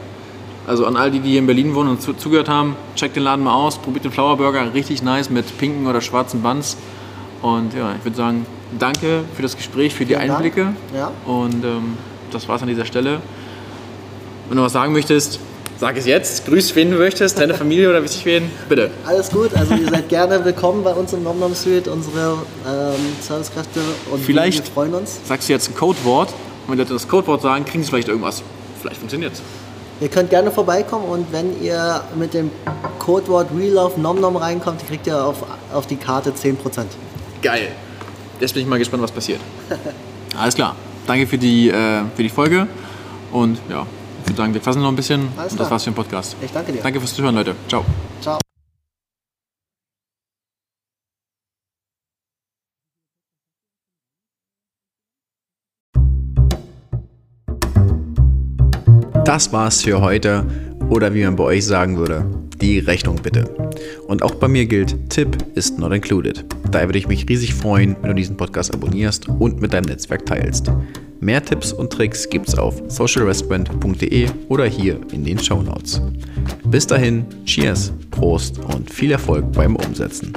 Also 0.67 0.85
an 0.85 0.95
all 0.95 1.11
die, 1.11 1.19
die 1.19 1.31
hier 1.31 1.39
in 1.39 1.47
Berlin 1.47 1.75
wohnen 1.75 1.89
und 1.89 2.01
zu, 2.01 2.13
zugehört 2.13 2.47
haben, 2.47 2.75
checkt 2.95 3.15
den 3.15 3.23
Laden 3.23 3.43
mal 3.43 3.53
aus, 3.53 3.77
probiert 3.77 4.05
den 4.05 4.11
Flower 4.11 4.37
Burger, 4.37 4.73
richtig 4.73 5.01
nice 5.01 5.29
mit 5.29 5.57
pinken 5.57 5.87
oder 5.87 6.01
schwarzen 6.01 6.41
Buns. 6.41 6.77
Und 7.41 7.73
ja, 7.73 7.93
ich 7.97 8.05
würde 8.05 8.15
sagen, 8.15 8.45
danke 8.77 9.23
für 9.35 9.41
das 9.41 9.57
Gespräch, 9.57 9.93
für 9.95 10.05
die 10.05 10.15
Einblicke. 10.15 10.73
Ja. 10.95 11.11
Und 11.25 11.65
ähm, 11.65 11.97
das 12.31 12.47
war's 12.47 12.61
an 12.61 12.67
dieser 12.67 12.85
Stelle. 12.85 13.19
Wenn 14.51 14.57
du 14.57 14.63
was 14.63 14.73
sagen 14.73 14.91
möchtest, 14.91 15.39
Sag 15.79 15.95
es 15.95 16.05
jetzt. 16.05 16.45
Grüß, 16.45 16.75
wen 16.75 16.91
du 16.91 16.97
möchtest, 16.97 17.39
deine 17.39 17.53
Familie 17.53 17.89
oder 17.89 18.03
wichtig 18.03 18.25
wen. 18.25 18.51
Bitte. 18.67 18.91
Alles 19.05 19.31
gut. 19.31 19.51
Also 19.55 19.75
ihr 19.75 19.89
seid 19.89 20.09
gerne 20.09 20.43
willkommen 20.43 20.83
bei 20.83 20.93
uns 20.93 21.13
im 21.13 21.23
Nomnom 21.23 21.55
Street, 21.55 21.87
unsere 21.87 22.33
ähm, 22.67 22.93
Servicekräfte 23.21 23.79
und 24.11 24.21
vielleicht 24.21 24.65
wir 24.65 24.71
freuen 24.73 24.93
uns. 24.93 25.21
Sagst 25.25 25.47
du 25.47 25.53
jetzt 25.53 25.69
ein 25.69 25.75
Codewort 25.75 26.29
und 26.67 26.71
wenn 26.71 26.77
Leute 26.79 26.91
das 26.91 27.07
Codewort 27.07 27.41
sagen, 27.41 27.63
kriegen 27.63 27.81
sie 27.81 27.89
vielleicht 27.89 28.09
irgendwas. 28.09 28.43
Vielleicht 28.81 28.97
funktioniert 28.97 29.31
es. 29.33 29.41
Ihr 30.01 30.09
könnt 30.09 30.29
gerne 30.29 30.51
vorbeikommen 30.51 31.05
und 31.05 31.31
wenn 31.31 31.63
ihr 31.63 32.03
mit 32.19 32.33
dem 32.33 32.51
Codewort 32.99 33.47
Relove 33.57 34.01
Nomnom 34.01 34.35
reinkommt, 34.35 34.85
kriegt 34.85 35.07
ihr 35.07 35.23
auf, 35.23 35.37
auf 35.73 35.87
die 35.87 35.95
Karte 35.95 36.31
10%. 36.31 36.57
Geil. 37.41 37.69
Jetzt 38.41 38.53
bin 38.53 38.63
ich 38.63 38.67
mal 38.67 38.79
gespannt, 38.79 39.01
was 39.01 39.11
passiert. 39.11 39.39
Alles 40.37 40.55
klar. 40.55 40.75
Danke 41.07 41.25
für 41.25 41.37
die, 41.37 41.69
äh, 41.69 42.01
für 42.15 42.23
die 42.23 42.29
Folge 42.29 42.67
und 43.31 43.57
ja, 43.69 43.87
würde 44.31 44.37
sagen, 44.37 44.53
wir 44.53 44.61
fassen 44.61 44.81
noch 44.81 44.89
ein 44.89 44.95
bisschen 44.95 45.27
Alles 45.37 45.51
und 45.53 45.59
das 45.59 45.69
war's 45.69 45.83
für 45.83 45.91
den 45.91 45.95
Podcast. 45.95 46.35
Ich 46.41 46.51
danke 46.51 46.71
dir. 46.71 46.81
Danke 46.81 46.99
fürs 46.99 47.13
Zuhören, 47.13 47.35
Leute. 47.35 47.55
Ciao. 47.67 47.83
Ciao. 48.21 48.39
Das 59.25 59.53
war's 59.53 59.81
für 59.81 60.01
heute 60.01 60.45
oder 60.89 61.13
wie 61.13 61.23
man 61.23 61.35
bei 61.35 61.43
euch 61.43 61.65
sagen 61.65 61.97
würde, 61.97 62.25
die 62.59 62.79
Rechnung 62.79 63.17
bitte. 63.21 63.45
Und 64.07 64.23
auch 64.23 64.35
bei 64.35 64.47
mir 64.47 64.65
gilt, 64.65 65.09
Tipp 65.09 65.37
ist 65.55 65.79
not 65.79 65.93
included. 65.93 66.43
Daher 66.69 66.87
würde 66.87 66.99
ich 66.99 67.07
mich 67.07 67.27
riesig 67.29 67.53
freuen, 67.53 67.95
wenn 68.01 68.09
du 68.09 68.15
diesen 68.15 68.35
Podcast 68.35 68.73
abonnierst 68.73 69.29
und 69.29 69.61
mit 69.61 69.73
deinem 69.73 69.85
Netzwerk 69.85 70.25
teilst. 70.25 70.71
Mehr 71.21 71.45
Tipps 71.45 71.71
und 71.71 71.93
Tricks 71.93 72.27
gibt's 72.27 72.57
auf 72.57 72.81
socialrestaurant.de 72.87 74.27
oder 74.49 74.65
hier 74.65 74.99
in 75.11 75.23
den 75.23 75.37
Show 75.37 75.61
Notes. 75.61 76.01
Bis 76.65 76.87
dahin, 76.87 77.27
Cheers, 77.45 77.93
Prost 78.09 78.57
und 78.57 78.89
viel 78.89 79.11
Erfolg 79.11 79.51
beim 79.51 79.75
Umsetzen. 79.75 80.33